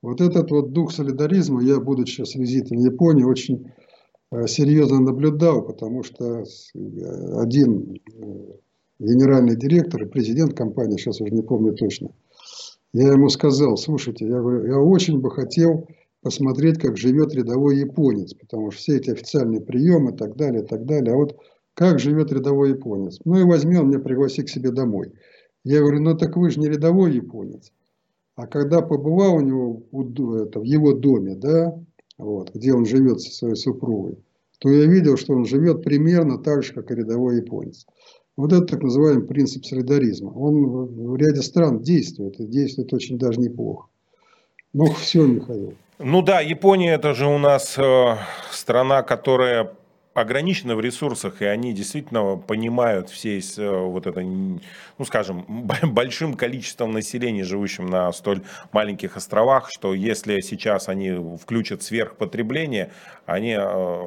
Вот 0.03 0.21
этот 0.21 0.51
вот 0.51 0.73
дух 0.73 0.93
солидаризма 0.93 1.63
я, 1.63 1.79
будучи 1.79 2.23
с 2.23 2.35
визитом 2.35 2.79
в 2.79 2.85
Японии, 2.85 3.23
очень 3.23 3.73
серьезно 4.47 5.01
наблюдал, 5.01 5.63
потому 5.63 6.03
что 6.03 6.45
один 6.75 8.01
генеральный 8.99 9.57
директор 9.57 10.07
президент 10.07 10.55
компании, 10.55 10.97
сейчас 10.97 11.21
уже 11.21 11.31
не 11.31 11.43
помню 11.43 11.73
точно, 11.75 12.11
я 12.93 13.13
ему 13.13 13.29
сказал, 13.29 13.77
слушайте, 13.77 14.27
я, 14.27 14.39
говорю, 14.41 14.67
я 14.67 14.79
очень 14.79 15.21
бы 15.21 15.31
хотел 15.31 15.89
посмотреть, 16.21 16.79
как 16.79 16.97
живет 16.97 17.35
рядовой 17.35 17.79
японец, 17.79 18.35
потому 18.35 18.71
что 18.71 18.81
все 18.81 18.97
эти 18.97 19.11
официальные 19.11 19.61
приемы 19.61 20.13
и 20.13 20.17
так 20.17 20.37
далее, 20.37 20.63
и 20.63 20.67
так 20.67 20.85
далее. 20.85 21.15
А 21.15 21.17
вот 21.17 21.37
как 21.75 21.99
живет 21.99 22.33
рядовой 22.33 22.71
японец? 22.71 23.19
Ну 23.25 23.39
и 23.39 23.45
возьми, 23.45 23.77
он 23.77 23.89
меня 23.89 23.99
пригласи 23.99 24.43
к 24.43 24.49
себе 24.49 24.71
домой. 24.71 25.13
Я 25.65 25.81
говорю, 25.81 26.01
ну 26.01 26.17
так 26.17 26.37
вы 26.37 26.51
же 26.51 26.61
не 26.61 26.69
рядовой 26.69 27.15
японец. 27.15 27.73
А 28.35 28.47
когда 28.47 28.81
побывал 28.81 29.37
у 29.37 29.41
него 29.41 29.83
это, 30.37 30.61
в 30.61 30.65
его 30.65 30.95
доме, 30.95 31.35
да, 31.35 31.79
вот, 32.19 32.55
где 32.55 32.73
он 32.73 32.87
живет 32.87 33.21
со 33.21 33.31
своей 33.31 33.57
супругой, 33.57 34.19
то 34.59 34.71
я 34.71 34.87
видел, 34.87 35.17
что 35.17 35.35
он 35.35 35.45
живет 35.45 35.83
примерно 35.83 36.39
так 36.39 36.63
же, 36.63 36.73
как 36.73 36.91
и 36.91 36.95
рядовой 36.95 37.37
японец. 37.37 37.87
Вот 38.37 38.53
это 38.53 38.65
так 38.65 38.83
называемый 38.83 39.27
принцип 39.27 39.67
солидаризма. 39.67 40.31
Он 40.31 40.87
в 40.87 41.17
ряде 41.17 41.43
стран 41.43 41.83
действует, 41.83 42.41
и 42.41 42.47
действует 42.47 42.93
очень 42.95 43.19
даже 43.19 43.39
неплохо. 43.41 43.89
Ну, 44.73 44.87
все, 44.87 45.27
Михаил. 45.27 45.75
Ну 45.99 46.23
да, 46.23 46.41
Япония 46.41 46.95
это 46.95 47.13
же 47.15 47.27
у 47.27 47.39
нас 47.39 47.77
э, 47.79 48.17
страна, 48.51 49.03
которая 49.03 49.77
ограничена 50.15 50.77
в 50.77 50.81
ресурсах, 50.81 51.41
и 51.41 51.47
они 51.47 51.73
действительно 51.73 52.37
понимают 52.37 53.09
все 53.09 53.39
э, 53.39 53.71
вот 53.71 54.07
это, 54.07 54.21
ну 54.21 54.61
скажем, 55.05 55.45
большим 55.83 56.35
количеством 56.35 56.93
населения, 56.93 57.45
живущим 57.45 57.87
на 57.87 58.13
столь 58.13 58.43
маленьких 58.73 59.17
островах, 59.17 59.71
что 59.71 59.95
если 59.95 60.41
сейчас 60.41 60.89
они 60.89 61.39
включат 61.39 61.83
сверхпотребление, 61.83 62.91
они 63.25 63.57
э, 63.59 64.07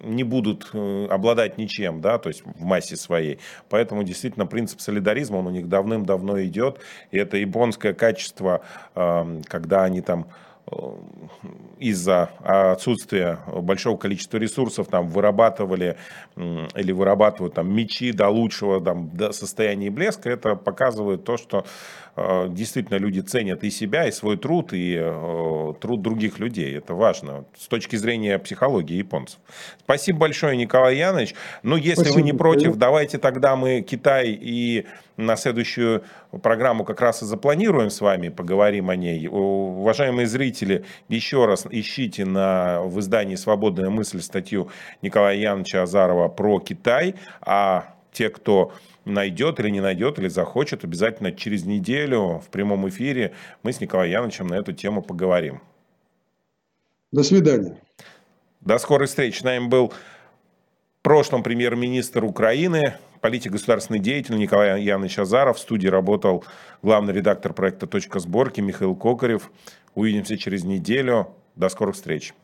не 0.00 0.24
будут 0.24 0.68
э, 0.74 1.06
обладать 1.08 1.56
ничем, 1.56 2.02
да, 2.02 2.18
то 2.18 2.28
есть 2.28 2.42
в 2.44 2.62
массе 2.62 2.96
своей. 2.96 3.38
Поэтому 3.70 4.02
действительно 4.02 4.44
принцип 4.44 4.80
солидаризма, 4.80 5.36
он 5.36 5.46
у 5.46 5.50
них 5.50 5.68
давным-давно 5.68 6.42
идет. 6.42 6.80
И 7.12 7.18
это 7.18 7.38
японское 7.38 7.94
качество, 7.94 8.62
когда 8.94 9.84
они 9.84 10.00
там 10.00 10.26
из-за 11.78 12.30
отсутствия 12.44 13.40
большого 13.46 13.96
количества 13.96 14.38
ресурсов 14.38 14.86
там 14.88 15.08
вырабатывали 15.08 15.96
или 16.36 16.92
вырабатывают 16.92 17.54
там 17.54 17.74
мечи 17.74 18.12
до 18.12 18.28
лучшего 18.28 18.80
там, 18.80 19.10
до 19.10 19.32
состояния 19.32 19.90
блеска, 19.90 20.30
это 20.30 20.54
показывает 20.54 21.24
то, 21.24 21.36
что 21.36 21.64
э, 22.11 22.11
действительно 22.14 22.98
люди 22.98 23.20
ценят 23.20 23.64
и 23.64 23.70
себя, 23.70 24.06
и 24.06 24.12
свой 24.12 24.36
труд, 24.36 24.72
и 24.74 24.98
э, 25.00 25.72
труд 25.80 26.02
других 26.02 26.38
людей. 26.38 26.76
Это 26.76 26.94
важно 26.94 27.46
с 27.56 27.66
точки 27.68 27.96
зрения 27.96 28.38
психологии 28.38 28.96
японцев. 28.96 29.38
Спасибо 29.80 30.18
большое, 30.18 30.56
Николай 30.56 30.96
Янович. 30.96 31.34
Ну, 31.62 31.76
если 31.76 32.02
Спасибо. 32.02 32.14
вы 32.16 32.22
не 32.22 32.32
против, 32.34 32.76
давайте 32.76 33.16
тогда 33.16 33.56
мы 33.56 33.80
Китай 33.80 34.28
и 34.28 34.84
на 35.16 35.36
следующую 35.36 36.04
программу 36.42 36.84
как 36.84 37.00
раз 37.00 37.22
и 37.22 37.26
запланируем 37.26 37.88
с 37.88 38.00
вами, 38.00 38.28
поговорим 38.28 38.90
о 38.90 38.96
ней. 38.96 39.26
Уважаемые 39.28 40.26
зрители, 40.26 40.84
еще 41.08 41.46
раз 41.46 41.66
ищите 41.70 42.26
на, 42.26 42.82
в 42.82 43.00
издании 43.00 43.36
«Свободная 43.36 43.88
мысль» 43.88 44.20
статью 44.20 44.68
Николая 45.00 45.36
Яновича 45.36 45.82
Азарова 45.82 46.28
про 46.28 46.60
Китай, 46.60 47.14
а 47.40 47.94
те, 48.12 48.28
кто 48.28 48.72
найдет 49.04 49.60
или 49.60 49.70
не 49.70 49.80
найдет, 49.80 50.18
или 50.18 50.28
захочет, 50.28 50.84
обязательно 50.84 51.32
через 51.32 51.64
неделю 51.64 52.38
в 52.38 52.48
прямом 52.50 52.88
эфире 52.88 53.34
мы 53.62 53.72
с 53.72 53.80
Николаем 53.80 54.12
Яновичем 54.12 54.46
на 54.46 54.54
эту 54.54 54.72
тему 54.72 55.02
поговорим. 55.02 55.60
До 57.10 57.22
свидания. 57.22 57.78
До 58.60 58.78
скорой 58.78 59.06
встречи. 59.06 59.40
С 59.40 59.44
нами 59.44 59.66
был 59.66 59.88
в 59.88 61.02
прошлом 61.02 61.42
премьер-министр 61.42 62.24
Украины 62.24 62.94
политик, 63.22 63.52
государственный 63.52 64.00
деятель 64.00 64.36
Николай 64.36 64.82
Янович 64.82 65.20
Азаров. 65.20 65.56
В 65.56 65.60
студии 65.60 65.86
работал 65.86 66.44
главный 66.82 67.14
редактор 67.14 67.54
проекта 67.54 67.86
«Точка 67.86 68.18
сборки» 68.18 68.60
Михаил 68.60 68.96
Кокарев. 68.96 69.50
Увидимся 69.94 70.36
через 70.36 70.64
неделю. 70.64 71.28
До 71.54 71.68
скорых 71.68 71.94
встреч. 71.94 72.34